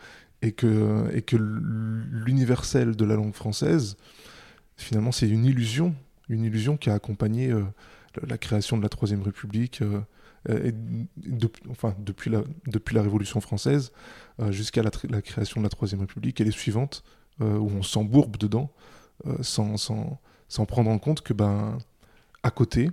et 0.42 0.54
que, 0.54 1.08
et 1.14 1.22
que 1.22 1.36
l'universel 1.38 2.96
de 2.96 3.06
la 3.06 3.16
langue 3.16 3.36
française, 3.36 3.96
finalement, 4.76 5.12
c'est 5.12 5.30
une 5.30 5.46
illusion, 5.46 5.94
une 6.28 6.44
illusion 6.44 6.78
qui 6.78 6.90
a 6.90 6.96
accompagné 6.96 7.54
la 8.28 8.38
création 8.38 8.78
de 8.78 8.84
la 8.84 8.90
Troisième 8.90 9.22
République, 9.22 9.82
euh, 9.82 10.00
enfin, 11.70 11.96
depuis, 12.00 12.30
la, 12.30 13.02
Révolution 13.02 13.42
française 13.42 13.92
euh, 14.40 14.52
jusqu'à 14.52 14.84
la, 14.84 15.22
création 15.22 15.62
de 15.62 15.66
la 15.66 15.70
Troisième 15.70 16.02
République 16.02 16.40
et 16.42 16.44
les 16.44 16.52
suivantes, 16.52 17.04
euh, 17.42 17.58
où 17.58 17.70
on 17.70 17.84
s'embourbe 17.84 18.38
dedans 18.38 18.72
sans, 19.42 20.20
prendre 20.68 20.90
en 20.90 21.00
compte 21.00 21.22
que, 21.22 21.34
ben, 21.34 21.78
à 22.44 22.52
côté, 22.52 22.92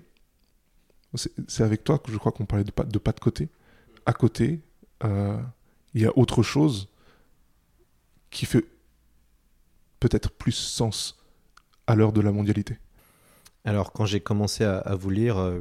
c'est 1.15 1.63
avec 1.63 1.85
toi 1.85 1.99
que 1.99 2.11
je 2.11 2.17
crois 2.17 2.33
qu'on 2.33 2.47
parlait 2.47 2.65
de 2.65 2.71
pas, 2.71 2.85
de 2.85 3.21
côté. 3.21 3.49
À 4.07 4.13
côté, 4.13 4.61
il 5.03 6.01
y 6.01 6.07
a 6.07 6.17
autre 6.17 6.43
chose 6.43 6.89
qui 8.31 8.47
fait 8.47 8.65
peut-être 10.01 10.31
plus 10.31 10.53
sens 10.53 11.23
à 11.87 11.95
l'heure 11.95 12.13
de 12.13 12.21
la 12.21 12.33
mondialité. 12.33 12.79
Alors, 13.65 13.93
quand 13.93 14.07
j'ai 14.07 14.21
commencé 14.21 14.65
à, 14.65 14.95
vous 14.97 15.11
lire 15.11 15.39
euh, 15.39 15.59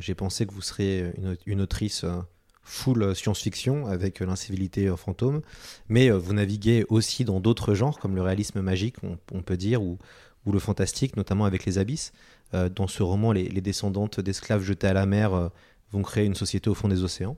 j'ai 0.00 0.14
pensé 0.14 0.46
que 0.46 0.52
vous 0.52 0.62
seriez 0.62 1.12
une, 1.46 1.60
autrice 1.60 2.04
euh, 2.04 2.20
full 2.62 3.14
science-fiction 3.14 3.86
avec 3.86 4.20
l'incivilité 4.20 4.92
fantôme, 4.96 5.42
mais 5.88 6.10
vous 6.10 6.32
naviguez 6.32 6.84
aussi 6.88 7.24
dans 7.24 7.40
d'autres 7.40 7.74
genres 7.74 7.98
comme 7.98 8.14
le 8.14 8.22
réalisme 8.22 8.60
magique, 8.60 8.96
on, 9.02 9.42
peut 9.42 9.56
dire, 9.56 9.82
ou, 9.82 9.98
le 10.46 10.58
fantastique, 10.58 11.16
notamment 11.16 11.44
avec 11.44 11.64
les 11.64 11.78
abysses. 11.78 12.12
dans 12.52 12.86
ce 12.86 13.02
roman, 13.02 13.32
les, 13.32 13.48
descendantes 13.60 14.20
d'esclaves 14.20 14.62
jetés 14.62 14.86
à 14.86 14.92
la 14.92 15.06
mer 15.06 15.50
vont 15.90 16.02
créer 16.02 16.24
une 16.24 16.36
société 16.36 16.70
au 16.70 16.74
fond 16.74 16.88
des 16.88 17.02
océans 17.02 17.36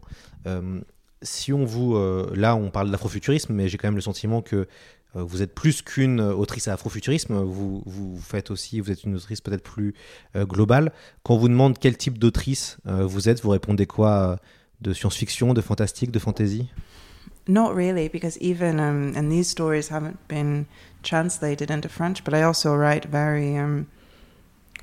si 1.23 1.55
on 1.55 1.65
vous. 1.65 1.97
là, 2.35 2.55
on 2.55 2.71
parle 2.71 2.91
d'afrofuturisme, 2.91 3.55
mais 3.55 3.69
j'ai 3.69 3.79
quand 3.79 3.89
même 3.89 3.97
le 3.97 4.03
sentiment 4.03 4.43
que 4.43 4.57
euh, 4.57 4.67
vous 5.15 5.43
êtes 5.43 5.55
plus 5.55 5.83
qu'une 5.83 6.21
autrice 6.21 6.69
à 6.69 6.73
afrofuturisme, 6.73 7.35
vous, 7.35 7.83
vous 7.87 8.19
faites 8.21 8.51
aussi, 8.51 8.81
vous 8.81 8.91
êtes 8.91 9.05
une 9.05 9.15
autrice 9.15 9.41
peut-être 9.41 9.63
plus 9.63 9.95
euh, 10.37 10.45
globale. 10.45 10.93
Quand 11.23 11.35
on 11.35 11.39
vous 11.39 11.49
demande 11.49 11.79
quel 11.79 11.97
type 11.97 12.19
d'autrice 12.19 12.79
euh, 12.87 13.07
vous 13.07 13.29
êtes, 13.29 13.43
vous 13.43 13.51
répondez 13.51 13.87
quoi 13.87 14.39
De 14.81 14.93
science-fiction, 14.93 15.55
de 15.55 15.61
fantastique, 15.61 16.11
de 16.11 16.19
fantasy? 16.19 16.69
Not 17.47 17.75
really, 17.75 18.09
because 18.09 18.39
even 18.41 18.81
um, 18.81 19.13
and 19.17 19.31
these 19.31 19.49
stories 19.49 19.89
haven't 19.89 20.17
been 20.29 20.67
translated 21.03 21.71
into 21.71 21.89
French, 21.89 22.25
but 22.25 22.35
I 22.35 22.43
also 22.43 22.75
write 22.75 23.05
very 23.05 23.57
um, 23.57 23.87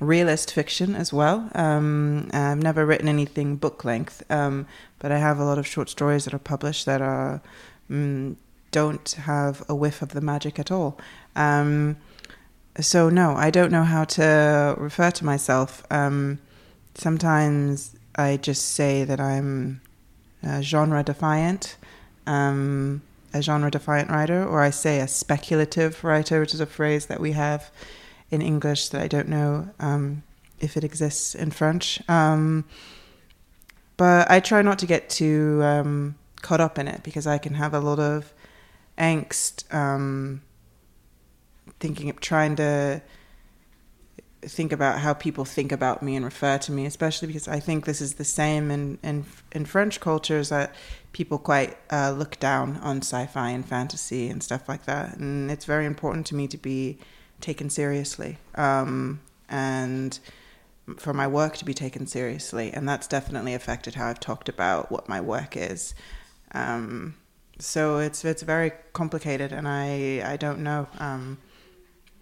realist 0.00 0.52
fiction 0.52 0.94
as 0.94 1.12
well. 1.12 1.50
Um, 1.54 2.28
I've 2.32 2.62
never 2.62 2.86
written 2.86 3.08
anything 3.08 3.56
book 3.56 3.84
length, 3.84 4.22
um, 4.30 4.66
but 5.00 5.10
I 5.10 5.18
have 5.18 5.40
a 5.40 5.44
lot 5.44 5.58
of 5.58 5.66
short 5.66 5.88
stories 5.88 6.24
that 6.24 6.34
are 6.34 6.38
published 6.38 6.86
that 6.86 7.02
are 7.02 7.40
um, 7.90 8.36
don't 8.72 9.12
have 9.12 9.62
a 9.68 9.74
whiff 9.74 10.02
of 10.02 10.08
the 10.08 10.20
magic 10.20 10.58
at 10.58 10.70
all. 10.70 10.98
Um, 11.36 11.96
so 12.80 13.08
no, 13.08 13.34
I 13.36 13.50
don't 13.50 13.70
know 13.70 13.84
how 13.84 14.04
to 14.04 14.74
refer 14.78 15.10
to 15.12 15.24
myself. 15.24 15.86
Um, 15.90 16.40
sometimes 16.94 17.94
I 18.16 18.38
just 18.38 18.70
say 18.70 19.04
that 19.04 19.20
I'm 19.20 19.80
genre 20.60 21.02
defiant, 21.02 21.76
um, 22.26 23.02
a 23.32 23.42
genre 23.42 23.70
defiant 23.70 24.10
writer, 24.10 24.44
or 24.44 24.60
I 24.60 24.70
say 24.70 25.00
a 25.00 25.08
speculative 25.08 26.02
writer, 26.02 26.40
which 26.40 26.54
is 26.54 26.60
a 26.60 26.66
phrase 26.66 27.06
that 27.06 27.20
we 27.20 27.32
have 27.32 27.70
in 28.30 28.42
English 28.42 28.88
that 28.88 29.02
I 29.02 29.08
don't 29.08 29.28
know 29.28 29.68
um, 29.78 30.22
if 30.60 30.76
it 30.76 30.84
exists 30.84 31.34
in 31.34 31.50
French. 31.50 32.02
Um, 32.08 32.64
but 33.96 34.30
I 34.30 34.40
try 34.40 34.62
not 34.62 34.78
to 34.80 34.86
get 34.86 35.10
too 35.10 35.60
um, 35.62 36.16
caught 36.40 36.60
up 36.60 36.78
in 36.78 36.88
it 36.88 37.02
because 37.02 37.26
I 37.26 37.38
can 37.38 37.54
have 37.54 37.74
a 37.74 37.80
lot 37.80 37.98
of 37.98 38.32
angst, 38.98 39.72
um, 39.74 40.42
thinking 41.80 42.10
of 42.10 42.20
trying 42.20 42.56
to 42.56 43.02
think 44.42 44.72
about 44.72 44.98
how 44.98 45.14
people 45.14 45.44
think 45.44 45.70
about 45.70 46.02
me 46.02 46.16
and 46.16 46.24
refer 46.24 46.58
to 46.58 46.72
me, 46.72 46.84
especially 46.84 47.28
because 47.28 47.46
I 47.46 47.60
think 47.60 47.84
this 47.84 48.00
is 48.00 48.14
the 48.14 48.24
same 48.24 48.70
in 48.70 48.98
in, 49.02 49.24
in 49.52 49.64
French 49.64 50.00
cultures 50.00 50.48
that 50.48 50.74
people 51.12 51.38
quite 51.38 51.76
uh, 51.90 52.10
look 52.10 52.38
down 52.40 52.76
on 52.78 52.98
sci-fi 52.98 53.50
and 53.50 53.64
fantasy 53.64 54.28
and 54.28 54.42
stuff 54.42 54.68
like 54.68 54.84
that, 54.86 55.16
and 55.16 55.50
it's 55.50 55.64
very 55.64 55.86
important 55.86 56.26
to 56.26 56.34
me 56.34 56.48
to 56.48 56.58
be 56.58 56.98
taken 57.40 57.68
seriously 57.68 58.38
um, 58.54 59.20
and 59.48 60.20
for 60.96 61.12
my 61.12 61.26
work 61.26 61.56
to 61.56 61.64
be 61.64 61.74
taken 61.74 62.06
seriously, 62.06 62.72
and 62.72 62.88
that's 62.88 63.06
definitely 63.06 63.54
affected 63.54 63.94
how 63.94 64.08
I've 64.08 64.20
talked 64.20 64.48
about 64.48 64.90
what 64.90 65.08
my 65.08 65.20
work 65.20 65.56
is. 65.56 65.94
Um, 66.52 67.14
so 67.58 68.00
it's 68.00 68.24
it's 68.24 68.42
very 68.42 68.72
complicated, 68.92 69.52
and 69.52 69.66
I 69.66 70.22
I 70.24 70.36
don't 70.36 70.58
know. 70.58 70.86
Um, 70.98 71.38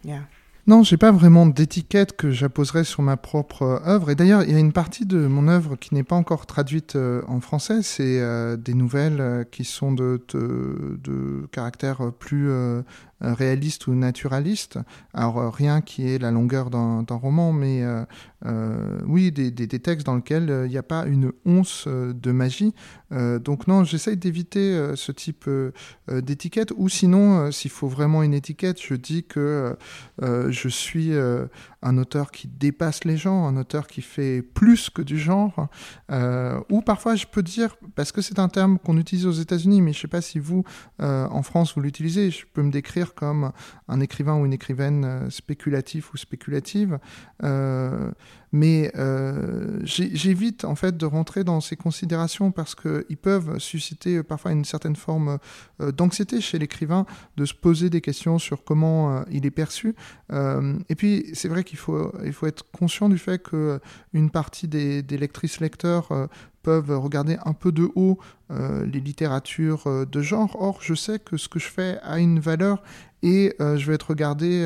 yeah. 0.03 0.22
Non, 0.66 0.85
j'ai 0.85 0.99
pas 0.99 1.11
vraiment 1.11 1.47
d'étiquette 1.47 2.16
que 2.16 2.31
j'apposerais 2.31 2.85
sur 2.85 3.03
ma 3.03 3.16
propre 3.16 3.62
euh, 3.62 3.81
œuvre. 3.87 4.11
Et 4.11 4.14
d'ailleurs, 4.14 4.43
il 4.43 4.53
y 4.53 4.55
a 4.55 4.59
une 4.59 4.72
partie 4.72 5.07
de 5.07 5.26
mon 5.26 5.49
œuvre 5.49 5.74
qui 5.74 5.95
n'est 5.95 6.05
pas 6.05 6.16
encore 6.16 6.47
traduite 6.47 6.97
euh, 6.97 7.22
en 7.26 7.41
français. 7.41 7.83
C'est 7.83 8.20
euh, 8.20 8.57
des 8.57 8.74
nouvelles 8.74 9.47
qui 9.51 9.64
sont 9.64 9.91
de, 9.91 10.22
de 10.33 11.47
caractère 11.51 12.12
plus 12.18 12.51
réaliste 13.20 13.86
ou 13.86 13.94
naturaliste. 13.94 14.78
Alors, 15.14 15.52
rien 15.54 15.80
qui 15.80 16.08
est 16.08 16.18
la 16.18 16.30
longueur 16.30 16.70
d'un 16.70 17.04
roman, 17.08 17.52
mais 17.52 17.84
euh, 18.46 18.98
oui, 19.06 19.30
des, 19.32 19.50
des, 19.50 19.78
textes 19.80 20.06
dans 20.06 20.16
lesquels 20.16 20.50
euh, 20.50 20.66
il 20.66 20.70
n'y 20.70 20.78
a 20.78 20.82
pas 20.82 21.04
une 21.04 21.32
once 21.44 21.84
euh, 21.86 22.14
de 22.14 22.32
magie. 22.32 22.74
donc 23.10 23.66
non, 23.66 23.82
j'essaye 23.84 24.16
d'éviter 24.16 24.92
ce 24.94 25.10
type 25.10 25.50
d'étiquette. 26.08 26.72
Ou 26.76 26.88
sinon, 26.88 27.50
s'il 27.50 27.70
faut 27.72 27.88
vraiment 27.88 28.22
une 28.22 28.34
étiquette, 28.34 28.80
je 28.80 28.94
dis 28.94 29.24
que 29.24 29.76
je 30.20 30.68
suis 30.68 31.10
un 31.83 31.97
auteur 31.99 32.31
qui 32.31 32.49
dépasse 32.49 33.05
les 33.05 33.16
gens, 33.16 33.47
un 33.47 33.57
auteur 33.57 33.87
qui 33.87 34.03
fait 34.03 34.43
plus 34.43 34.91
que 34.91 35.03
du 35.03 35.18
genre. 35.18 35.68
ou 36.68 36.83
parfois, 36.83 37.14
je 37.14 37.26
peux 37.26 37.43
dire, 37.43 37.76
parce 37.95 38.12
que 38.12 38.20
c'est 38.20 38.39
un 38.39 38.49
terme 38.49 38.78
qu'on 38.78 38.97
utilise 38.99 39.26
aux 39.26 39.33
États-Unis, 39.33 39.83
mais 39.83 39.93
je 39.93 39.99
ne 39.99 40.03
sais 40.03 40.09
pas 40.09 40.20
si 40.20 40.39
vous, 40.39 40.64
en 40.99 41.43
France, 41.43 41.74
vous 41.74 41.81
l'utilisez, 41.81 42.31
je 42.31 42.45
peux 42.53 42.62
me 42.62 42.70
décrire 42.70 43.14
comme 43.14 43.53
un 43.89 44.01
écrivain 44.01 44.37
ou 44.37 44.47
une 44.47 44.53
écrivaine 44.53 45.31
spéculatif 45.31 46.12
ou 46.12 46.16
spéculative. 46.16 46.99
Mais 48.53 48.90
euh, 48.96 49.78
j'évite 49.84 50.64
en 50.64 50.74
fait 50.74 50.96
de 50.96 51.07
rentrer 51.07 51.44
dans 51.44 51.61
ces 51.61 51.76
considérations 51.76 52.51
parce 52.51 52.74
qu'ils 52.74 53.16
peuvent 53.16 53.59
susciter 53.59 54.22
parfois 54.22 54.51
une 54.51 54.64
certaine 54.64 54.96
forme 54.96 55.38
euh, 55.80 55.92
d'anxiété 55.92 56.40
chez 56.40 56.59
l'écrivain 56.59 57.07
de 57.36 57.44
se 57.44 57.55
poser 57.55 57.90
des 57.90 58.01
questions 58.01 58.38
sur 58.38 58.64
comment 58.64 59.18
euh, 59.18 59.22
il 59.30 59.46
est 59.46 59.51
perçu. 59.51 59.94
et 60.88 60.94
puis 60.96 61.26
c'est 61.32 61.48
vrai 61.48 61.64
qu'il 61.64 61.78
faut, 61.78 62.12
il 62.24 62.32
faut 62.32 62.46
être 62.46 62.64
conscient 62.72 63.09
du 63.09 63.18
fait 63.18 63.42
qu'une 63.42 64.30
partie 64.30 64.68
des, 64.68 65.03
des 65.03 65.16
lectrices-lecteurs 65.16 66.28
peuvent 66.62 66.90
regarder 66.90 67.36
un 67.44 67.53
peu 67.53 67.72
de 67.72 67.88
haut 67.94 68.18
les 68.51 69.01
littératures 69.01 70.07
de 70.07 70.22
genre. 70.22 70.57
Or, 70.61 70.78
je 70.82 70.94
sais 70.94 71.18
que 71.18 71.36
ce 71.36 71.48
que 71.48 71.59
je 71.59 71.68
fais 71.68 71.98
a 72.03 72.18
une 72.18 72.38
valeur 72.38 72.82
et 73.22 73.55
je 73.59 73.86
vais 73.86 73.94
être 73.94 74.11
regardé 74.11 74.64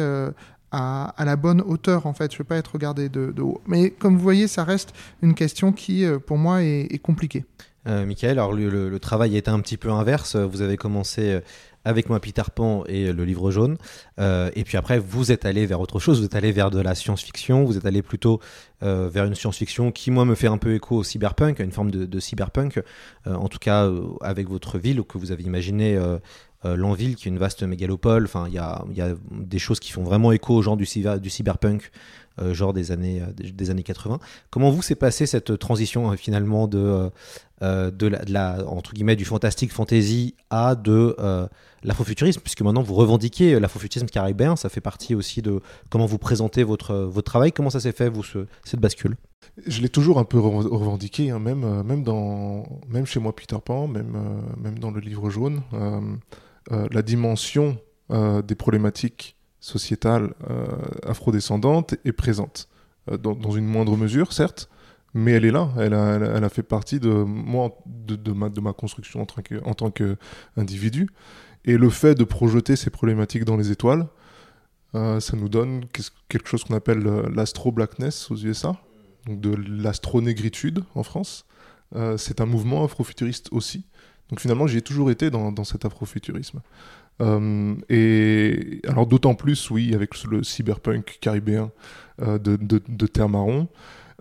à, 0.75 1.25
la 1.25 1.37
bonne 1.37 1.61
hauteur, 1.61 2.07
en 2.07 2.13
fait. 2.13 2.33
Je 2.33 2.37
ne 2.37 2.39
vais 2.39 2.49
pas 2.49 2.57
être 2.57 2.73
regardé 2.73 3.09
de, 3.09 3.33
haut. 3.41 3.61
Mais 3.67 3.91
comme 3.91 4.17
vous 4.17 4.23
voyez, 4.23 4.49
ça 4.49 4.65
reste 4.65 4.93
une 5.23 5.35
question 5.35 5.73
qui, 5.73 6.05
euh, 6.05 6.19
pour 6.19 6.37
moi, 6.37 6.63
est, 6.63 7.01
compliquée. 7.03 7.45
Euh, 7.87 8.07
Michael, 8.07 8.39
alors 8.39 8.55
le, 8.55 8.99
travail 8.99 9.37
était 9.37 9.51
un 9.51 9.61
petit 9.61 9.77
peu 9.77 9.91
inverse. 9.91 10.37
Vous 10.37 10.63
avez 10.63 10.77
commencé 10.77 11.33
euh, 11.33 11.41
avec 11.85 12.09
moi 12.09 12.19
Peter 12.19 12.43
Pan 12.55 12.83
et 12.87 13.13
le 13.13 13.25
livre 13.27 13.51
jaune. 13.51 13.77
et 14.19 14.65
puis 14.65 14.79
après, 14.79 14.99
vous 14.99 15.33
êtes 15.33 15.45
allé 15.45 15.67
vers 15.67 15.81
autre 15.81 15.99
chose. 15.99 16.21
Vous 16.21 16.25
êtes 16.25 16.35
allé 16.35 16.51
vers 16.51 16.71
de 16.71 16.81
la 16.81 16.95
science-fiction. 16.95 17.65
Vous 17.65 17.77
êtes 17.77 17.85
allé 17.85 18.01
plutôt 18.01 18.41
vers 18.81 19.27
une 19.27 19.35
science-fiction 19.35 19.93
qui, 19.93 20.11
moi, 20.11 20.25
me 20.25 20.35
fait 20.35 20.47
un 20.47 20.57
peu 20.57 20.75
écho 20.75 20.97
au 20.97 21.05
cyberpunk, 21.05 21.59
une 21.59 21.73
forme 21.73 21.91
de, 21.91 22.21
cyberpunk. 22.21 22.83
en 23.27 23.49
tout 23.49 23.59
cas, 23.59 23.91
avec 24.23 24.49
votre 24.49 24.79
ville 24.79 25.03
que 25.03 25.19
vous 25.19 25.31
avez 25.31 25.43
imaginé 25.43 25.95
euh, 25.95 26.19
Lanville, 26.65 27.17
qui 27.17 27.29
est 27.29 27.31
une 27.31 27.39
vaste 27.39 27.63
mégalopole. 27.63 28.25
Enfin, 28.25 28.47
il 28.49 28.55
y 28.55 28.59
a, 28.59 28.85
des 29.31 29.59
choses 29.59 29.81
qui 29.81 29.93
font 29.93 30.03
vraiment 30.03 30.33
écho 30.33 30.55
au 30.55 30.63
genre 30.63 30.77
du, 30.77 30.87
du 31.21 31.31
cyberpunk, 31.31 31.91
euh, 32.41 32.55
genre 32.55 32.73
des 32.73 32.91
années, 32.91 33.21
euh, 33.21 33.33
des 33.33 33.71
années 33.71 33.83
80. 33.83 34.19
Comment 34.51 34.71
vous 34.71 34.83
s'est 34.83 34.95
passé 34.95 35.27
cette 35.27 35.59
transition 35.59 36.17
finalement 36.17 36.67
de, 36.67 37.11
de, 37.61 38.07
la, 38.29 38.65
entre 38.67 38.93
guillemets, 38.93 39.17
du 39.17 39.25
fantastique 39.25 39.73
fantasy 39.73 40.35
à 40.51 40.75
de 40.75 41.17
l'afrofuturisme, 41.83 42.41
puisque 42.41 42.63
maintenant 42.63 42.83
vous 42.83 42.95
revendiquez 42.95 43.59
l'afrofuturisme 43.61 44.09
caribéen, 44.09 44.57
ça 44.57 44.69
fait 44.69 44.81
partie 44.81 45.15
aussi 45.15 45.43
de 45.43 45.61
comment 45.91 46.07
vous 46.07 46.19
présentez 46.19 46.65
votre, 46.65 46.95
votre 46.95 47.31
travail. 47.31 47.53
Comment 47.53 47.71
ça 47.71 47.81
s'est 47.81 47.93
fait, 47.93 48.09
vous, 48.09 48.23
cette 48.65 48.81
bascule? 48.81 49.17
Je 49.67 49.81
l'ai 49.81 49.89
toujours 49.89 50.19
un 50.19 50.25
peu 50.25 50.39
revendiqué, 50.39 51.31
hein, 51.31 51.39
même, 51.39 51.83
même, 51.83 52.03
dans, 52.03 52.65
même 52.89 53.07
chez 53.07 53.21
moi 53.21 53.35
Peter 53.35 53.57
Pan, 53.65 53.87
même, 53.87 54.17
même 54.61 54.79
dans 54.79 54.91
le 54.91 55.01
livre 55.01 55.31
jaune. 55.31 55.63
Euh, 55.73 56.01
la 56.71 57.03
dimension 57.03 57.79
euh, 58.11 58.43
des 58.43 58.55
problématiques 58.55 59.35
sociétales 59.61 60.35
euh, 60.51 60.67
afrodescendantes 61.07 61.95
est 62.05 62.13
présente. 62.13 62.69
Dans, 63.21 63.51
une 63.51 63.67
moindre 63.67 63.99
mesure, 63.99 64.33
certes, 64.33 64.71
mais 65.13 65.33
elle 65.33 65.45
est 65.45 65.51
là, 65.51 65.69
elle 65.77 65.93
a, 65.93 66.49
fait 66.49 66.63
partie 66.63 67.01
de 67.01 67.11
moi, 67.11 67.77
de, 67.85 68.33
ma, 68.33 68.73
construction 68.73 69.27
en 69.65 69.75
tant 69.75 69.91
qu'individu. 69.91 71.11
Et 71.67 71.77
le 71.77 71.91
fait 71.91 72.15
de 72.15 72.25
projeter 72.25 72.77
ces 72.77 72.89
problématiques 72.89 73.45
dans 73.45 73.59
les 73.59 73.71
étoiles, 73.71 74.07
ça 74.95 75.37
nous 75.37 75.51
donne 75.51 75.85
quelque 76.31 76.49
chose 76.49 76.65
qu'on 76.65 76.75
appelle 76.75 77.03
l'astro-blackness 77.35 78.31
aux 78.31 78.37
USA, 78.37 78.75
donc 79.27 79.39
de 79.39 79.55
l'astro-négritude 79.55 80.83
en 80.95 81.03
France. 81.03 81.45
c'est 82.17 82.41
un 82.41 82.47
mouvement 82.47 82.85
afrofuturiste 82.85 83.49
aussi, 83.53 83.85
donc 84.31 84.41
finalement, 84.41 84.67
j'y 84.67 84.79
ai 84.79 84.83
toujours 84.83 85.11
été 85.11 85.31
dans, 85.31 85.65
cet 85.65 85.85
afrofuturisme. 85.85 86.61
Euh, 87.21 87.75
et 87.89 88.81
alors 88.89 89.07
d'autant 89.07 89.35
plus, 89.35 89.71
oui, 89.71 89.95
avec 89.95 90.23
le 90.25 90.43
cyberpunk 90.43 91.19
caribéen 91.21 91.71
euh, 92.21 92.39
de, 92.39 92.57
de, 92.57 93.07
Terre 93.07 93.29
Marron, 93.29 93.69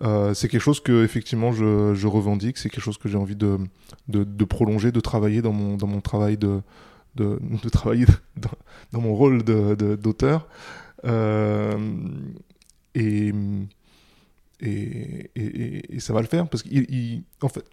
euh, 0.02 0.34
c'est 0.34 0.48
quelque 0.48 0.60
chose 0.60 0.80
que 0.80 1.04
effectivement 1.04 1.52
je, 1.52 2.06
revendique, 2.06 2.58
c'est 2.58 2.68
quelque 2.68 2.84
chose 2.84 2.98
que 2.98 3.08
j'ai 3.08 3.16
envie 3.16 3.34
de, 3.34 3.58
de, 4.08 4.44
prolonger, 4.44 4.92
de 4.92 5.00
travailler 5.00 5.42
dans 5.42 5.52
mon, 5.52 5.76
dans 5.76 5.86
mon 5.86 6.00
travail 6.00 6.36
de, 6.36 6.60
de, 7.16 7.38
travailler 7.70 8.06
dans, 8.92 9.00
mon 9.00 9.14
rôle 9.14 9.42
d'auteur. 9.42 10.46
Et, 12.96 13.32
et, 14.60 15.30
et, 15.34 16.00
ça 16.00 16.12
va 16.12 16.20
le 16.20 16.28
faire 16.28 16.48
parce 16.48 16.62
qu'en 16.62 17.48
fait, 17.48 17.64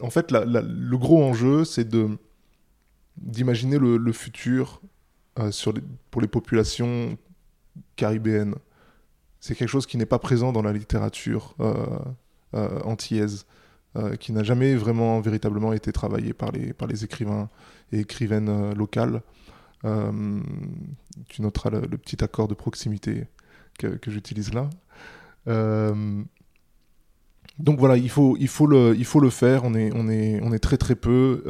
en 0.00 0.10
fait, 0.10 0.30
le 0.32 0.96
gros 0.96 1.22
enjeu, 1.22 1.64
c'est 1.64 1.88
d'imaginer 3.16 3.78
le, 3.78 4.12
futur 4.12 4.80
sur 5.50 5.74
pour 6.10 6.20
les 6.20 6.28
populations 6.28 7.16
caribéennes. 7.96 8.54
C'est 9.40 9.54
quelque 9.54 9.68
chose 9.68 9.86
qui 9.86 9.96
n'est 9.96 10.06
pas 10.06 10.18
présent 10.18 10.52
dans 10.52 10.62
la 10.62 10.72
littérature 10.72 11.54
antillaise. 12.52 13.46
Euh, 13.96 14.14
qui 14.14 14.32
n'a 14.32 14.44
jamais 14.44 14.76
vraiment 14.76 15.20
véritablement 15.20 15.72
été 15.72 15.90
travaillé 15.90 16.32
par 16.32 16.52
les, 16.52 17.04
écrivains 17.04 17.48
et 17.90 17.98
écrivaines 17.98 18.48
euh, 18.48 18.72
locales. 18.72 19.20
Euh, 19.84 20.40
tu 21.26 21.42
noteras 21.42 21.70
le, 21.70 21.98
petit 21.98 22.22
accord 22.22 22.46
de 22.46 22.54
proximité 22.54 23.26
que 23.78 23.98
j'utilise 24.06 24.52
là. 24.54 24.70
Donc 27.62 27.78
voilà, 27.78 27.96
il 27.96 28.08
faut, 28.08 28.36
le, 28.66 29.30
faire, 29.30 29.64
on 29.64 29.74
est, 29.74 30.58
très 30.58 30.76
très 30.76 30.94
peu. 30.94 31.44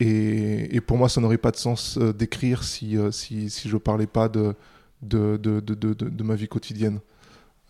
Et, 0.00 0.76
et, 0.76 0.80
pour 0.80 0.98
moi, 0.98 1.08
ça 1.08 1.20
n'aurait 1.20 1.38
pas 1.38 1.50
de 1.50 1.56
sens 1.56 1.98
d'écrire 1.98 2.64
si, 2.64 2.96
si, 3.10 3.50
si 3.50 3.68
je 3.68 3.74
ne 3.74 3.78
parlais 3.78 4.06
pas 4.06 4.28
de, 4.28 4.54
ma 6.22 6.34
vie 6.34 6.48
quotidienne, 6.48 7.00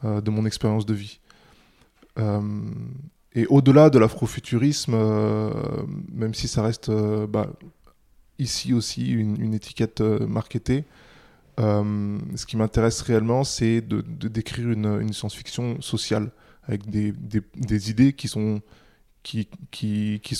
de 0.03 0.31
mon 0.31 0.47
expérience 0.47 0.87
de 0.87 0.95
vie. 0.95 1.21
Et 3.35 3.47
au-delà 3.47 3.91
de 3.91 3.99
l'afrofuturisme, 3.99 4.95
euh, 4.95 5.51
même 6.13 6.35
si 6.35 6.47
ça 6.47 6.63
reste 6.63 6.89
euh, 6.89 7.27
bah, 7.27 7.51
ici 8.39 8.73
aussi 8.73 9.11
une, 9.11 9.55
étiquette 9.55 10.01
euh, 10.01 10.27
marketée, 10.27 10.85
ce 11.59 12.47
qui 12.47 12.57
m'intéresse 12.57 13.01
réellement, 13.03 13.45
c'est 13.45 13.81
de, 13.81 14.01
décrire 14.29 14.71
une, 14.71 15.13
science-fiction 15.13 15.81
sociale 15.81 16.31
avec 16.67 16.89
des, 16.89 17.91
idées 17.91 18.13
qui 18.13 18.29
sont, 18.29 18.61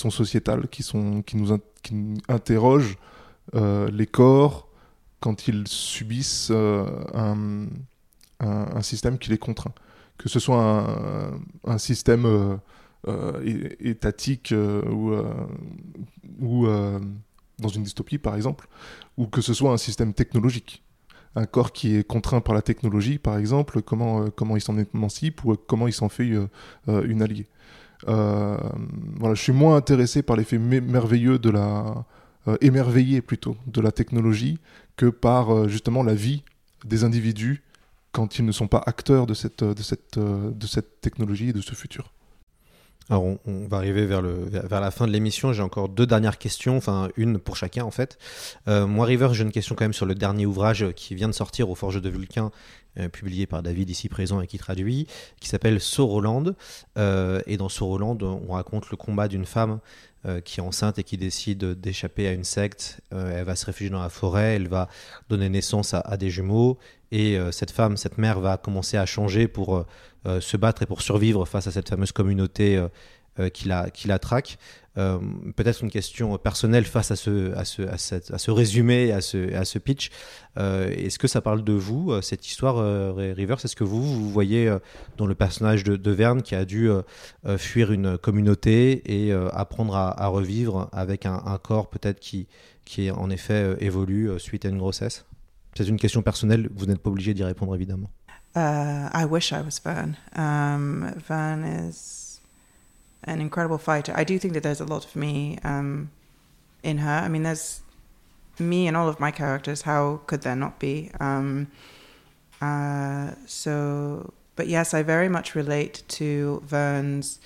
sociétales, 0.09 0.67
qui, 0.67 0.85
nous 0.93 1.59
interrogent 2.27 2.97
les 3.53 4.07
corps 4.07 4.69
quand 5.19 5.47
ils 5.47 5.67
subissent 5.67 6.51
un, 6.51 7.67
un, 8.39 8.81
système 8.81 9.17
qui 9.17 9.29
les 9.29 9.37
contraint. 9.37 9.73
Que 10.17 10.29
ce 10.29 10.39
soit 10.39 10.87
un, 11.65 11.77
système 11.77 12.59
euh, 13.07 13.75
étatique 13.79 14.51
euh, 14.51 14.81
euh, 14.83 15.33
ou 16.39 16.65
dans 17.59 17.69
une 17.69 17.83
dystopie 17.83 18.17
par 18.17 18.35
exemple, 18.35 18.67
ou 19.17 19.27
que 19.27 19.41
ce 19.41 19.53
soit 19.53 19.71
un 19.71 19.77
système 19.77 20.13
technologique 20.13 20.81
un 21.35 21.45
corps 21.45 21.71
qui 21.71 21.95
est 21.95 22.03
contraint 22.03 22.41
par 22.41 22.55
la 22.55 22.61
technologie, 22.61 23.17
par 23.17 23.37
exemple, 23.37 23.81
comment, 23.81 24.29
comment 24.29 24.55
il 24.55 24.61
s'en 24.61 24.77
émancipe 24.77 25.43
ou 25.43 25.55
comment 25.55 25.87
il 25.87 25.93
s'en 25.93 26.09
fait 26.09 26.29
une 26.87 27.21
alliée. 27.21 27.47
je 28.07 29.33
suis 29.35 29.51
moins 29.51 29.75
intéressé 29.75 30.21
par 30.21 30.37
l'effet 30.37 30.57
merveilleux 30.57 31.39
de 31.39 31.49
la 31.49 32.05
émerveillé 32.61 33.21
plutôt 33.21 33.57
de 33.65 33.81
la 33.81 33.91
technologie 33.91 34.59
que 34.97 35.07
par 35.07 35.67
justement 35.67 36.03
la 36.03 36.13
vie 36.13 36.43
des 36.85 37.03
individus 37.03 37.63
quand 38.11 38.37
ils 38.37 38.45
ne 38.45 38.51
sont 38.51 38.67
pas 38.67 38.83
acteurs 38.85 39.25
de 39.25 39.33
cette 39.33 41.01
technologie 41.01 41.49
et 41.49 41.53
de 41.53 41.61
ce 41.61 41.73
futur. 41.73 42.11
Alors 43.09 43.23
on, 43.23 43.67
va 43.67 43.77
arriver 43.77 44.05
vers, 44.05 44.21
la 44.21 44.91
fin 44.91 45.05
de 45.05 45.11
l'émission. 45.11 45.53
J'ai 45.53 45.61
encore 45.61 45.89
deux 45.89 46.07
dernières 46.07 46.39
questions, 46.39 46.77
enfin 46.77 47.09
une 47.15 47.37
pour 47.37 47.55
chacun 47.55 47.83
en 47.83 47.91
fait. 47.91 48.17
Euh, 48.67 48.87
moi 48.87 49.05
River, 49.05 49.29
j'ai 49.33 49.43
une 49.43 49.51
question 49.51 49.75
quand 49.75 49.83
même 49.83 49.93
sur 49.93 50.07
le 50.07 50.15
dernier 50.15 50.47
ouvrage 50.47 50.91
qui 50.95 51.13
vient 51.13 51.27
de 51.27 51.33
sortir 51.33 51.69
aux 51.69 51.75
Forges 51.75 52.01
de 52.01 52.09
Vulcain, 52.09 52.51
euh, 52.97 53.07
publié 53.07 53.45
par 53.45 53.61
David 53.61 53.91
ici 53.91 54.09
présent 54.09 54.41
et 54.41 54.47
qui 54.47 54.57
traduit, 54.57 55.05
qui 55.39 55.49
s'appelle 55.49 55.79
Soroland. 55.79 56.55
Euh, 56.97 57.41
et 57.45 57.57
dans 57.57 57.69
Soroland, 57.69 58.17
on 58.21 58.53
raconte 58.53 58.89
le 58.89 58.97
combat 58.97 59.27
d'une 59.27 59.45
femme 59.45 59.79
qui 60.43 60.59
est 60.59 60.63
enceinte 60.63 60.97
et 60.97 61.03
qui 61.03 61.17
décide 61.17 61.79
d'échapper 61.79 62.27
à 62.27 62.31
une 62.31 62.43
secte. 62.43 63.01
elle 63.11 63.45
va 63.45 63.55
se 63.55 63.65
réfugier 63.65 63.91
dans 63.91 64.01
la 64.01 64.09
forêt, 64.09 64.55
elle 64.55 64.67
va 64.67 64.87
donner 65.29 65.49
naissance 65.49 65.93
à, 65.93 66.17
des 66.17 66.29
jumeaux. 66.29 66.79
Et 67.11 67.37
cette 67.51 67.71
femme, 67.71 67.95
cette 67.95 68.17
mère 68.17 68.39
va 68.39 68.57
commencer 68.57 68.97
à 68.97 69.05
changer 69.05 69.47
pour 69.47 69.85
euh, 70.27 70.41
se 70.41 70.57
battre 70.57 70.81
et 70.81 70.85
pour 70.87 71.03
survivre 71.03 71.45
face 71.45 71.67
à 71.67 71.71
cette 71.71 71.89
fameuse 71.89 72.11
communauté 72.11 72.77
euh, 72.77 72.87
euh, 73.39 73.49
qui 73.49 73.67
la 73.67 74.19
traque. 74.19 74.57
Peut-être 74.95 75.83
une 75.83 75.91
question 75.91 76.37
personnelle 76.37 76.85
face 76.85 77.11
à 77.11 77.15
ce, 77.15 77.53
à 77.55 77.65
ce, 77.65 77.81
à 77.81 77.95
à 78.33 78.37
ce 78.37 78.51
résumé, 78.51 79.11
à 79.11 79.21
ce, 79.21 79.53
à 79.53 79.65
ce 79.65 79.77
pitch. 79.79 80.09
Est-ce 80.57 81.19
que 81.19 81.27
ça 81.27 81.41
parle 81.41 81.63
de 81.63 81.73
vous, 81.73 82.21
cette 82.21 82.47
histoire, 82.47 82.77
Rivers? 83.15 83.63
Est-ce 83.63 83.75
que 83.75 83.83
vous, 83.83 84.01
vous 84.01 84.29
voyez 84.29 84.73
dans 85.17 85.25
le 85.25 85.35
personnage 85.35 85.83
de, 85.83 85.97
de 85.97 86.11
Verne 86.11 86.41
qui 86.41 86.55
a 86.55 86.63
dû 86.63 86.89
fuir 87.57 87.91
une 87.91 88.17
communauté 88.17 89.01
et 89.05 89.33
apprendre 89.33 89.95
à, 89.95 90.27
revivre 90.27 90.89
avec 90.93 91.25
un, 91.25 91.59
corps 91.61 91.89
peut-être 91.89 92.19
qui, 92.19 92.47
qui 92.85 93.11
en 93.11 93.29
effet 93.29 93.75
évolue 93.79 94.31
suite 94.39 94.65
à 94.65 94.69
une 94.69 94.77
grossesse? 94.77 95.25
C'est 95.77 95.89
une 95.89 95.97
question 95.97 96.21
personnelle, 96.21 96.69
vous 96.73 96.85
n'êtes 96.85 96.99
pas 96.99 97.09
obligé 97.09 97.33
d'y 97.33 97.43
répondre 97.43 97.75
évidemment. 97.75 98.09
Uh, 98.55 99.09
I 99.13 99.25
wish 99.25 99.51
I 99.51 99.59
was 99.59 99.81
Vern. 99.83 100.15
Um, 100.33 101.11
Vern 101.27 101.65
is 101.65 102.24
an 103.25 103.41
incredible 103.41 103.77
fighter. 103.77 104.13
I 104.15 104.23
do 104.23 104.39
think 104.39 104.53
that 104.53 104.63
there's 104.63 104.79
a 104.79 104.85
lot 104.85 105.05
of 105.05 105.15
me 105.15 105.57
um, 105.63 106.11
in 106.83 106.99
her. 106.99 107.21
I 107.23 107.27
mean, 107.27 107.43
there's 107.43 107.81
me 108.59 108.87
and 108.87 108.95
all 108.95 109.09
of 109.09 109.19
my 109.19 109.31
characters. 109.31 109.81
How 109.81 110.21
could 110.27 110.41
there 110.41 110.55
not 110.55 110.79
be? 110.79 111.11
Um, 111.19 111.71
uh, 112.61 113.31
so, 113.45 114.33
but 114.55 114.67
yes, 114.67 114.93
I 114.93 115.03
very 115.03 115.27
much 115.27 115.55
relate 115.55 116.03
to 116.09 116.61
Vern's 116.65 117.39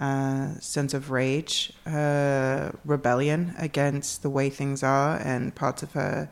uh, 0.00 0.54
sense 0.60 0.94
of 0.94 1.10
rage, 1.10 1.72
her 1.84 2.74
rebellion 2.84 3.54
against 3.58 4.22
the 4.22 4.30
way 4.30 4.50
things 4.50 4.82
are, 4.82 5.18
and 5.18 5.54
parts 5.54 5.82
of 5.82 5.92
her 5.92 6.28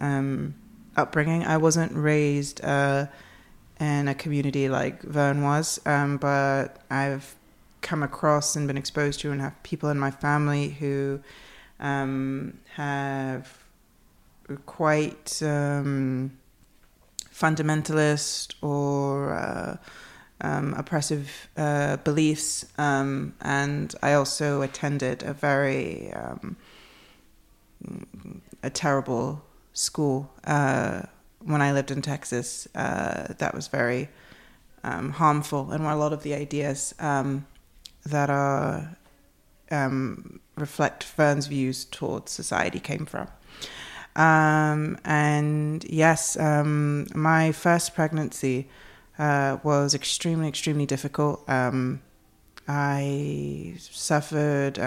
um, 0.00 0.54
upbringing. 0.96 1.44
I 1.44 1.56
wasn't 1.56 1.92
raised 1.92 2.64
uh, 2.64 3.06
in 3.78 4.08
a 4.08 4.14
community 4.14 4.68
like 4.68 5.02
Vern 5.02 5.42
was, 5.42 5.80
um, 5.86 6.16
but 6.16 6.82
I've 6.90 7.34
come 7.82 8.02
across 8.02 8.56
and 8.56 8.66
been 8.66 8.76
exposed 8.76 9.20
to 9.20 9.32
and 9.32 9.40
have 9.40 9.60
people 9.62 9.88
in 9.88 9.98
my 9.98 10.10
family 10.10 10.70
who 10.70 11.20
um, 11.78 12.58
have 12.74 13.58
quite 14.66 15.42
um, 15.42 16.36
fundamentalist 17.32 18.54
or 18.62 19.32
uh, 19.32 19.76
um, 20.40 20.74
oppressive 20.74 21.48
uh, 21.56 21.96
beliefs. 21.98 22.66
Um, 22.78 23.34
and 23.40 23.94
I 24.02 24.14
also 24.14 24.62
attended 24.62 25.22
a 25.22 25.32
very 25.32 26.12
um, 26.12 26.56
a 28.62 28.70
terrible 28.70 29.42
school. 29.72 30.30
Uh, 30.44 31.02
when 31.42 31.62
I 31.62 31.72
lived 31.72 31.90
in 31.90 32.02
Texas, 32.02 32.68
uh, 32.74 33.32
that 33.38 33.54
was 33.54 33.68
very 33.68 34.08
um, 34.84 35.12
harmful, 35.12 35.70
and 35.70 35.84
a 35.84 35.96
lot 35.96 36.12
of 36.12 36.22
the 36.22 36.34
ideas 36.34 36.94
that 38.04 38.30
are 38.30 38.96
um, 39.70 40.40
reflect 40.56 41.04
Fern's 41.04 41.46
views 41.46 41.84
towards 41.84 42.32
society 42.32 42.80
came 42.80 43.06
from. 43.06 43.28
Um, 44.16 44.98
and 45.04 45.84
yes, 45.84 46.36
um, 46.38 47.06
my 47.14 47.52
first 47.52 47.94
pregnancy 47.94 48.68
uh, 49.18 49.58
was 49.62 49.94
extremely, 49.94 50.48
extremely 50.48 50.86
difficult. 50.86 51.48
Um, 51.48 52.00
I 52.66 53.74
suffered 53.78 54.78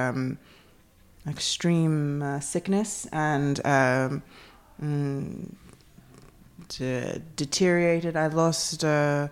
extreme 1.28 2.22
uh, 2.22 2.39
sickness 2.39 3.07
and 3.11 3.61
mm, 4.82 5.55
uh, 6.82 7.20
deteriorated. 7.36 8.16
I 8.16 8.28
lost 8.28 8.84
uh, 8.84 9.28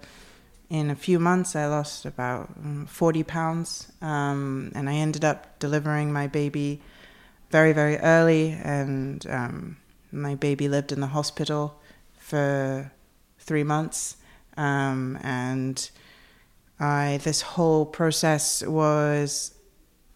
in 0.72 0.89
a 0.89 0.95
few 0.95 1.19
months. 1.19 1.53
I 1.53 1.67
lost 1.67 2.05
about 2.05 2.49
um, 2.63 2.86
40 2.88 3.24
pounds, 3.24 3.91
um, 4.01 4.72
and 4.74 4.89
I 4.89 4.93
ended 4.93 5.26
up 5.26 5.59
delivering 5.59 6.11
my 6.13 6.28
baby 6.28 6.82
very 7.51 7.74
very 7.74 7.97
early, 7.97 8.51
and 8.63 9.28
um, 9.30 9.78
my 10.13 10.36
baby 10.36 10.69
lived 10.69 10.93
in 10.93 11.01
the 11.01 11.07
hospital 11.07 11.78
for 12.17 12.89
three 13.38 13.63
months, 13.63 14.15
um, 14.55 15.19
and 15.22 15.91
I 16.80 17.19
this 17.24 17.41
whole 17.41 17.86
process 17.86 18.65
was. 18.65 19.53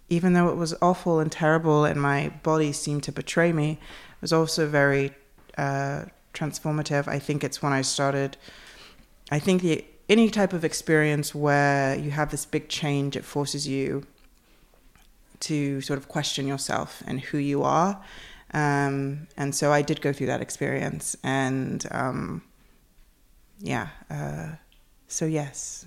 Even 0.08 0.34
though 0.34 0.50
it 0.50 0.56
was 0.56 0.76
awful 0.84 1.20
and 1.20 1.32
terrible, 1.32 1.84
and 1.84 2.00
my 2.00 2.30
body 2.44 2.72
seemed 2.72 3.02
to 3.02 3.12
betray 3.12 3.52
me, 3.52 3.72
it 3.72 4.22
was 4.22 4.32
also 4.32 4.68
very 4.68 5.16
uh, 5.58 6.06
transformative. 6.32 7.08
I 7.08 7.18
think 7.18 7.44
it's 7.44 7.60
when 7.60 7.74
I 7.74 7.82
started. 7.82 8.38
I 9.32 9.40
think 9.40 9.64
the 9.64 9.84
any 10.08 10.30
type 10.30 10.54
of 10.54 10.64
experience 10.64 11.34
where 11.34 11.96
you 11.96 12.12
have 12.12 12.32
this 12.32 12.46
big 12.46 12.70
change, 12.70 13.16
it 13.16 13.26
forces 13.26 13.68
you 13.68 14.06
to 15.42 15.82
sort 15.82 15.98
of 15.98 16.08
question 16.08 16.48
yourself 16.48 17.04
and 17.08 17.20
who 17.20 17.38
you 17.38 17.64
are. 17.64 18.02
Um, 18.54 19.28
and 19.36 19.54
so 19.54 19.72
I 19.72 19.82
did 19.82 20.02
go 20.02 20.14
through 20.14 20.28
that 20.28 20.42
experience, 20.42 21.18
and 21.24 21.86
um, 21.92 22.42
yeah. 23.60 23.90
Uh, 24.10 24.56
so 25.08 25.26
yes. 25.26 25.86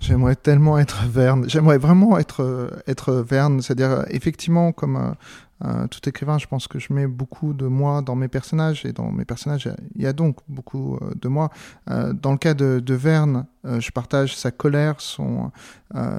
J'aimerais 0.00 0.36
tellement 0.36 0.78
être 0.78 1.04
Verne. 1.06 1.44
J'aimerais 1.48 1.78
vraiment 1.78 2.18
être, 2.18 2.82
être 2.86 3.12
Verne. 3.12 3.60
C'est-à-dire, 3.62 4.04
effectivement, 4.08 4.72
comme 4.72 5.14
euh, 5.62 5.86
tout 5.88 6.08
écrivain, 6.08 6.38
je 6.38 6.46
pense 6.46 6.68
que 6.68 6.78
je 6.78 6.92
mets 6.92 7.06
beaucoup 7.06 7.52
de 7.52 7.66
moi 7.66 8.00
dans 8.00 8.16
mes 8.16 8.28
personnages, 8.28 8.86
et 8.86 8.92
dans 8.92 9.12
mes 9.12 9.26
personnages, 9.26 9.68
il 9.94 10.02
y 10.02 10.06
a 10.06 10.14
donc 10.14 10.38
beaucoup 10.48 10.96
euh, 10.96 11.12
de 11.20 11.28
moi. 11.28 11.50
Euh, 11.90 12.14
dans 12.14 12.32
le 12.32 12.38
cas 12.38 12.54
de, 12.54 12.80
de 12.80 12.94
Verne, 12.94 13.46
je 13.64 13.90
partage 13.90 14.34
sa 14.34 14.50
colère, 14.50 15.02
son, 15.02 15.50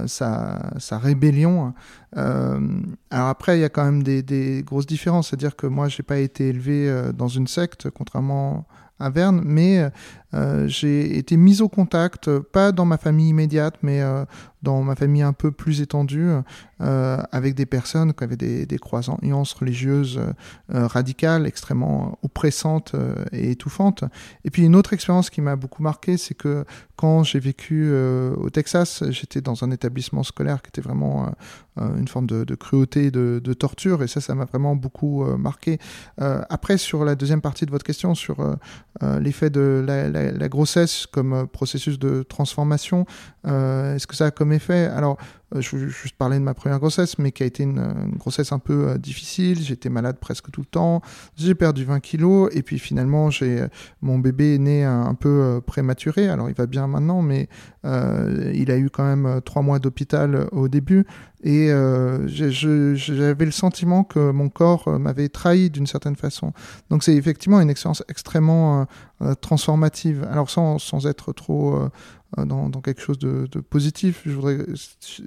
sa, 0.06 0.74
sa, 0.78 1.00
rébellion. 1.00 1.74
alors 2.16 3.28
après, 3.30 3.58
il 3.58 3.62
y 3.62 3.64
a 3.64 3.70
quand 3.70 3.84
même 3.84 4.04
des, 4.04 4.22
des 4.22 4.62
grosses 4.62 4.86
différences, 4.86 5.30
c'est-à-dire 5.30 5.56
que 5.56 5.66
moi, 5.66 5.88
j'ai 5.88 6.04
pas 6.04 6.20
été 6.20 6.50
élevé 6.50 7.10
dans 7.18 7.30
une 7.30 7.48
secte, 7.48 7.90
contrairement 7.90 8.68
à 9.00 9.10
Verne, 9.10 9.42
mais 9.44 9.90
j'ai 10.66 11.18
été 11.18 11.38
mis 11.38 11.62
au 11.62 11.70
contact, 11.70 12.40
pas 12.40 12.72
dans 12.72 12.86
ma 12.86 12.98
famille 12.98 13.30
immédiate, 13.30 13.76
mais 13.82 14.02
dans 14.62 14.84
ma 14.84 14.96
famille 14.96 15.24
un 15.24 15.34
peu 15.34 15.52
plus 15.52 15.82
étendue, 15.82 16.30
euh, 16.82 17.18
avec 17.32 17.56
des 17.56 17.66
personnes 17.66 18.14
qui 18.14 18.24
avaient 18.24 18.38
des, 18.38 18.66
des 18.66 18.78
croyances 18.78 19.54
religieuses 19.54 20.20
euh, 20.74 20.88
radicales, 20.88 21.46
extrêmement 21.46 22.18
oppressantes 22.24 22.94
euh, 22.96 23.26
et 23.32 23.52
étouffantes. 23.52 24.04
Et 24.46 24.52
puis 24.52 24.64
une 24.64 24.76
autre 24.76 24.94
expérience 24.94 25.30
qui 25.30 25.42
m'a 25.42 25.56
beaucoup 25.56 25.84
marqué, 25.84 26.18
c'est 26.18 26.34
que 26.34 26.66
quand 26.96 27.24
j'ai 27.24 27.40
vécu 27.40 27.90
euh, 27.90 28.36
au 28.36 28.50
Texas, 28.50 29.04
j'étais 29.10 29.42
dans 29.42 29.64
un 29.64 29.72
établissement 29.72 30.24
scolaire 30.24 30.62
qui 30.62 30.70
était 30.70 30.82
vraiment 30.82 31.34
euh, 31.80 31.98
une 31.98 32.08
forme 32.08 32.28
de, 32.28 32.56
cruauté, 32.56 33.10
de, 33.12 33.54
torture, 33.54 34.04
et 34.04 34.08
ça, 34.08 34.22
ça 34.22 34.36
m'a 34.36 34.46
vraiment 34.46 34.76
beaucoup 34.76 35.24
marqué. 35.38 35.80
après, 36.18 36.78
sur 36.78 37.04
la 37.04 37.16
deuxième 37.16 37.42
partie 37.42 37.66
de 37.66 37.72
votre 37.72 37.84
question, 37.84 38.14
sur 38.16 38.38
l'effet 39.02 39.50
de 39.50 39.84
la, 39.86 40.21
la, 40.32 40.50
grossesse 40.50 41.08
comme 41.08 41.48
processus 41.48 42.00
de 42.00 42.24
transformation, 42.24 43.06
est-ce 43.46 44.08
que 44.08 44.16
ça 44.16 44.28
a 44.28 44.32
comme 44.32 44.54
effet? 44.54 44.86
Alors, 44.86 45.18
euh, 45.56 45.62
je 45.62 45.76
vais 45.76 45.90
juste 45.90 46.16
parler 46.16 46.38
de 46.38 46.44
ma 46.44 46.54
première 46.54 46.80
grossesse, 46.80 47.18
mais 47.18 47.32
qui 47.32 47.44
a 47.44 47.46
été 47.46 47.64
une, 47.64 48.14
grossesse 48.18 48.52
un 48.52 48.60
peu 48.60 48.90
euh, 48.90 48.98
difficile. 48.98 49.62
J'étais 49.62 49.90
malade 49.90 50.18
presque 50.20 50.52
tout 50.52 50.62
le 50.62 50.68
temps. 50.68 51.02
J'ai 51.36 51.56
perdu 51.56 51.84
20 51.84 52.00
kilos 52.00 52.50
et 52.54 52.64
puis 52.64 52.80
finalement, 52.80 53.30
mon 54.02 54.20
bébé 54.20 54.56
est 54.56 54.60
né 54.60 54.84
un, 54.84 55.16
peu 55.16 55.30
euh, 55.30 55.62
prématuré. 55.62 56.30
Alors, 56.30 56.50
il 56.50 56.56
va 56.56 56.66
bien 56.66 56.88
maintenant, 56.88 57.22
mais 57.22 57.50
il 57.84 58.72
a 58.72 58.78
eu 58.78 58.90
quand 58.90 59.04
même 59.04 59.42
trois 59.44 59.62
mois 59.62 59.80
d'hôpital 59.80 60.48
au 60.52 60.68
début. 60.68 61.06
Et 61.44 61.70
j'avais 62.28 63.46
le 63.46 63.52
sentiment 63.52 64.04
que 64.04 64.32
mon 64.32 64.50
corps 64.50 64.88
m'avait 65.00 65.30
trahi 65.30 65.70
d'une 65.70 65.88
certaine 65.88 66.16
façon. 66.16 66.54
Donc 66.90 67.04
c'est 67.04 67.16
effectivement 67.16 67.60
une 67.60 67.70
expérience 67.70 68.04
extrêmement 68.08 68.86
transformative. 69.42 70.28
Alors 70.32 70.50
sans, 70.50 70.78
sans 70.78 71.08
être 71.08 71.34
trop 71.34 71.90
euh, 72.38 72.46
dans, 72.46 72.70
quelque 72.82 73.02
chose 73.02 73.20
de, 73.20 73.46
positif. 73.60 74.22
Je 74.26 74.32
voudrais, 74.32 74.60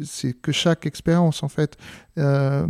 c'est 0.05 0.33
que 0.33 0.53
chaque 0.53 0.87
expérience 0.87 1.43
en 1.43 1.49
fait 1.49 1.77
euh, 2.19 2.67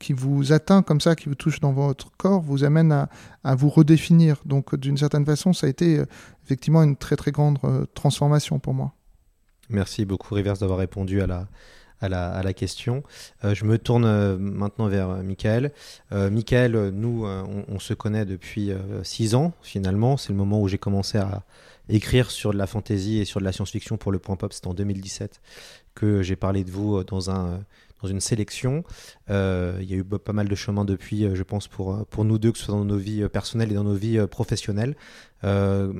qui 0.00 0.12
vous 0.12 0.52
atteint 0.52 0.82
comme 0.82 1.00
ça, 1.00 1.14
qui 1.14 1.28
vous 1.28 1.36
touche 1.36 1.60
dans 1.60 1.72
votre 1.72 2.10
corps, 2.16 2.40
vous 2.40 2.64
amène 2.64 2.90
à, 2.90 3.08
à 3.44 3.54
vous 3.54 3.68
redéfinir. 3.68 4.38
Donc 4.44 4.74
d'une 4.74 4.96
certaine 4.96 5.24
façon, 5.24 5.52
ça 5.52 5.68
a 5.68 5.70
été 5.70 5.98
euh, 6.00 6.06
effectivement 6.44 6.82
une 6.82 6.96
très 6.96 7.14
très 7.14 7.30
grande 7.30 7.58
transformation 7.94 8.58
pour 8.58 8.74
moi. 8.74 8.92
Merci 9.68 10.04
beaucoup 10.04 10.34
Rivers 10.34 10.58
d'avoir 10.58 10.78
répondu 10.78 11.20
à 11.20 11.26
la, 11.26 11.48
à 12.00 12.08
la, 12.08 12.30
à 12.30 12.42
la, 12.42 12.52
question. 12.52 13.02
Euh, 13.44 13.54
je 13.54 13.64
me 13.64 13.78
tourne 13.78 14.36
maintenant 14.36 14.88
vers 14.88 15.08
Michael. 15.22 15.72
Euh, 16.12 16.30
Michael, 16.30 16.90
nous, 16.90 17.26
on, 17.26 17.64
on, 17.68 17.78
se 17.78 17.94
connaît 17.94 18.24
depuis 18.24 18.70
six 19.02 19.34
ans, 19.34 19.52
finalement. 19.62 20.16
C'est 20.16 20.30
le 20.30 20.38
moment 20.38 20.60
où 20.60 20.68
j'ai 20.68 20.78
commencé 20.78 21.18
à, 21.18 21.42
écrire 21.88 22.30
sur 22.30 22.52
de 22.52 22.58
la 22.58 22.66
fantasy 22.66 23.18
et 23.18 23.24
sur 23.24 23.40
de 23.40 23.44
la 23.44 23.52
science-fiction 23.52 23.96
pour 23.96 24.10
le 24.10 24.18
point 24.18 24.36
pop, 24.36 24.52
c'était 24.52 24.66
en 24.66 24.74
2017 24.74 25.40
que 25.94 26.22
j'ai 26.22 26.36
parlé 26.36 26.64
de 26.64 26.70
vous 26.70 27.02
dans, 27.04 27.30
un, 27.30 27.60
dans 28.02 28.08
une 28.08 28.20
sélection. 28.20 28.84
Euh, 29.30 29.78
il 29.80 29.90
y 29.90 29.94
a 29.94 29.96
eu 29.96 30.04
pas 30.04 30.32
mal 30.32 30.48
de 30.48 30.54
chemins 30.54 30.84
depuis, 30.84 31.24
euh, 31.24 31.34
je 31.34 31.42
pense, 31.42 31.68
pour, 31.68 32.06
pour 32.06 32.24
nous 32.24 32.38
deux, 32.38 32.52
que 32.52 32.58
ce 32.58 32.64
soit 32.64 32.74
dans 32.74 32.84
nos 32.84 32.96
vies 32.96 33.28
personnelles 33.28 33.72
et 33.72 33.74
dans 33.74 33.84
nos 33.84 33.94
vies 33.94 34.18
professionnelles. 34.30 34.96
Euh, 35.44 35.92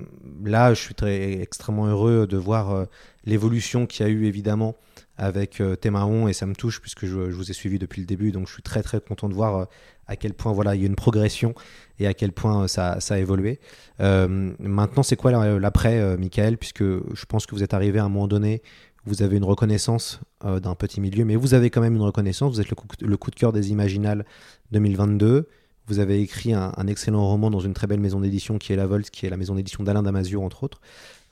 là, 0.45 0.75
je 0.75 0.81
suis 0.81 0.95
très, 0.95 1.41
extrêmement 1.41 1.87
heureux 1.87 2.27
de 2.27 2.37
voir 2.37 2.87
l'évolution 3.25 3.87
qu'il 3.87 4.07
y 4.07 4.09
a 4.09 4.13
eu, 4.13 4.27
évidemment, 4.27 4.77
avec 5.19 5.63
Thémaon, 5.81 6.29
et 6.29 6.33
ça 6.33 6.47
me 6.47 6.55
touche 6.55 6.81
puisque 6.81 7.07
je, 7.07 7.17
vous 7.17 7.51
ai 7.51 7.55
suivi 7.55 7.79
depuis 7.79 8.01
le 8.01 8.07
début, 8.07 8.33
donc 8.33 8.49
je 8.49 8.53
suis 8.53 8.63
très 8.63 8.83
très 8.83 9.01
content 9.01 9.29
de 9.29 9.35
voir 9.35 9.69
à 10.09 10.17
quel 10.17 10.35
point 10.35 10.53
voilà 10.53 10.75
il 10.75 10.83
y 10.83 10.85
a 10.85 10.87
une 10.87 10.97
progression 10.97 11.55
et 11.99 12.07
à 12.07 12.15
quel 12.15 12.33
point 12.33 12.69
ça, 12.69 13.01
ça 13.01 13.15
a 13.15 13.19
évolué. 13.19 13.59
Euh, 14.01 14.53
maintenant, 14.59 15.03
c'est 15.03 15.17
quoi 15.17 15.31
l'après, 15.59 15.99
euh, 15.99 16.17
Michael? 16.17 16.59
Puisque 16.59 16.83
je 16.83 17.25
pense 17.27 17.47
que 17.47 17.55
vous 17.55 17.63
êtes 17.63 17.75
arrivé 17.75 17.99
à 17.99 18.05
un 18.05 18.09
moment 18.09 18.29
donné, 18.29 18.63
vous 19.07 19.23
avez 19.23 19.37
une 19.37 19.45
reconnaissance 19.45 20.21
euh, 20.45 20.61
d'un 20.61 20.75
petit 20.75 21.01
milieu, 21.01 21.25
mais 21.25 21.37
vous 21.37 21.55
avez 21.55 21.71
quand 21.71 21.81
même 21.81 21.95
une 21.95 22.03
reconnaissance. 22.03 22.53
Vous 22.55 22.61
êtes 22.61 22.69
le 22.69 23.17
coup, 23.17 23.31
de 23.31 23.37
cœur 23.37 23.53
des 23.53 23.71
Imaginales 23.71 24.27
2022. 24.73 25.49
Vous 25.87 26.01
avez 26.01 26.21
écrit 26.21 26.53
un, 26.53 26.73
excellent 26.89 27.25
roman 27.25 27.49
dans 27.51 27.61
une 27.61 27.73
très 27.73 27.87
belle 27.87 28.01
maison 28.01 28.21
d'édition 28.21 28.59
qui 28.59 28.73
est 28.73 28.77
La 28.77 28.87
Volt, 28.87 29.09
qui 29.09 29.25
est 29.25 29.31
la 29.31 29.37
maison 29.37 29.55
d'édition 29.55 29.85
d'Alain 29.85 30.03
Damasio, 30.03 30.43
entre 30.43 30.65
autres. 30.65 30.81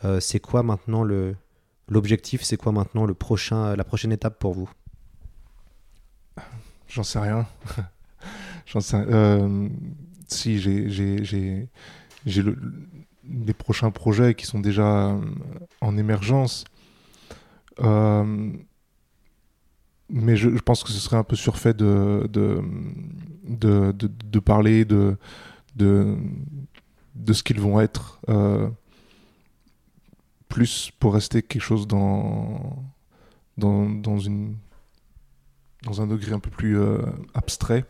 Euh, 0.05 0.21
c'est 0.21 0.39
quoi 0.39 0.63
maintenant 0.63 1.03
le, 1.03 1.35
l'objectif 1.89 2.45
C'est 2.45 2.57
quoi 2.57 2.71
maintenant 2.71 3.05
le 3.05 3.15
prochain, 3.15 3.75
la 3.75 3.83
prochaine 3.83 4.13
étape 4.13 4.39
pour 4.39 4.55
vous? 4.55 4.71
J'en 6.87 7.03
sais 7.03 7.19
rien. 7.19 7.47
J'en 8.67 8.81
sais 8.81 8.97
euh, 8.97 9.69
si 10.29 10.59
j'ai 10.59 11.69
les 13.27 13.55
prochains 13.55 13.91
projets 13.91 14.35
qui 14.35 14.47
sont 14.47 14.61
déjà 14.61 15.09
euh, 15.09 15.21
en 15.81 15.97
émergence. 15.97 16.65
Euh, 17.81 18.53
mais 20.09 20.37
je, 20.37 20.49
pense 20.61 20.85
que 20.85 20.91
ce 20.91 20.99
serait 20.99 21.17
un 21.17 21.25
peu 21.25 21.37
surfait 21.37 21.75
de, 21.75 22.29
de, 22.31 22.63
de, 23.93 24.39
parler 24.39 24.85
de, 24.85 25.17
de, 25.77 26.17
de 27.15 27.33
ce 27.33 27.43
qu'ils 27.43 27.61
vont 27.61 27.81
être, 27.81 28.21
euh, 28.29 28.69
plus 30.49 30.93
pour 31.01 31.15
rester 31.15 31.43
quelque 31.43 31.63
chose 31.63 31.89
dans, 31.89 32.85
dans, 33.57 33.89
dans, 33.89 34.19
une, 34.19 34.57
dans 35.83 36.01
un 36.01 36.07
degré 36.07 36.33
un 36.33 36.39
peu 36.39 36.51
plus 36.51 36.79
euh, 36.79 36.99
abstrait. 37.33 37.85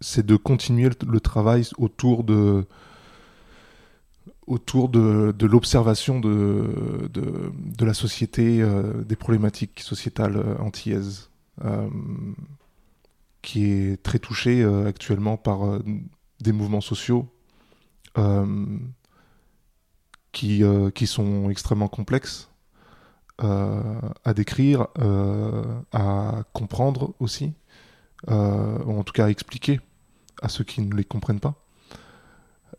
C'est 0.00 0.26
de 0.26 0.34
continuer 0.34 0.90
le, 1.06 1.20
travail 1.20 1.64
autour 1.78 2.24
de 2.24 2.66
autour 4.46 4.88
de, 4.88 5.34
l'observation 5.46 6.20
de, 6.20 7.10
la 7.80 7.94
société, 7.94 8.60
euh, 8.60 9.02
des 9.04 9.16
problématiques 9.16 9.80
sociétales 9.80 10.36
euh, 10.36 10.58
antillaises, 10.58 11.30
euh, 11.64 11.88
qui 13.42 13.70
est 13.70 14.02
très 14.02 14.18
touchée 14.18 14.64
actuellement 14.86 15.36
par 15.36 15.80
des 16.40 16.52
mouvements 16.52 16.80
sociaux 16.80 17.28
qui 20.30 21.06
sont 21.06 21.50
extrêmement 21.50 21.88
complexes 21.88 22.50
à 23.38 24.32
décrire, 24.32 24.86
à 25.92 26.44
comprendre 26.52 27.14
aussi, 27.18 27.52
ou 28.28 28.32
en 28.32 29.02
tout 29.02 29.12
cas 29.12 29.24
à 29.24 29.30
expliquer 29.30 29.80
à 30.40 30.48
ceux 30.48 30.62
qui 30.62 30.80
ne 30.80 30.94
les 30.94 31.04
comprennent 31.04 31.40
pas. 31.40 31.61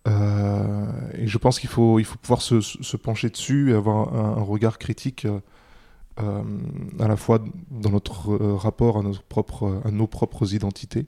Euh, 0.07 0.85
et 1.13 1.27
je 1.27 1.37
pense 1.37 1.59
qu'il 1.59 1.69
faut, 1.69 1.99
il 1.99 2.05
faut 2.05 2.17
pouvoir 2.17 2.41
se, 2.41 2.97
pencher 2.97 3.29
dessus 3.29 3.71
et 3.71 3.73
avoir 3.73 4.13
un, 4.13 4.43
regard 4.43 4.77
critique 4.77 5.25
euh, 6.19 6.43
à 6.99 7.07
la 7.07 7.15
fois 7.15 7.43
dans 7.71 7.89
notre 7.89 8.31
euh, 8.33 8.55
rapport 8.55 8.97
à, 8.97 9.01
à 9.87 9.91
nos 9.91 10.07
propres 10.07 10.53
identités 10.53 11.05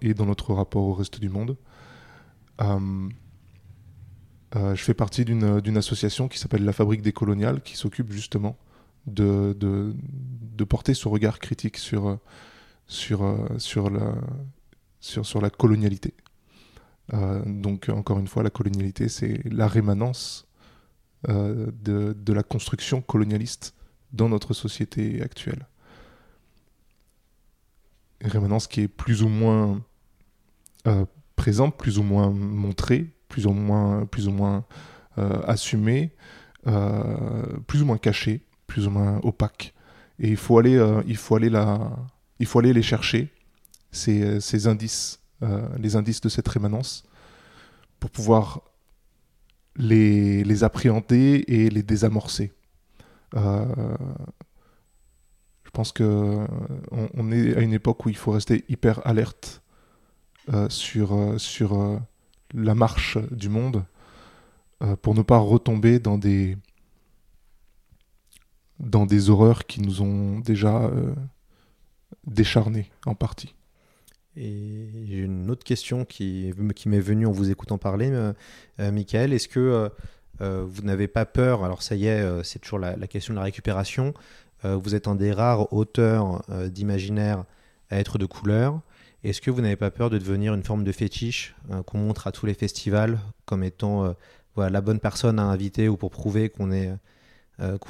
et 0.00 0.14
dans 0.14 0.26
notre 0.26 0.52
rapport 0.52 0.82
au 0.82 0.94
reste 0.94 1.20
du 1.20 1.28
monde. 1.28 1.56
je 2.60 3.08
fais 4.74 4.94
partie 4.94 5.24
d'une 5.24 5.76
association 5.76 6.26
qui 6.26 6.40
s'appelle 6.40 6.64
la 6.64 6.72
Fabrique 6.72 7.02
des 7.02 7.12
Coloniales 7.12 7.62
qui 7.62 7.76
s'occupe 7.76 8.10
justement 8.10 8.56
de, 9.06 9.56
de, 9.56 9.94
de, 10.56 10.64
porter 10.64 10.92
ce 10.92 11.06
regard 11.06 11.38
critique 11.38 11.76
sur, 11.76 12.18
sur, 12.88 13.48
sur 13.58 13.90
la, 13.90 14.12
sur, 14.98 15.24
sur 15.24 15.40
la 15.40 15.50
colonialité. 15.50 16.14
Euh, 17.14 17.42
donc, 17.46 17.88
encore 17.88 18.18
une 18.18 18.28
fois, 18.28 18.42
la 18.42 18.50
colonialité, 18.50 19.08
c'est 19.08 19.40
la 19.44 19.66
rémanence 19.66 20.46
euh, 21.28 21.70
de, 21.82 22.32
la 22.32 22.42
construction 22.42 23.00
colonialiste 23.00 23.74
dans 24.12 24.28
notre 24.28 24.54
société 24.54 25.22
actuelle. 25.22 25.66
Une 28.20 28.30
rémanence 28.30 28.66
qui 28.66 28.82
est 28.82 28.88
plus 28.88 29.22
ou 29.22 29.28
moins 29.28 29.80
euh, 30.86 31.04
présente, 31.36 31.76
plus 31.76 31.98
ou 31.98 32.02
moins 32.02 32.30
montrée, 32.30 33.10
plus 33.28 33.46
ou 33.46 33.52
moins, 33.52 34.06
plus 34.06 34.28
ou 34.28 34.32
moins 34.32 34.64
assumée, 35.48 36.12
plus 37.66 37.82
ou 37.82 37.84
moins 37.84 37.98
cachée, 37.98 38.40
plus 38.68 38.86
ou 38.86 38.90
moins 38.90 39.18
opaque. 39.24 39.74
Et 40.20 40.28
il 40.28 40.36
faut 40.36 40.58
aller, 40.58 40.80
il 41.08 41.16
faut 41.16 41.34
aller, 41.34 41.50
la, 41.50 41.90
il 42.38 42.46
faut 42.46 42.60
aller 42.60 42.72
les 42.72 42.82
chercher 42.82 43.32
ces 43.90 44.68
indices, 44.68 45.20
euh, 45.42 45.68
les 45.78 45.94
indices 45.94 46.20
de 46.20 46.28
cette 46.28 46.48
rémanence, 46.48 47.04
pour 48.00 48.10
pouvoir 48.10 48.62
les, 49.76 50.64
appréhender 50.64 51.44
et 51.46 51.70
les 51.70 51.84
désamorcer. 51.84 52.52
Euh, 53.36 53.96
je 55.62 55.70
pense 55.70 55.92
que 55.92 56.44
on, 56.90 57.08
on 57.14 57.30
est 57.30 57.56
à 57.56 57.60
une 57.60 57.72
époque 57.72 58.04
où 58.04 58.08
il 58.08 58.16
faut 58.16 58.32
rester 58.32 58.64
hyper 58.68 59.06
alerte 59.06 59.62
euh, 60.52 60.68
sur, 60.68 62.00
la 62.54 62.74
marche 62.74 63.18
du 63.30 63.48
monde 63.48 63.84
pour 65.02 65.14
ne 65.14 65.22
pas 65.22 65.38
retomber 65.38 65.98
dans 65.98 66.16
des 66.16 66.56
dans 68.80 69.04
des 69.04 69.28
horreurs 69.28 69.66
qui 69.66 69.82
nous 69.82 70.00
ont 70.00 70.38
déjà 70.38 70.90
décharnés 72.26 72.90
en 73.04 73.14
partie. 73.14 73.54
Et 74.40 74.88
j'ai 75.08 75.18
une 75.18 75.50
autre 75.50 75.64
question 75.64 76.04
qui, 76.04 76.52
m'est 76.86 77.00
venue 77.00 77.26
en 77.26 77.32
vous 77.32 77.50
écoutant 77.50 77.76
parler, 77.76 78.10
euh, 78.12 78.32
euh, 78.78 78.92
Michael. 78.92 79.32
Est-ce 79.32 79.48
que 79.48 79.58
euh, 79.58 79.88
euh, 80.40 80.64
vous 80.64 80.82
n'avez 80.82 81.08
pas 81.08 81.26
peur 81.26 81.64
Alors 81.64 81.82
ça 81.82 81.96
y 81.96 82.06
est, 82.06 82.44
c'est 82.44 82.60
toujours 82.60 82.78
la, 82.78 82.94
question 83.08 83.34
de 83.34 83.38
la 83.38 83.44
récupération. 83.44 84.14
Vous 84.64 84.96
êtes 84.96 85.06
un 85.06 85.14
des 85.14 85.32
rares 85.32 85.72
auteurs 85.72 86.42
d'imaginaire 86.70 87.44
à 87.90 87.98
être 87.98 88.18
de 88.18 88.26
couleur. 88.26 88.80
Est-ce 89.22 89.40
que 89.40 89.52
vous 89.52 89.60
n'avez 89.60 89.76
pas 89.76 89.92
peur 89.92 90.10
de 90.10 90.18
devenir 90.18 90.52
une 90.52 90.64
forme 90.64 90.82
de 90.82 90.90
fétiche 90.90 91.54
qu'on 91.86 91.98
montre 91.98 92.26
à 92.26 92.32
tous 92.32 92.44
les 92.44 92.54
festivals 92.54 93.20
comme 93.44 93.62
étant 93.62 94.14
la 94.56 94.80
bonne 94.80 94.98
personne 94.98 95.38
à 95.38 95.44
inviter 95.44 95.88
ou 95.88 95.96
pour 95.96 96.10
prouver 96.10 96.48
qu'on 96.48 96.72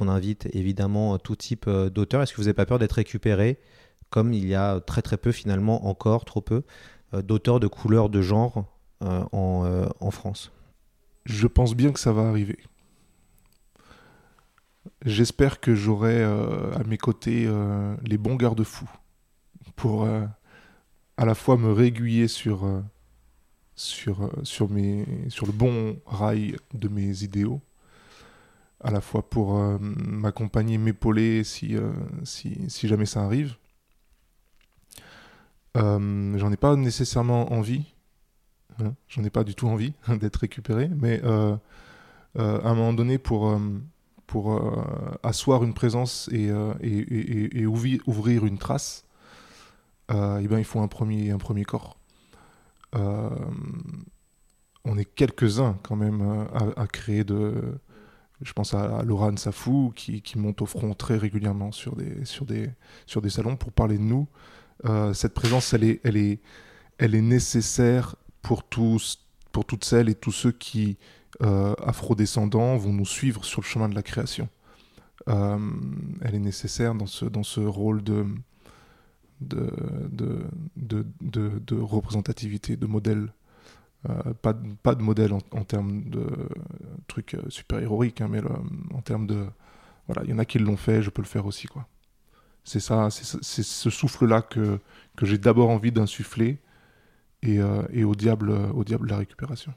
invite 0.08 0.48
évidemment 0.54 1.16
tout 1.16 1.36
type 1.36 1.70
d'auteurs? 1.70 2.22
Est-ce 2.22 2.32
que 2.32 2.36
vous 2.36 2.44
n'avez 2.44 2.54
pas 2.54 2.66
peur 2.66 2.78
d'être 2.78 2.92
récupéré 2.92 3.58
comme 4.10 4.32
il 4.32 4.46
y 4.46 4.54
a 4.54 4.80
très 4.80 5.02
très 5.02 5.16
peu 5.16 5.32
finalement 5.32 5.86
encore 5.86 6.24
trop 6.24 6.40
peu 6.40 6.62
euh, 7.14 7.22
d'auteurs 7.22 7.60
de 7.60 7.66
couleur 7.66 8.10
de 8.10 8.20
genre 8.20 8.64
euh, 9.02 9.24
en, 9.32 9.64
euh, 9.64 9.86
en 10.00 10.10
France 10.10 10.52
Je 11.24 11.46
pense 11.46 11.74
bien 11.74 11.92
que 11.92 12.00
ça 12.00 12.12
va 12.12 12.22
arriver. 12.22 12.58
J'espère 15.04 15.60
que 15.60 15.74
j'aurai 15.74 16.24
à 16.24 16.82
mes 16.86 16.98
côtés 16.98 17.48
les 18.02 18.18
bons 18.18 18.34
garde-fous 18.34 18.90
pour 19.76 20.08
à 20.08 21.24
la 21.24 21.34
fois 21.36 21.56
me 21.56 21.70
réguiller 21.70 22.26
sur, 22.26 22.66
le 22.66 22.82
bon 25.52 26.00
rail 26.04 26.56
de 26.74 26.88
mes 26.88 27.22
idéaux, 27.22 27.60
à 28.80 28.90
la 28.90 29.00
fois 29.00 29.28
pour 29.28 29.52
m'accompagner, 29.78 30.78
m'épauler 30.78 31.44
si 31.44 31.76
jamais 32.82 33.06
ça 33.06 33.22
arrive. 33.22 33.56
Euh, 35.76 36.36
J'en 36.38 36.50
ai 36.52 36.56
pas 36.56 36.76
nécessairement 36.76 37.52
envie, 37.52 37.84
hein, 38.80 38.94
j'en 39.08 39.24
ai 39.24 39.30
pas 39.30 39.44
du 39.44 39.54
tout 39.54 39.68
envie 39.68 39.94
d'être 40.20 40.36
récupéré, 40.36 40.90
mais 41.00 41.20
euh, 41.24 41.56
euh, 42.38 42.60
à 42.62 42.70
un 42.70 42.74
moment 42.74 42.94
donné, 42.94 43.18
pour, 43.18 43.58
pour 44.26 44.60
asseoir 45.24 45.64
une 45.64 45.74
présence 45.74 46.28
et, 46.32 46.48
et, 46.82 46.98
et- 46.98 47.44
et- 47.58 47.60
et 47.62 47.66
ouvrir, 47.66 48.46
une 48.46 48.58
trace, 48.58 49.04
euh, 50.10 50.40
eh 50.42 50.48
ben, 50.48 50.58
il 50.58 50.64
faut 50.64 50.80
un 50.80 50.88
premier, 50.88 51.30
un 51.30 51.38
premier 51.38 51.64
corps. 51.64 51.96
On 54.84 54.96
est 54.96 55.04
quelques-uns 55.04 55.76
quand 55.82 55.96
même 55.96 56.46
à, 56.76 56.86
créer 56.86 57.24
de... 57.24 57.78
Je 58.42 58.52
pense 58.52 58.74
à, 58.74 58.98
à 59.00 59.02
Laurent 59.02 59.36
Safou 59.36 59.92
qui, 59.96 60.22
qui 60.22 60.38
monte 60.38 60.62
au 60.62 60.66
front 60.66 60.94
très 60.94 61.16
régulièrement 61.18 61.72
sur 61.72 61.96
des, 61.96 62.24
sur 62.24 62.46
des, 62.46 62.70
sur 63.06 63.22
des 63.22 63.30
salons 63.30 63.56
pour 63.56 63.72
parler 63.72 63.98
de 63.98 64.02
nous. 64.04 64.28
Euh, 64.84 65.12
cette 65.12 65.34
présence, 65.34 65.74
elle 65.74 65.84
est, 65.84 66.40
nécessaire 67.00 68.16
pour 68.42 68.64
toutes 68.64 69.84
celles 69.84 70.08
et 70.08 70.14
tous 70.14 70.32
ceux 70.32 70.52
qui, 70.52 70.98
euh, 71.42 71.74
afrodescendants, 71.84 72.76
vont 72.76 72.92
nous 72.92 73.06
suivre 73.06 73.44
sur 73.44 73.60
le 73.60 73.66
chemin 73.66 73.88
de 73.88 73.94
la 73.94 74.02
création. 74.02 74.48
Euh, 75.28 75.58
elle 76.22 76.34
est 76.34 76.40
nécessaire 76.40 76.94
dans 76.94 77.06
ce, 77.06 77.60
rôle 77.60 78.02
de, 78.02 78.24
représentativité, 81.74 82.76
de 82.76 82.86
modèle. 82.86 83.32
Euh, 84.08 84.32
pas, 84.40 84.52
de, 84.52 85.02
modèle 85.02 85.32
en, 85.32 85.64
termes 85.64 86.04
de 86.04 86.24
trucs 87.08 87.34
euh, 87.34 87.42
super-héroïques, 87.48 88.20
hein, 88.20 88.28
mais 88.30 88.40
en 88.94 89.00
termes 89.02 89.26
de... 89.26 89.46
Voilà, 90.06 90.22
il 90.24 90.30
y 90.30 90.32
en 90.32 90.38
a 90.38 90.44
qui 90.44 90.58
l'ont 90.58 90.76
fait, 90.76 91.02
je 91.02 91.10
peux 91.10 91.20
le 91.20 91.26
faire 91.26 91.44
aussi, 91.46 91.66
quoi. 91.66 91.86
C'est 92.68 92.80
ça, 92.80 93.08
c'est 93.10 93.24
ce- 93.24 93.90
souffle-là 93.90 94.42
que, 94.42 94.78
que 95.16 95.26
j'ai 95.26 95.38
d'abord 95.38 95.70
envie 95.70 95.92
d'insuffler 95.92 96.58
et, 97.42 97.60
euh, 97.60 97.82
et 97.92 98.04
au 98.04 98.14
diable, 98.14 98.50
au 98.50 98.84
diable 98.84 99.08
la 99.10 99.18
récupération. 99.18 99.74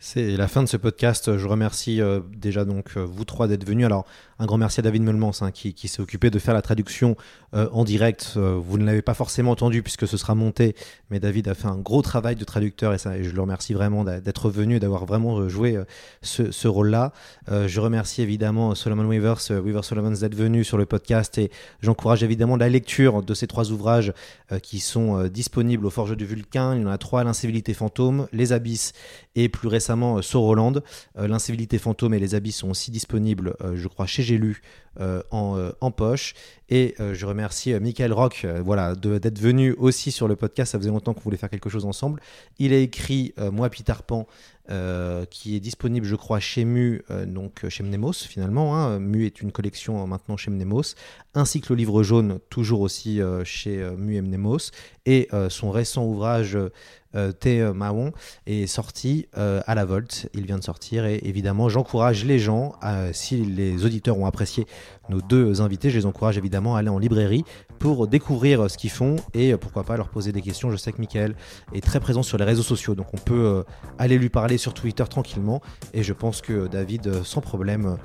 C'est 0.00 0.36
la 0.36 0.46
fin 0.46 0.62
de 0.62 0.68
ce 0.68 0.76
podcast. 0.76 1.36
Je 1.36 1.46
remercie 1.48 2.00
euh, 2.00 2.20
déjà 2.36 2.64
donc 2.64 2.92
euh, 2.96 3.04
vous 3.04 3.24
trois 3.24 3.48
d'être 3.48 3.66
venus. 3.66 3.84
Alors 3.84 4.06
un 4.38 4.46
grand 4.46 4.56
merci 4.56 4.78
à 4.78 4.84
David 4.84 5.02
Melmans 5.02 5.32
hein, 5.40 5.50
qui, 5.50 5.74
s'est 5.88 6.00
occupé 6.00 6.30
de 6.30 6.38
faire 6.38 6.54
la 6.54 6.62
traduction 6.62 7.16
euh, 7.54 7.68
en 7.72 7.82
direct. 7.82 8.36
Vous 8.36 8.78
ne 8.78 8.84
l'avez 8.84 9.02
pas 9.02 9.14
forcément 9.14 9.50
entendu 9.50 9.82
puisque 9.82 10.06
ce 10.06 10.16
sera 10.16 10.36
monté, 10.36 10.76
mais 11.10 11.18
David 11.18 11.48
a 11.48 11.54
fait 11.54 11.66
un 11.66 11.78
gros 11.78 12.02
travail 12.02 12.36
de 12.36 12.44
traducteur 12.44 12.94
et, 12.94 12.98
ça, 12.98 13.20
je 13.20 13.30
le 13.30 13.40
remercie 13.40 13.74
vraiment 13.74 14.04
d'être 14.04 14.50
venu 14.50 14.76
et 14.76 14.80
d'avoir 14.80 15.04
vraiment 15.04 15.48
joué 15.48 15.76
ce, 16.22 16.68
rôle-là. 16.68 17.12
Je 17.48 17.80
remercie 17.80 18.22
évidemment 18.22 18.76
Solomon 18.76 19.08
Weavers, 19.08 19.50
Weaver 19.50 19.82
Solomon 19.82 20.12
d'être 20.12 20.36
venu 20.36 20.62
sur 20.62 20.78
le 20.78 20.86
podcast 20.86 21.36
et 21.38 21.50
j'encourage 21.80 22.22
évidemment 22.22 22.56
la 22.56 22.68
lecture 22.68 23.24
de 23.24 23.34
ces 23.34 23.48
trois 23.48 23.72
ouvrages 23.72 24.12
qui 24.62 24.78
sont 24.78 25.24
disponibles 25.24 25.84
au 25.84 25.90
Forge 25.90 26.16
du 26.16 26.24
Vulcain. 26.26 26.76
Il 26.76 26.82
y 26.82 26.84
en 26.84 26.90
a 26.90 26.98
trois 26.98 27.24
L'incivilité 27.24 27.74
fantôme, 27.74 28.28
Les 28.32 28.52
Abysses 28.52 28.92
et 29.34 29.48
plus 29.48 29.66
récemment 29.66 29.87
euh, 29.90 30.22
Sauroland. 30.22 30.74
Euh, 31.18 31.28
L'incivilité 31.28 31.78
fantôme 31.78 32.14
et 32.14 32.18
Les 32.18 32.34
Abysses 32.34 32.56
sont 32.56 32.70
aussi 32.70 32.90
disponibles, 32.90 33.54
euh, 33.62 33.76
je 33.76 33.88
crois, 33.88 34.06
chez 34.06 34.22
J'ai 34.22 34.38
en, 35.30 35.70
en 35.80 35.90
poche. 35.92 36.34
Et 36.70 36.96
je 36.98 37.24
remercie 37.24 37.72
Michael 37.78 38.12
Rock 38.12 38.44
voilà, 38.64 38.96
d'être 38.96 39.38
venu 39.38 39.72
aussi 39.78 40.10
sur 40.10 40.26
le 40.26 40.34
podcast. 40.34 40.72
Ça 40.72 40.78
faisait 40.78 40.90
longtemps 40.90 41.14
qu'on 41.14 41.20
voulait 41.20 41.36
faire 41.36 41.50
quelque 41.50 41.70
chose 41.70 41.84
ensemble. 41.84 42.20
Il 42.58 42.72
a 42.72 42.78
écrit 42.78 43.32
Moi 43.52 43.70
Peter 43.70 43.94
Pan, 44.04 44.26
euh, 44.70 45.24
qui 45.26 45.56
est 45.56 45.60
disponible, 45.60 46.06
je 46.06 46.16
crois, 46.16 46.40
chez 46.40 46.64
Mu, 46.64 47.02
euh, 47.10 47.26
donc 47.26 47.64
euh, 47.64 47.70
chez 47.70 47.82
Mnemos 47.82 48.12
finalement. 48.12 48.76
hein. 48.76 48.98
Mu 48.98 49.26
est 49.26 49.40
une 49.40 49.52
collection 49.52 50.02
euh, 50.02 50.06
maintenant 50.06 50.36
chez 50.36 50.50
Mnemos, 50.50 50.94
ainsi 51.34 51.60
que 51.60 51.72
le 51.72 51.76
livre 51.76 52.02
jaune, 52.02 52.38
toujours 52.50 52.80
aussi 52.80 53.20
chez 53.44 53.78
Mu 53.96 54.16
et 54.16 54.20
Mnemos, 54.22 54.70
et 55.06 55.28
son 55.48 55.70
récent 55.70 56.04
ouvrage 56.04 56.58
euh, 57.14 57.72
Mahon 57.72 58.12
est 58.46 58.66
sorti 58.66 59.26
à 59.34 59.74
la 59.74 59.84
Volte. 59.84 60.28
Il 60.34 60.46
vient 60.46 60.58
de 60.58 60.64
sortir 60.64 61.06
et 61.06 61.20
évidemment, 61.22 61.68
j'encourage 61.68 62.24
les 62.24 62.40
gens, 62.40 62.74
si 63.12 63.36
les 63.36 63.84
auditeurs 63.84 64.18
ont 64.18 64.26
apprécié 64.26 64.66
nos 65.08 65.20
deux 65.22 65.60
invités, 65.60 65.90
je 65.90 65.98
les 65.98 66.06
encourage 66.06 66.36
évidemment 66.38 66.74
à 66.74 66.80
aller 66.80 66.88
en 66.88 66.98
librairie 66.98 67.44
pour 67.78 68.08
découvrir 68.08 68.68
ce 68.68 68.76
qu'ils 68.76 68.90
font 68.90 69.16
et 69.32 69.56
pourquoi 69.56 69.84
pas 69.84 69.96
leur 69.96 70.08
poser 70.08 70.32
des 70.32 70.42
questions. 70.42 70.72
Je 70.72 70.76
sais 70.76 70.90
que 70.90 70.98
Michael 70.98 71.36
est 71.72 71.84
très 71.84 72.00
présent 72.00 72.24
sur 72.24 72.36
les 72.36 72.44
réseaux 72.44 72.64
sociaux, 72.64 72.96
donc 72.96 73.06
on 73.14 73.18
peut 73.18 73.64
aller 73.98 74.18
lui 74.18 74.28
parler 74.28 74.57
sur 74.58 74.74
Twitter 74.74 75.04
tranquillement 75.08 75.60
et 75.94 76.02
je 76.02 76.12
pense 76.12 76.40
que 76.40 76.66
David, 76.66 77.06
euh, 77.06 77.24
sans 77.24 77.40
problème, 77.40 77.96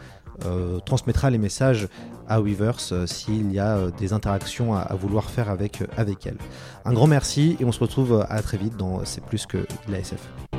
euh, 0.45 0.79
transmettra 0.79 1.29
les 1.29 1.37
messages 1.37 1.87
à 2.27 2.41
Weavers 2.41 2.77
euh, 2.91 3.05
s'il 3.05 3.51
y 3.51 3.59
a 3.59 3.91
des 3.91 4.13
interactions 4.13 4.73
à, 4.75 4.93
vouloir 4.95 5.29
faire 5.29 5.49
avec, 5.49 5.83
avec 5.97 6.25
elle. 6.25 6.37
Un 6.85 6.93
grand 6.93 7.07
merci 7.07 7.57
et 7.59 7.65
on 7.65 7.71
se 7.71 7.79
retrouve 7.79 8.25
à 8.29 8.41
très 8.41 8.57
vite 8.57 8.77
dans 8.77 9.03
C'est 9.05 9.23
plus 9.23 9.45
que 9.45 9.57
de 9.57 9.91
la 9.91 9.99
SF. 9.99 10.52